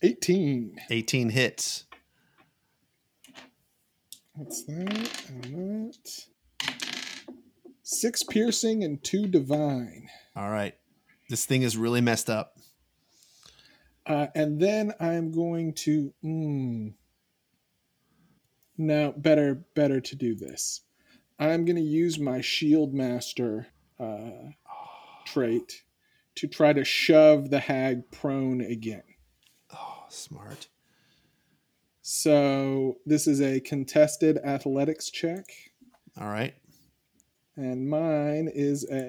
[0.01, 0.79] 18.
[0.89, 1.85] Eighteen hits.
[4.33, 5.25] What's that?
[5.27, 6.25] And that.
[7.83, 10.07] Six piercing and two divine.
[10.35, 10.75] All right.
[11.29, 12.55] This thing is really messed up.
[14.05, 16.13] Uh, and then I'm going to.
[16.23, 16.93] Mm,
[18.77, 20.81] no, better, better to do this.
[21.39, 23.67] I'm going to use my shield master
[23.99, 24.51] uh,
[25.25, 25.83] trait
[26.35, 29.03] to try to shove the hag prone again.
[29.73, 30.67] Oh, smart.
[32.01, 35.45] So this is a contested athletics check,
[36.19, 36.55] All right.
[37.55, 39.07] and mine is a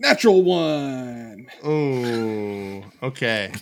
[0.00, 1.46] natural one.
[1.64, 3.52] Oh, okay.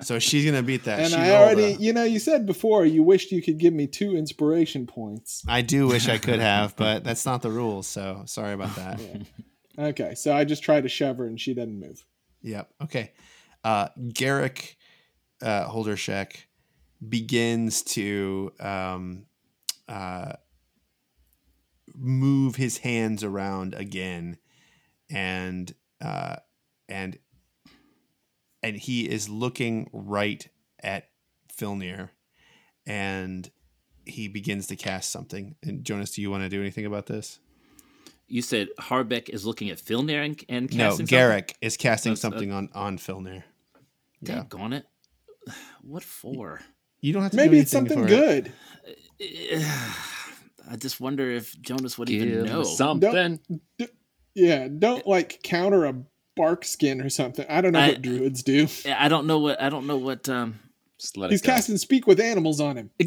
[0.00, 1.00] So she's gonna beat that.
[1.00, 3.72] and She I already, a- you know, you said before you wished you could give
[3.72, 5.42] me two inspiration points.
[5.48, 7.86] I do wish I could have, but that's not the rules.
[7.86, 9.00] So sorry about that.
[9.78, 12.04] Okay, so I just tried to shove her and she doesn't move.
[12.42, 12.70] Yep.
[12.82, 13.12] Okay.
[13.64, 14.76] Uh, Garrick
[15.42, 16.44] uh, Holdershek
[17.08, 19.26] begins to um,
[19.88, 20.32] uh,
[21.94, 24.38] move his hands around again,
[25.14, 25.72] and
[26.04, 26.36] uh,
[26.88, 27.18] and
[28.62, 30.46] and he is looking right
[30.82, 31.08] at
[31.56, 32.10] Filnir,
[32.86, 33.50] and
[34.04, 35.54] he begins to cast something.
[35.62, 37.38] And Jonas, do you want to do anything about this?
[38.26, 42.24] You said Harbeck is looking at Filnir and, and No, casting Garrick is casting That's-
[42.24, 43.44] uh, something on on Filnir.
[44.26, 44.44] something?
[44.48, 44.86] Daggone it.
[45.82, 46.60] What for?
[47.02, 47.36] You don't have to.
[47.36, 48.08] do Maybe it's something for it.
[48.08, 48.52] good.
[50.70, 52.62] I just wonder if Jonas would even know.
[52.64, 53.38] something.
[54.34, 55.94] Yeah, don't like counter a
[56.36, 57.46] bark skin or something.
[57.48, 58.66] I don't know I- what druids do.
[58.86, 60.58] I don't know what I don't know what um
[60.98, 61.52] Just let He's it go.
[61.52, 62.90] casting speak with animals on him.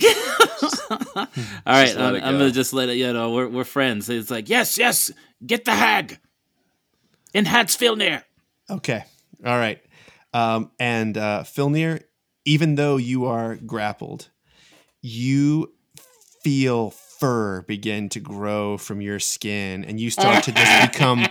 [0.89, 1.27] All
[1.65, 2.95] right, Just let I'm, it I'm gonna just let it.
[2.97, 4.09] You know, we're we're friends.
[4.09, 5.11] It's like yes, yes,
[5.45, 6.19] get the hag.
[7.33, 8.23] in Enhance Filnir.
[8.69, 9.03] Okay.
[9.45, 9.79] All right.
[10.33, 12.03] Um, and uh, Filnir,
[12.45, 14.29] even though you are grappled,
[15.01, 15.73] you
[16.43, 21.25] feel fur begin to grow from your skin, and you start to just become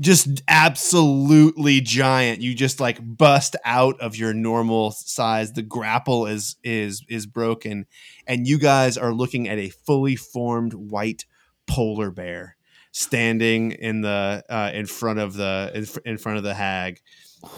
[0.00, 2.40] just absolutely giant.
[2.40, 5.52] You just like bust out of your normal size.
[5.52, 7.86] The grapple is is is broken,
[8.26, 11.24] and you guys are looking at a fully formed white
[11.66, 12.56] polar bear
[12.92, 17.00] standing in the uh, in front of the in, fr- in front of the hag,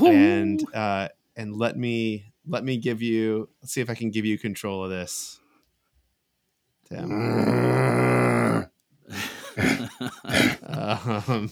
[0.01, 3.49] and uh, and let me let me give you.
[3.61, 5.39] Let's see if I can give you control of this.
[6.93, 7.11] Tim.
[10.67, 11.51] um,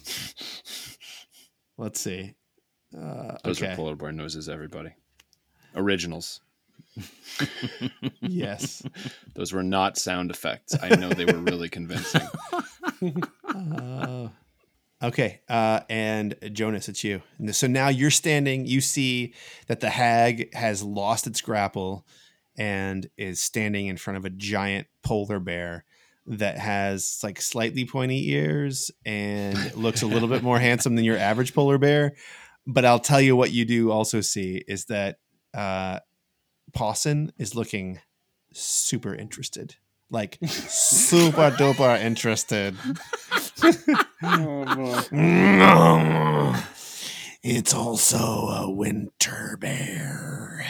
[1.78, 2.34] let's see.
[2.96, 3.72] Uh, Those okay.
[3.72, 4.90] are polar bear noises, everybody.
[5.74, 6.40] Originals.
[8.20, 8.82] yes.
[9.34, 10.76] Those were not sound effects.
[10.82, 12.22] I know they were really convincing.
[13.48, 14.28] Uh,
[15.02, 15.40] okay.
[15.48, 17.22] Uh, and Jonas, it's you.
[17.52, 18.66] So now you're standing.
[18.66, 19.32] You see
[19.68, 22.04] that the hag has lost its grapple
[22.58, 25.84] and is standing in front of a giant polar bear
[26.26, 31.16] that has like slightly pointy ears and looks a little bit more handsome than your
[31.16, 32.12] average polar bear.
[32.66, 35.18] But I'll tell you what you do also see is that
[35.54, 36.00] uh,
[36.72, 38.00] Pawson is looking
[38.52, 39.76] super interested.
[40.10, 42.76] Like super duper interested.
[44.22, 46.66] Oh.
[47.42, 50.66] It's also a winter bear.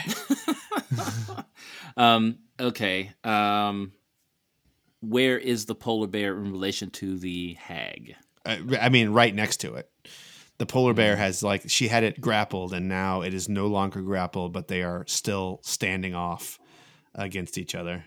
[1.96, 2.38] Um.
[2.58, 3.12] Okay.
[3.24, 3.92] Um.
[5.00, 8.16] Where is the polar bear in relation to the hag?
[8.46, 9.90] I, I mean, right next to it.
[10.58, 14.02] The polar bear has like she had it grappled, and now it is no longer
[14.02, 16.58] grappled, but they are still standing off
[17.14, 18.04] against each other.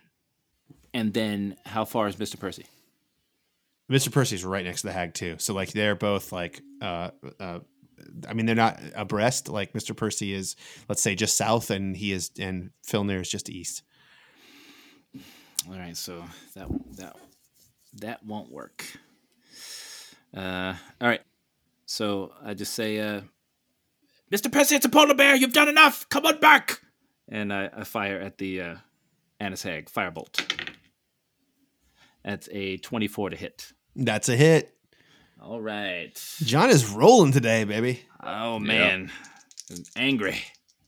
[0.94, 2.66] And then how far is Mister Percy?
[3.92, 4.12] Mr.
[4.12, 7.60] Percy's right next to the hag too, so like they're both like, uh, uh,
[8.28, 9.50] I mean, they're not abreast.
[9.50, 9.96] Like Mr.
[9.96, 10.56] Percy is,
[10.90, 13.84] let's say, just south, and he is, and Filnir is just east.
[15.68, 15.96] All right.
[15.96, 16.24] So
[16.56, 16.68] that
[16.98, 17.16] that
[17.96, 18.86] that won't work.
[20.36, 20.74] Uh.
[21.02, 21.22] All right.
[21.86, 23.22] So I just say, uh,
[24.32, 25.36] Mister Percy, it's a polar bear.
[25.36, 26.08] You've done enough.
[26.10, 26.80] Come on back.
[27.30, 28.76] And I, I fire at the uh,
[29.40, 30.42] Annis Hag firebolt.
[32.26, 33.74] That's a twenty-four to hit.
[33.96, 34.76] That's a hit.
[35.44, 36.12] All right.
[36.40, 38.02] John is rolling today, baby.
[38.24, 39.12] Oh man,
[39.70, 40.38] I'm angry.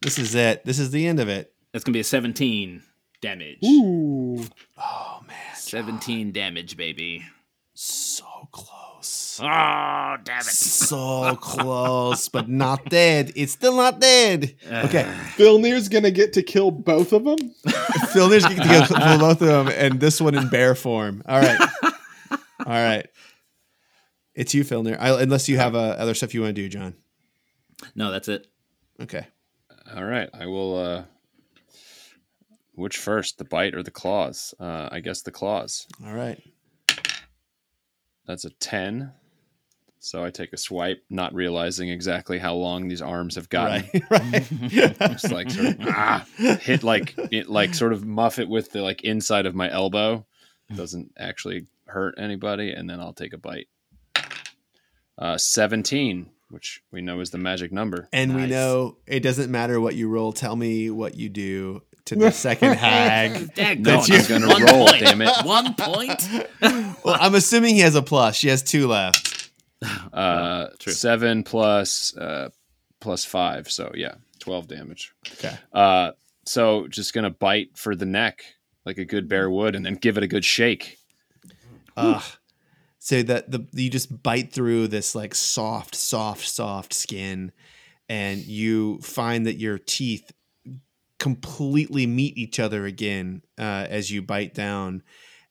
[0.01, 0.63] This is it.
[0.63, 1.53] This is the end of it.
[1.73, 2.81] That's gonna be a 17
[3.21, 3.57] damage.
[3.65, 4.45] Ooh.
[4.77, 7.25] Oh man, 17 damage, baby.
[7.73, 8.23] so
[8.53, 9.41] close.
[9.43, 10.43] Oh, damn it.
[10.45, 13.33] So close, but not dead.
[13.35, 14.55] It's still not dead.
[14.65, 15.03] Okay,
[15.35, 17.37] Filnir's gonna get to kill both of them.
[18.13, 21.23] Filnir's going to go kill both of them, and this one in bear form.
[21.27, 21.69] All right,
[22.31, 23.05] all right.
[24.35, 24.97] It's you, Filnir.
[24.99, 26.93] I, unless you have uh, other stuff you want to do, John.
[27.95, 28.47] No, that's it.
[29.01, 29.27] Okay.
[29.95, 30.77] All right, I will.
[30.77, 31.03] uh
[32.73, 34.53] Which first, the bite or the claws?
[34.59, 35.87] Uh I guess the claws.
[36.05, 36.41] All right.
[38.25, 39.11] That's a ten.
[39.99, 43.89] So I take a swipe, not realizing exactly how long these arms have gotten.
[44.09, 44.21] Right.
[44.31, 44.69] right.
[44.99, 48.81] Just like sort of ah, hit like it, like sort of muff it with the
[48.81, 50.25] like inside of my elbow.
[50.75, 53.67] Doesn't actually hurt anybody, and then I'll take a bite.
[55.17, 58.07] Uh, Seventeen, which we know is the magic number.
[58.11, 60.33] and we know it doesn't matter what you roll.
[60.33, 63.53] Tell me what you do to the second hag.
[63.55, 64.21] Dag No, gone.
[64.27, 64.99] Gonna roll, point.
[65.01, 65.31] damn it.
[65.45, 66.27] One point?
[67.05, 68.35] Well, I'm assuming he has a plus.
[68.35, 69.51] She has two left.
[70.11, 70.91] Uh, true.
[70.93, 72.49] seven plus uh,
[72.99, 75.13] plus five, so yeah, twelve damage.
[75.33, 75.55] Okay.
[75.71, 76.11] Uh,
[76.45, 78.43] so just gonna bite for the neck
[78.85, 80.97] like a good bear would, and then give it a good shake.
[81.95, 82.23] Ugh.
[83.05, 87.51] So that the you just bite through this like soft, soft, soft skin,
[88.09, 90.31] and you find that your teeth
[91.19, 95.03] completely meet each other again uh, as you bite down,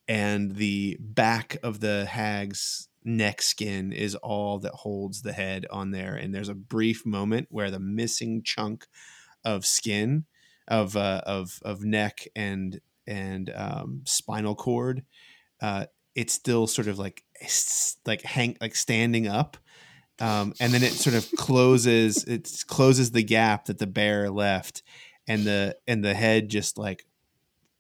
[0.08, 5.92] and the back of the hag's neck skin is all that holds the head on
[5.92, 6.16] there.
[6.16, 8.88] And there's a brief moment where the missing chunk
[9.44, 10.24] of skin
[10.66, 15.04] of uh, of of neck and and um, spinal cord,
[15.62, 15.86] uh,
[16.16, 17.23] it's still sort of like
[18.06, 19.56] like hang like standing up.
[20.20, 24.82] Um, and then it sort of closes it closes the gap that the bear left
[25.26, 27.04] and the and the head just like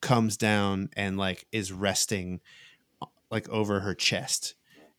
[0.00, 2.40] comes down and like is resting
[3.00, 4.54] uh, like over her chest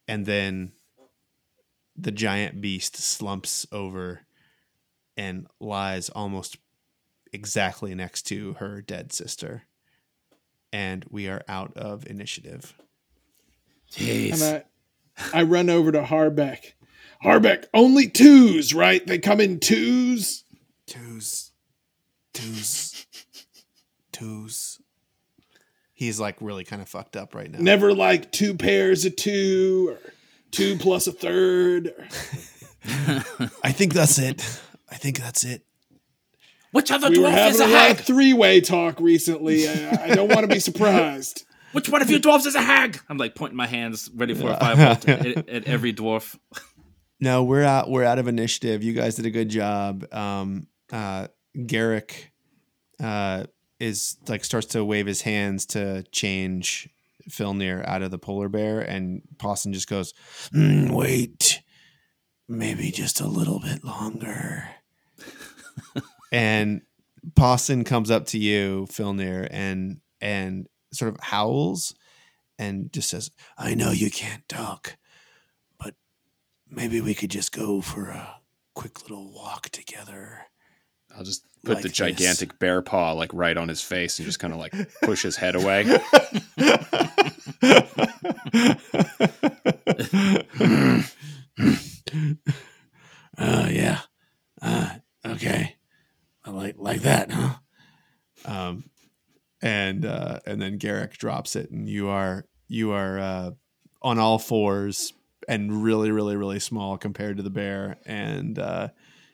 [0.08, 0.72] and then
[1.98, 4.22] the giant beast slumps over
[5.18, 6.58] and lies almost
[7.32, 9.64] exactly next to her dead sister
[10.72, 12.74] and we are out of initiative
[14.00, 14.64] And
[15.34, 16.74] I, I run over to Harbeck.
[17.24, 19.06] Harbeck, only twos, right?
[19.06, 20.44] They come in twos.
[20.86, 21.52] twos
[22.34, 23.06] twos
[24.12, 24.80] twos
[25.94, 29.88] he's like really kind of fucked up right now Never like two pairs of two
[30.04, 30.12] or
[30.52, 31.94] two plus a third.
[33.64, 34.42] i think that's it
[34.92, 35.64] i think that's it
[36.72, 38.06] Which other We were dwarf is a a lot of hag?
[38.06, 39.68] three-way talk recently.
[39.70, 41.46] I, I don't want to be surprised.
[41.76, 43.02] Which one of you dwarves is a hag?
[43.10, 45.06] I'm like pointing my hands, ready for a five at,
[45.50, 46.40] at every dwarf.
[47.20, 47.92] No, we're out.
[47.92, 48.82] We're out of initiative.
[48.82, 50.06] You guys did a good job.
[50.14, 51.28] Um, uh,
[51.66, 52.32] Garrick
[53.04, 53.44] uh,
[53.78, 56.88] is like starts to wave his hands to change
[57.30, 60.14] Filnir out of the polar bear, and Pawson just goes,
[60.54, 61.62] "Mm, "Wait,
[62.48, 64.70] maybe just a little bit longer."
[66.32, 66.84] and
[67.36, 71.94] Pawson comes up to you, Filnir, and and sort of howls
[72.58, 74.98] and just says, "I know you can't talk."
[75.80, 75.96] But
[76.70, 78.38] maybe we could just go for a
[78.74, 80.48] quick little walk together.
[81.16, 81.98] I'll just put Like the this.
[81.98, 85.38] gigantic bear paw like right on his face and just kind of like push his
[85.38, 85.86] head away.
[93.38, 94.00] Oh yeah.
[94.62, 94.90] Uh,
[95.26, 95.76] okay.
[96.44, 97.56] I like like that, huh?
[98.46, 98.84] Um,
[99.62, 103.52] and uh, and then Garrick drops it, and you are you are uh,
[104.02, 105.14] on all fours
[105.48, 108.90] and really really really small compared to the bear, and uh,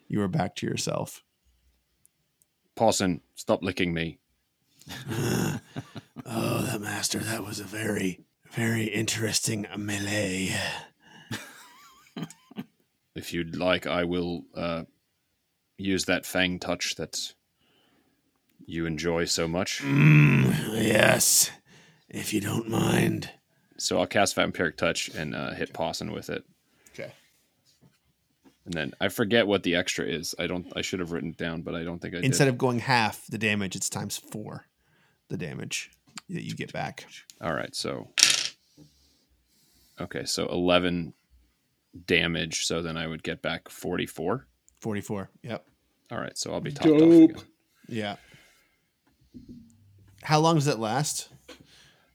[0.08, 1.24] you are back to yourself.
[2.76, 4.20] Pawson, stop licking me.
[5.12, 5.60] oh,
[6.26, 8.22] that master, that was a very
[8.52, 10.56] very interesting melee.
[13.16, 14.84] If you'd like, I will uh,
[15.78, 17.34] use that fang touch that
[18.66, 19.82] you enjoy so much.
[19.82, 21.52] Mm, yes,
[22.10, 23.30] if you don't mind.
[23.78, 26.44] So I'll cast Vampiric Touch and uh, hit Pawson with it.
[26.94, 27.12] Okay.
[28.66, 30.36] And then I forget what the extra is.
[30.38, 30.72] I don't.
[30.76, 32.52] I should have written it down, but I don't think I Instead did.
[32.52, 34.66] of going half the damage, it's times four
[35.30, 35.90] the damage
[36.30, 37.06] that you get back.
[37.42, 37.76] All right.
[37.76, 38.10] So.
[40.00, 41.14] Okay, so eleven
[42.08, 42.66] damage.
[42.66, 44.48] So then I would get back forty-four.
[44.80, 45.30] 44.
[45.44, 45.66] Yep.
[46.12, 47.30] All right, so I'll be topped off Dope.
[47.32, 47.44] again.
[47.88, 48.16] Yeah.
[50.24, 51.30] How long does it last?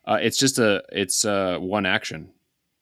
[0.05, 0.83] Uh, it's just a.
[0.93, 2.31] It's uh, one action.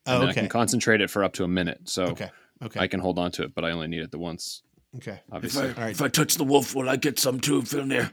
[0.07, 0.41] Oh, and then I okay.
[0.43, 1.89] can concentrate it for up to a minute.
[1.89, 2.31] So Okay.
[2.63, 2.81] Okay.
[2.81, 4.63] I can hold on to it, but I only need it the once.
[4.97, 5.21] okay.
[5.33, 5.91] Obviously, All right.
[5.91, 8.13] If I touch the wolf, will I get some too, Filnir?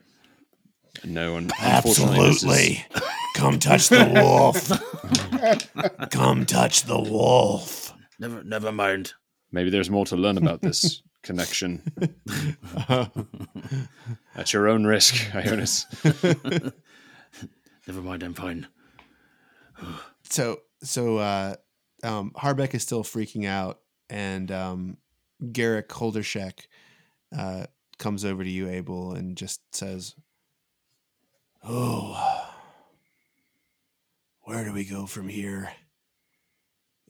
[1.04, 1.36] no.
[1.38, 2.86] And unfortunately, this is- Absolutely.
[3.36, 6.10] Come touch the wolf.
[6.12, 7.94] Come touch the wolf.
[8.20, 9.14] Never, never mind.
[9.52, 11.82] maybe there's more to learn about this connection
[14.36, 15.86] at your own risk, Ionis.
[17.88, 18.68] Never mind, I'm fine.
[20.30, 21.56] So so uh
[22.04, 23.80] um Harbeck is still freaking out
[24.10, 24.98] and um
[25.52, 26.68] Garrick Holdershek
[27.36, 27.66] uh
[27.98, 30.16] comes over to you, Abel, and just says
[31.64, 32.42] Oh
[34.44, 35.72] where do we go from here?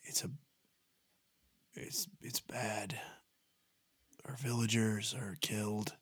[0.04, 0.30] It's a
[1.74, 3.00] it's it's bad.
[4.26, 5.94] Our villagers are killed.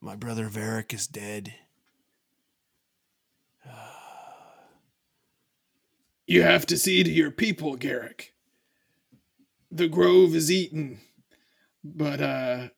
[0.00, 1.54] My brother Varric is dead.
[6.26, 8.34] You have to see to your people, Garrick.
[9.70, 10.98] The grove is eaten,
[11.84, 12.68] but uh,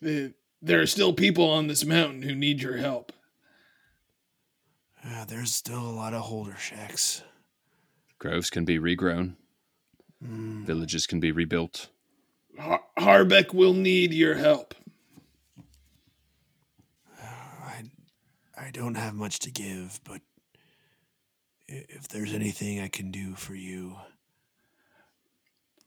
[0.00, 3.12] the, there are still people on this mountain who need your help.
[5.04, 7.22] Uh, there's still a lot of Holdersheks.
[8.18, 9.36] Groves can be regrown,
[10.24, 11.90] Mm, villages can be rebuilt.
[12.58, 14.74] Har- Harbeck will need your help.
[17.22, 17.82] I,
[18.56, 20.20] I don't have much to give, but
[21.68, 23.96] if there's anything I can do for you,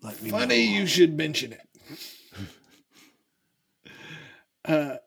[0.01, 0.79] let me Funny know.
[0.79, 1.61] you should mention it.
[4.65, 4.97] uh,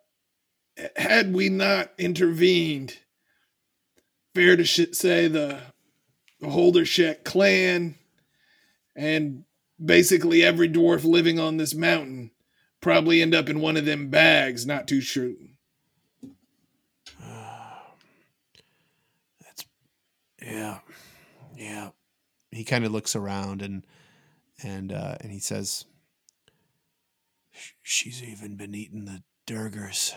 [0.97, 2.98] had we not intervened,
[4.34, 5.60] fair to sh- say the,
[6.40, 7.94] the Holdershek clan
[8.97, 9.44] and
[9.84, 12.30] basically every dwarf living on this mountain
[12.80, 15.32] probably end up in one of them bags, not too sure.
[19.40, 19.64] That's
[20.42, 20.78] yeah,
[21.56, 21.90] yeah.
[22.50, 23.86] He kind of looks around and
[24.62, 25.84] and uh, and he says,
[27.82, 30.14] "She's even been eating the duergars."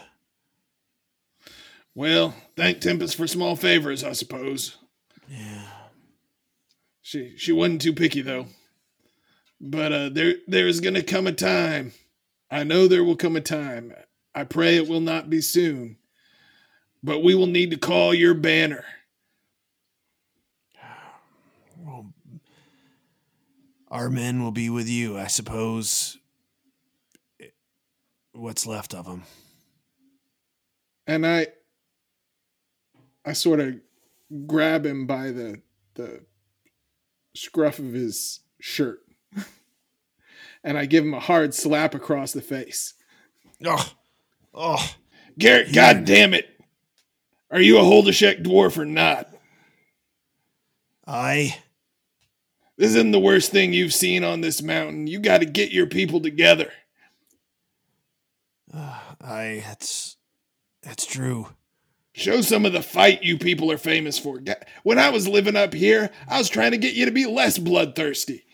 [1.93, 4.77] Well, thank Tempest for small favors, I suppose.
[5.29, 5.63] Yeah.
[7.01, 8.47] She she wasn't too picky though.
[9.67, 11.91] But uh there there is gonna come a time.
[12.51, 13.91] I know there will come a time.
[14.35, 15.97] I pray it will not be soon.
[17.01, 18.85] But we will need to call your banner.
[21.77, 22.13] Well,
[23.89, 26.17] our men will be with you, I suppose.
[28.33, 29.23] What's left of them.
[31.07, 31.47] And I
[33.25, 33.75] I sort of
[34.45, 35.61] grab him by the
[35.95, 36.23] the
[37.35, 39.04] scruff of his shirt.
[40.63, 42.93] and I give him a hard slap across the face.
[43.65, 43.93] Oh,
[44.53, 44.95] oh,
[45.37, 46.49] Garrett, god damn it.
[47.51, 49.29] Are you a Holdershek dwarf or not?
[51.07, 51.57] I.
[52.77, 55.07] This isn't the worst thing you've seen on this mountain.
[55.07, 56.71] You got to get your people together.
[58.73, 59.63] Uh, I.
[59.65, 60.17] That's.
[60.81, 61.47] That's true.
[62.13, 64.39] Show some of the fight you people are famous for.
[64.83, 67.57] When I was living up here, I was trying to get you to be less
[67.57, 68.44] bloodthirsty.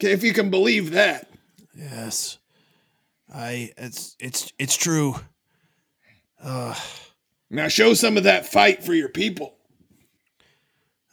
[0.00, 1.28] If you can believe that.
[1.74, 2.38] Yes.
[3.32, 3.72] I.
[3.76, 4.16] It's.
[4.20, 4.52] It's.
[4.58, 5.16] It's true.
[6.42, 6.74] Uh,
[7.50, 9.56] Now show some of that fight for your people.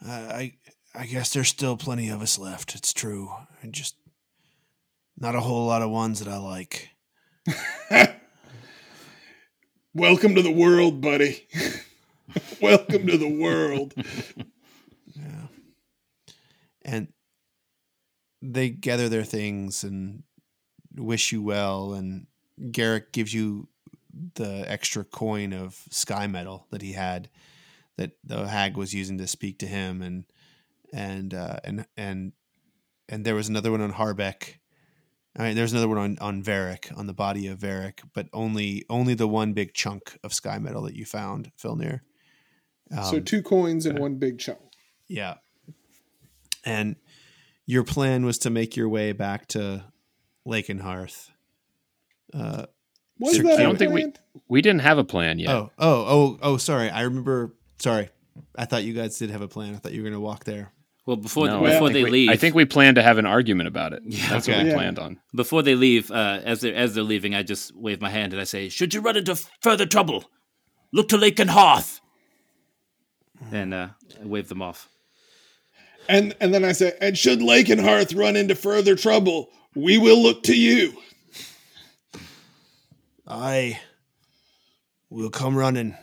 [0.06, 0.12] I.
[0.14, 0.52] I.
[0.98, 2.74] I guess there's still plenty of us left.
[2.74, 3.30] It's true.
[3.62, 3.96] And just.
[5.18, 6.90] Not a whole lot of ones that I like.
[9.94, 11.46] Welcome to the world, buddy.
[12.60, 13.94] Welcome to the world.
[15.18, 15.46] Yeah.
[16.84, 17.08] And
[18.42, 20.22] they gather their things and
[20.94, 21.94] wish you well.
[21.94, 22.26] And
[22.70, 23.68] Garrick gives you
[24.34, 27.28] the extra coin of sky metal that he had
[27.96, 30.02] that the hag was using to speak to him.
[30.02, 30.24] And,
[30.92, 32.32] and, uh, and, and,
[33.08, 34.56] and there was another one on Harbeck.
[35.38, 38.84] I mean, there's another one on, on Varric, on the body of Varric, but only,
[38.88, 42.00] only the one big chunk of sky metal that you found, Filnir.
[42.90, 44.60] so Um, two coins and one big chunk.
[45.08, 45.34] yeah.
[46.64, 46.96] And
[47.66, 49.84] your plan was to make your way back to
[50.44, 51.30] Lake and Hearth.
[52.32, 52.66] Uh,
[53.18, 53.50] Was that Keith.
[53.50, 54.12] I a don't think we
[54.48, 55.50] we didn't have a plan yet.
[55.50, 56.90] Oh, oh, oh, oh, sorry.
[56.90, 57.54] I remember.
[57.78, 58.08] Sorry.
[58.56, 59.74] I thought you guys did have a plan.
[59.74, 60.72] I thought you were going to walk there.
[61.06, 63.16] Well, before No, before I think they we- leave, I think we planned to have
[63.18, 64.02] an argument about it.
[64.04, 64.64] Yeah, That's what Okay.
[64.64, 64.74] we Yeah.
[64.76, 65.20] planned on.
[65.34, 68.32] before they leave, uh, as they are as they're leaving, I just wave my hand
[68.32, 70.24] and I say, "Should you run into further trouble,
[70.92, 72.00] look to Lake and Hearth."
[73.52, 73.88] And uh,
[74.20, 74.88] I wave them off.
[76.08, 79.98] And and then I say, and should Lake and Hearth run into further trouble, we
[79.98, 80.96] will look to you.
[83.26, 83.80] I
[85.10, 85.96] will come running.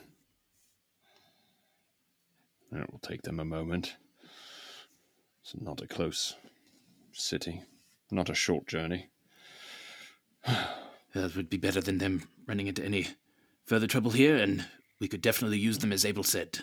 [2.72, 3.96] It will take them a moment.
[5.42, 6.36] It's not a close
[7.12, 7.62] city,
[8.12, 9.10] not a short journey.
[11.14, 13.06] That would be better than them running into any
[13.68, 14.66] further trouble here, and
[15.00, 16.62] we could definitely use them, as Abel said.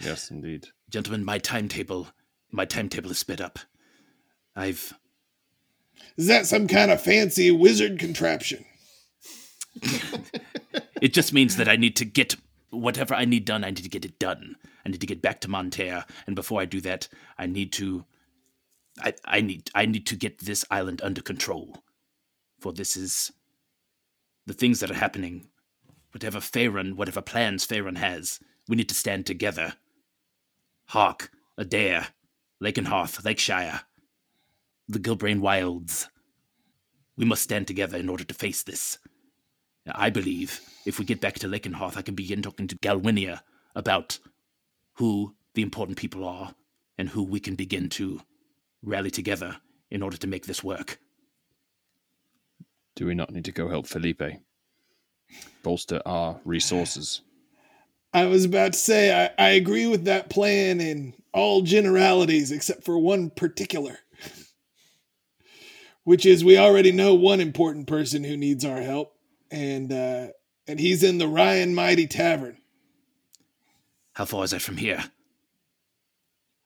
[0.00, 0.68] Yes, indeed.
[0.88, 2.08] Gentlemen, my timetable,
[2.50, 3.58] my timetable is sped up.
[4.56, 4.94] I've
[6.16, 8.64] Is that some kind of fancy wizard contraption?
[11.00, 12.34] It just means that I need to get
[12.70, 14.56] whatever I need done, I need to get it done.
[14.84, 18.04] I need to get back to Monterre, and before I do that, I need to
[19.00, 21.82] I, I need I need to get this island under control.
[22.60, 23.32] For this is
[24.46, 25.48] the things that are happening.
[26.12, 29.74] Whatever Faerun, whatever plans Faerun has, we need to stand together.
[30.86, 32.08] Hark, Adair,
[32.62, 33.82] Lakenhearth, Lakeshire,
[34.88, 36.08] the Gilbrain Wilds.
[37.16, 38.98] We must stand together in order to face this.
[39.86, 43.40] I believe if we get back to Lakenhearth, I can begin talking to Galwinia
[43.74, 44.18] about
[44.94, 46.54] who the important people are
[46.98, 48.20] and who we can begin to
[48.82, 49.56] rally together
[49.90, 50.98] in order to make this work.
[52.96, 54.22] Do we not need to go help Felipe?
[55.62, 57.22] Bolster our resources.
[58.12, 62.84] I was about to say I, I agree with that plan in all generalities except
[62.84, 63.98] for one particular.
[66.04, 69.14] Which is we already know one important person who needs our help,
[69.50, 70.28] and uh,
[70.66, 72.56] and he's in the Ryan Mighty Tavern.
[74.14, 75.04] How far is that from here?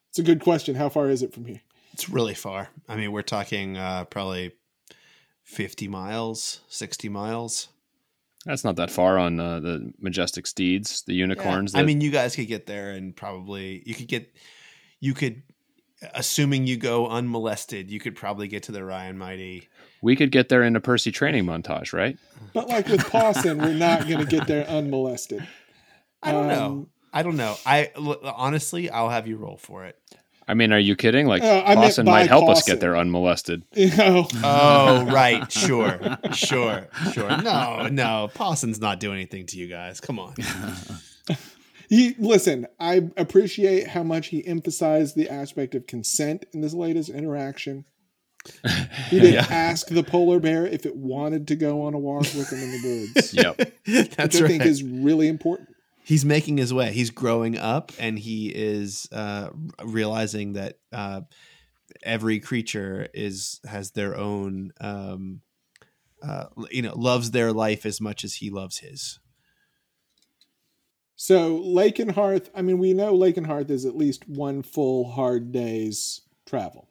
[0.09, 0.75] It's a good question.
[0.75, 1.61] How far is it from here?
[1.91, 2.69] It's really far.
[2.87, 4.53] I mean, we're talking uh, probably
[5.43, 7.67] 50 miles, 60 miles.
[8.45, 11.73] That's not that far on uh, the majestic steeds, the unicorns.
[11.75, 14.33] I that- mean, you guys could get there and probably you could get
[14.99, 15.43] you could
[16.13, 19.69] assuming you go unmolested, you could probably get to the Ryan Mighty.
[20.01, 22.17] we could get there in a Percy training montage, right?
[22.53, 25.47] But like with Pawson, we're not going to get there unmolested.
[26.21, 26.65] I don't know.
[26.65, 27.55] Um, I don't know.
[27.65, 29.97] I l- honestly, I'll have you roll for it.
[30.47, 31.25] I mean, are you kidding?
[31.27, 33.63] Like, Uh, I meant Pawson by might help us get there unmolested.
[33.75, 35.49] You know, Oh, right.
[35.51, 35.99] Sure.
[36.33, 36.87] Sure.
[37.13, 37.37] Sure.
[37.43, 38.29] No, no.
[38.33, 39.99] Pawson's not doing anything to you guys.
[40.01, 40.35] Come on.
[41.89, 42.67] he listen.
[42.79, 47.85] I appreciate how much he emphasized the aspect of consent in this latest interaction.
[49.09, 49.47] He didn't Yeah.
[49.49, 52.71] ask the polar bear if it wanted to go on a walk with him in
[52.81, 53.57] the woods, Yep.
[54.17, 54.47] That's which I right.
[54.49, 55.69] think is really important.
[56.03, 56.91] He's making his way.
[56.91, 59.49] He's growing up, and he is uh,
[59.83, 61.21] realizing that uh,
[62.03, 65.41] every creature is has their own, um,
[66.21, 69.19] uh, you know, loves their life as much as he loves his.
[71.15, 72.49] So Lake and Hearth.
[72.53, 76.89] I mean, we know Lake and Hearth is at least one full hard day's travel.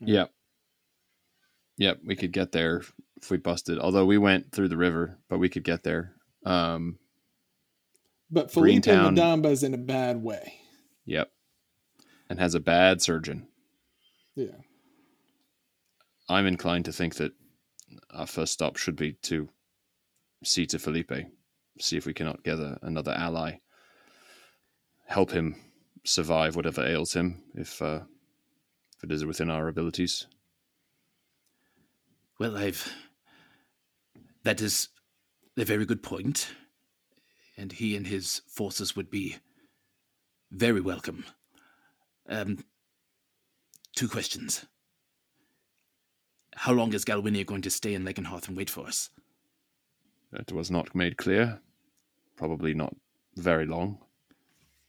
[0.00, 0.30] Yep.
[1.78, 2.00] Yep.
[2.04, 2.82] We could get there
[3.20, 3.78] if we busted.
[3.78, 6.14] Although we went through the river, but we could get there.
[6.44, 6.98] Um,
[8.32, 9.14] But Felipe Greentown.
[9.14, 10.54] Madamba is in a bad way.
[11.04, 11.30] yep.
[12.30, 13.46] And has a bad surgeon.
[14.34, 14.56] Yeah.
[16.30, 17.32] I'm inclined to think that
[18.10, 19.50] our first stop should be to
[20.42, 21.12] see to Felipe,
[21.78, 23.58] see if we cannot gather another ally,
[25.06, 25.56] help him
[26.04, 28.00] survive whatever ails him, if uh,
[28.96, 30.26] if it is within our abilities.
[32.38, 32.90] Well, I've.
[34.44, 34.88] That is
[35.58, 36.48] a very good point,
[37.56, 39.36] and he and his forces would be
[40.50, 41.24] very welcome.
[42.28, 42.64] Um,
[43.94, 44.64] two questions.
[46.54, 49.10] How long is Galwinia going to stay in Lakenhearth and wait for us?
[50.32, 51.60] That was not made clear.
[52.36, 52.94] Probably not
[53.36, 53.98] very long.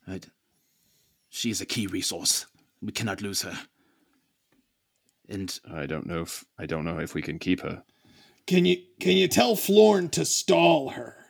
[0.08, 0.26] Right.
[1.30, 2.46] She is a key resource.
[2.82, 3.58] We cannot lose her.
[5.30, 7.84] And I don't know if I don't know if we can keep her.
[8.46, 11.23] Can you can you tell Florn to stall her?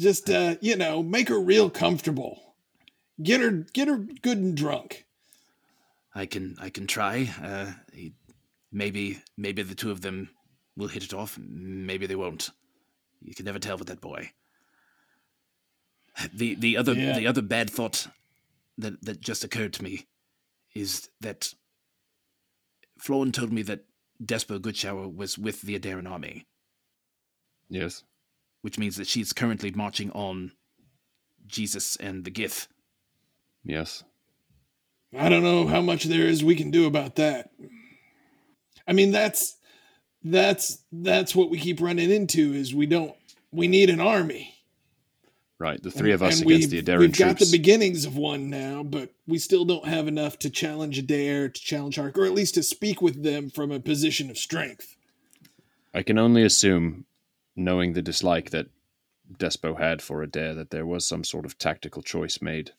[0.00, 2.54] Just uh, you know, make her real comfortable.
[3.22, 5.04] Get her get her good and drunk.
[6.14, 7.28] I can I can try.
[7.42, 8.14] Uh, he,
[8.72, 10.30] maybe maybe the two of them
[10.74, 11.38] will hit it off.
[11.38, 12.48] Maybe they won't.
[13.22, 14.32] You can never tell with that boy.
[16.32, 17.18] The the other Yeah.
[17.18, 18.06] the other bad thought
[18.78, 20.06] that that just occurred to me
[20.74, 21.52] is that
[22.98, 23.84] Florin told me that
[24.24, 26.46] Despo Goodshower was with the Adaran army,
[27.68, 28.02] Yes.
[28.62, 30.52] Which means that she's currently marching on
[31.46, 32.68] Jesus and the Gith.
[33.64, 34.04] Yes.
[35.16, 37.50] I don't know how much there is we can do about that.
[38.86, 39.56] I mean, that's
[40.22, 43.14] that's that's what we keep running into is we don't
[43.50, 44.54] we need an army.
[45.58, 45.82] Right.
[45.82, 48.82] The three of us against the we've- Adaran We've got the beginnings of one now,
[48.82, 52.54] but we still don't have enough to challenge Adair, to challenge Hark, or at least
[52.54, 54.96] to speak with them from a position of strength.
[55.92, 57.04] I can only assume,
[57.60, 58.66] knowing the dislike that
[59.38, 62.72] Despo had for Adair, that there was some sort of tactical choice made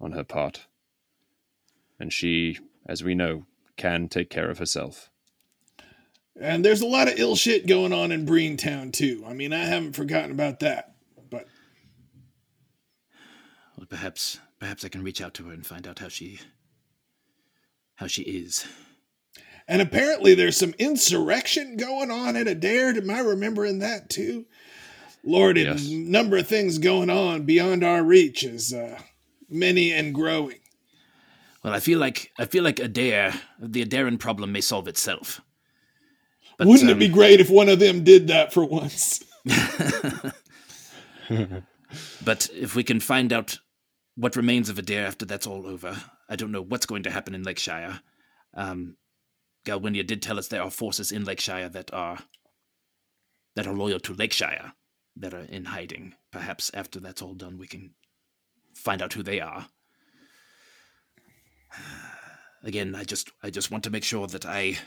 [0.00, 0.66] on her part.
[1.98, 3.46] And she, as we know,
[3.76, 5.10] can take care of herself.
[6.40, 9.24] And there's a lot of ill shit going on in Breentown too.
[9.26, 10.94] I mean, I haven't forgotten about that.
[11.30, 11.48] But
[13.76, 16.38] Well, perhaps perhaps I can reach out to her and find out how she
[17.96, 18.66] how she is.
[19.68, 22.88] And apparently there's some insurrection going on at Adair.
[22.90, 24.46] Am I remembering that too?
[25.24, 25.86] Lord, Yes.
[25.88, 28.98] a number of things going on beyond our reach is uh,
[29.48, 30.58] many and growing.
[31.62, 35.40] Well, I feel like I feel like Adair, the Adaran problem may solve itself.
[36.56, 39.22] But, Wouldn't um, it be great if one of them did that for once?
[42.24, 43.58] But if we can find out
[44.14, 45.96] what remains of Adair after that's all over,
[46.28, 48.00] I don't know what's going to happen in Lakeshire.
[48.54, 48.96] Um,
[49.64, 52.18] Galwinia did tell us there are forces in Lakeshire that are
[53.54, 54.72] that are loyal to Lakeshire,
[55.16, 56.14] that are in hiding.
[56.30, 57.94] Perhaps after that's all done, we can
[58.74, 59.66] find out who they are.
[62.62, 64.78] Again, I just I just want to make sure that I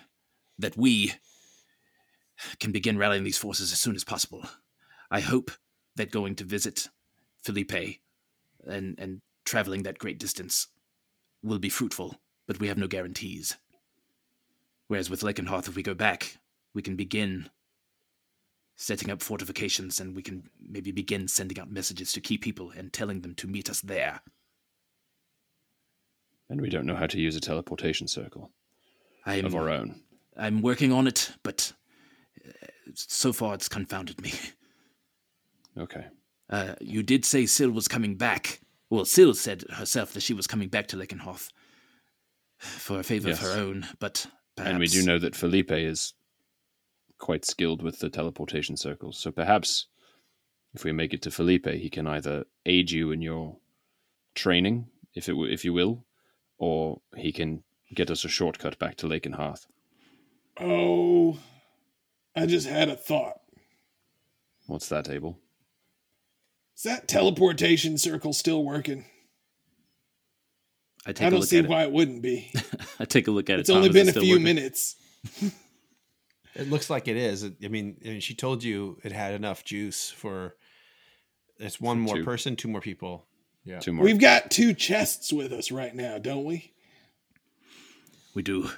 [0.57, 1.13] that we
[2.59, 4.43] can begin rallying these forces as soon as possible.
[5.09, 5.51] I hope
[5.95, 6.89] that going to visit
[7.43, 7.99] Felipe
[8.65, 10.67] and and traveling that great distance
[11.43, 13.57] will be fruitful, but we have no guarantees.
[14.91, 16.35] Whereas with Lakenhearth, if we go back,
[16.73, 17.49] we can begin
[18.75, 22.91] setting up fortifications and we can maybe begin sending out messages to key people and
[22.91, 24.19] telling them to meet us there.
[26.49, 28.51] And we don't know how to use a teleportation circle
[29.25, 30.01] I'm, of our own.
[30.35, 31.71] I'm working on it, but
[32.45, 32.51] uh,
[32.93, 34.33] so far it's confounded me.
[35.77, 36.03] Okay.
[36.49, 38.59] Uh, you did say Syl was coming back.
[38.89, 41.47] Well, Syl said herself that she was coming back to Lakenhearth
[42.57, 43.41] for a favor Yes.
[43.41, 44.27] of her own, but
[44.63, 44.71] perhaps...
[44.71, 46.13] And we do know that Felipe is
[47.17, 49.17] quite skilled with the teleportation circles.
[49.17, 49.87] So perhaps
[50.73, 53.57] if we make it to Felipe, he can either aid you in your
[54.35, 56.05] training, if it w- if you will,
[56.57, 57.63] or he can
[57.93, 59.67] get us a shortcut back to Lake and Hearth.
[60.59, 61.37] Oh,
[62.35, 63.41] I just had a thought.
[64.67, 65.37] What's that, Abel?
[66.75, 69.05] Is that teleportation circle still working?
[71.05, 72.51] I take I a don't look see at why it wouldn't be.
[72.99, 73.61] I take a look at it.
[73.61, 73.97] It's only Tom.
[73.97, 74.43] Is it been a few working?
[74.43, 74.95] minutes.
[76.53, 77.45] It looks like it is.
[77.45, 80.55] I mean, I mean, she told you it had enough juice for.
[81.59, 82.23] It's one more two.
[82.25, 83.25] person, two more people.
[83.63, 83.79] Yeah.
[83.79, 84.03] Two more.
[84.03, 86.73] We've got two chests with us right now, don't we?
[88.33, 88.69] We do.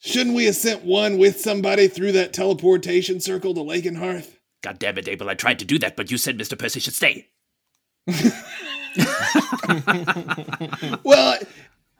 [0.00, 4.38] Shouldn't we have sent one with somebody through that teleportation circle to Lake and Hearth?
[4.62, 5.28] God damn it, Abel.
[5.28, 6.58] I tried to do that, but you said Mr.
[6.58, 7.28] Percy should stay.
[11.04, 11.38] Well,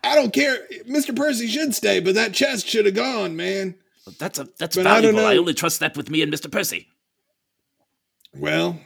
[0.02, 0.58] I don't care.
[0.88, 1.14] Mr.
[1.14, 3.74] Percy should stay, but that chest should have gone, man.
[4.18, 5.26] That's a that's But I don't valuable.
[5.26, 5.40] I, know.
[5.40, 6.50] only trust that with me and Mr.
[6.50, 6.88] Percy.
[8.34, 8.80] Well,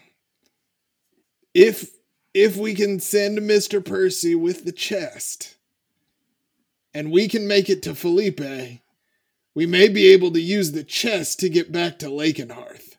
[1.55, 1.91] if
[2.35, 3.85] if we can send Mr.
[3.85, 5.57] Percy with the chest
[6.93, 8.41] and we can make it to Felipe,
[9.55, 12.97] we may be able to use the chest to get back to Lake and Hearth.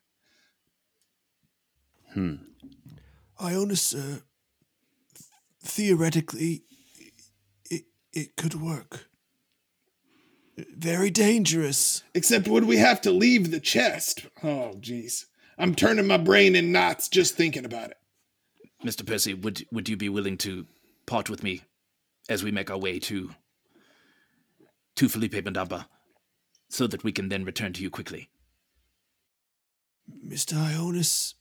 [2.14, 2.36] Hmm.
[3.42, 4.22] Ionis, uh,
[5.66, 6.64] theoretically,
[7.70, 7.84] it,
[8.14, 9.08] it could work.
[10.58, 12.04] Very dangerous.
[12.14, 14.26] Except would we have to leave the chest?
[14.44, 15.26] Oh, jeez.
[15.58, 17.98] I'm turning my brain in knots just thinking about it.
[18.84, 19.06] Mr.
[19.06, 20.66] Percy, would would you be willing to
[21.06, 21.62] part with me
[22.30, 23.32] as we make our way to
[24.96, 25.88] to Felipe Mandamba
[26.70, 28.30] so that we can then return to you quickly?
[30.26, 30.54] Mr.
[30.54, 31.34] Ionis,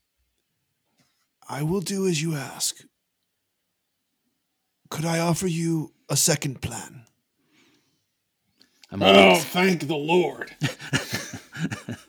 [1.48, 2.84] I will do as you ask.
[4.94, 7.04] Could I offer you a second plan?
[8.92, 10.54] I'm Oh, always- thank the Lord.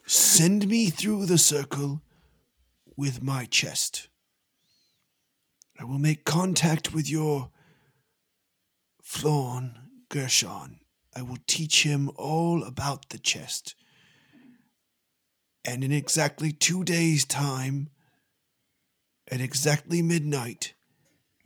[0.05, 2.03] Send me through the circle
[2.95, 4.07] with my chest.
[5.79, 7.49] I will make contact with your
[9.01, 10.79] Florn Gershon.
[11.15, 13.73] I will teach him all about the chest.
[15.65, 17.89] And in exactly two days' time,
[19.27, 20.74] at exactly midnight,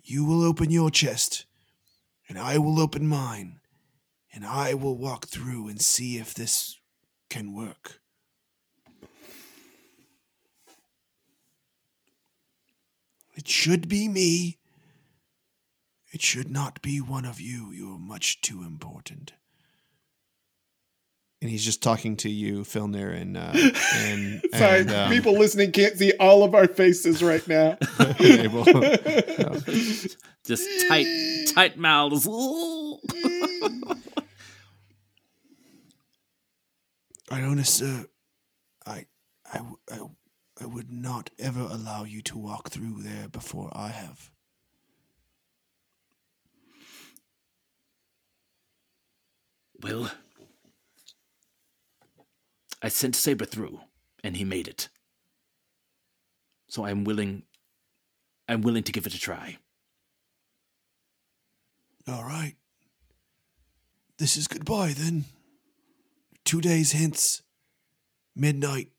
[0.09, 1.45] you will open your chest,
[2.27, 3.59] and I will open mine,
[4.33, 6.79] and I will walk through and see if this
[7.29, 7.99] can work.
[13.35, 14.57] It should be me.
[16.11, 17.71] It should not be one of you.
[17.71, 19.33] You're much too important.
[21.41, 23.51] And he's just talking to you, Filnir, and uh,
[23.95, 27.77] and, Sorry, and, um, people listening can't see all of our faces right now.
[28.19, 28.65] Abel.
[30.45, 31.05] just tight,
[31.53, 32.27] tight mouths.
[37.31, 38.05] Ionis, uh,
[38.85, 39.05] I,
[39.51, 40.15] I, w- I, w-
[40.59, 44.31] I would not ever allow you to walk through there before I have.
[49.81, 50.11] Well,
[52.81, 53.81] I sent Saber through,
[54.23, 54.89] and he made it.
[56.67, 57.43] So I'm willing.
[58.47, 59.57] I'm willing to give it a try.
[62.07, 62.55] All right.
[64.17, 65.25] This is goodbye then.
[66.45, 67.43] Two days hence,
[68.35, 68.89] midnight,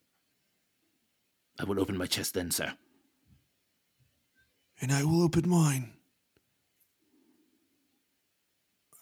[1.59, 2.75] I will open my chest then, sir.
[4.81, 5.93] and I will open mine.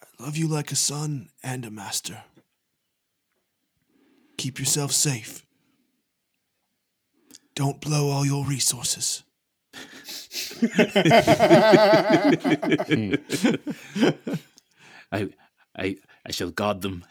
[0.02, 2.24] I love you like a son and a master.
[4.38, 5.44] Keep yourself safe.
[7.54, 9.24] Don't blow all your resources.
[15.10, 15.28] I,
[15.76, 17.04] I, I shall guard them.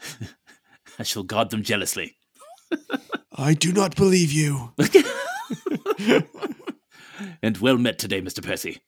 [0.98, 2.16] I shall guard them jealously.
[3.32, 4.72] I do not believe you.
[7.42, 8.42] And well met today, Mr.
[8.44, 8.80] Percy.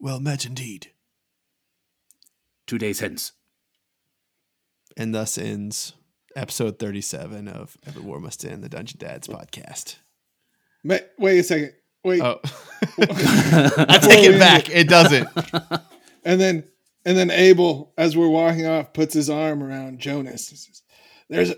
[0.00, 0.90] Well met indeed.
[2.66, 3.32] Two days hence.
[4.96, 5.94] And thus ends
[6.36, 9.96] episode 37 of Every War Must End, the Dungeon Dads podcast.
[10.84, 11.72] Wait a second.
[12.04, 12.20] Wait.
[12.20, 12.40] Oh.
[12.98, 14.68] I take it back.
[14.70, 15.28] It doesn't.
[16.26, 16.64] And then
[17.04, 20.48] and then Abel, as we're walking off, puts his arm around Jonas.
[20.48, 20.80] says,
[21.28, 21.56] There's a,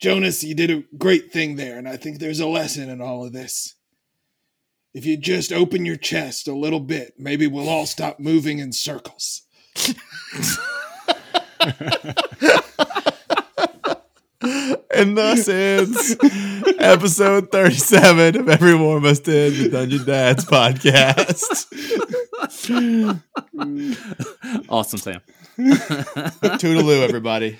[0.00, 3.24] Jonas, you did a great thing there, and I think there's a lesson in all
[3.24, 3.76] of this.
[4.94, 8.72] If you just open your chest a little bit, maybe we'll all stop moving in
[8.72, 9.42] circles.
[14.94, 16.16] And thus ends
[16.78, 21.66] episode 37 of Everyone Must End, the Dungeon Dads podcast.
[24.68, 25.20] Awesome, Sam.
[25.58, 27.58] Toodaloo, everybody.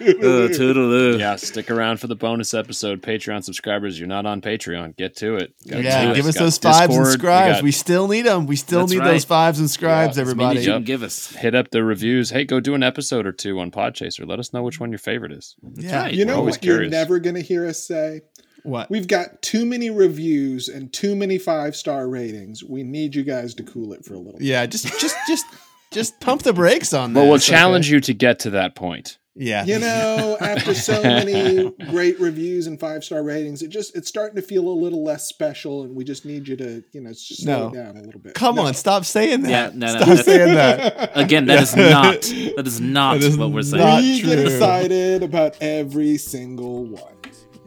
[0.00, 1.18] Uh, toodaloo.
[1.18, 3.02] Yeah, stick around for the bonus episode.
[3.02, 4.96] Patreon subscribers, you're not on Patreon.
[4.96, 5.54] Get to it.
[5.68, 6.14] Gotta Yeah, do it.
[6.16, 7.54] give us Got those fives and Discord, we scribes.
[7.56, 8.46] got- We, still need them.
[8.46, 9.12] We still That's need right.
[9.12, 10.58] those fives and scribes, Yeah, everybody.
[10.60, 11.28] as you can give us.
[11.34, 12.30] hit up the reviews.
[12.30, 14.26] Hey, go do an episode or two on Podchaser.
[14.28, 15.56] Let us know which one your favorite is.
[15.74, 16.02] yeah.
[16.02, 16.14] right.
[16.14, 18.22] You know always what you're never going to hear us say?
[18.64, 18.90] What?
[18.90, 22.62] We've got too many reviews and too many five star ratings.
[22.64, 24.42] We need you guys to cool it for a little.
[24.42, 25.46] Yeah, just just just
[25.92, 27.20] just pump the brakes on that.
[27.20, 29.16] Well, we'll challenge you to get to that point.
[29.38, 29.64] Yeah.
[29.64, 34.36] You know, after so many great reviews and five star ratings, it just it's starting
[34.36, 37.68] to feel a little less special, and we just need you to you know slow
[37.68, 37.74] No.
[37.74, 38.34] down a little bit.
[38.34, 38.62] Come No.
[38.66, 39.50] on, stop saying that.
[39.50, 41.10] Yeah, no, no, stop that's- saying that.
[41.16, 43.82] Again, that is not that is not That is what we're saying.
[43.84, 44.42] not- we get true.
[44.54, 47.14] excited about every single one.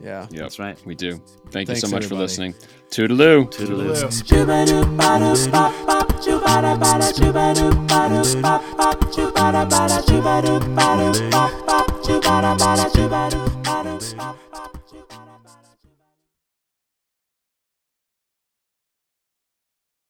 [0.02, 0.28] Yeah.
[0.32, 0.78] Yep, That's right.
[0.86, 1.22] we do.
[1.52, 2.56] Thank Thanks, you so much for listening.
[2.90, 3.49] Toodaloo.
[3.52, 3.91] Toodaloo.
[4.23, 5.72] Chubba-doo-ba-doo-bop,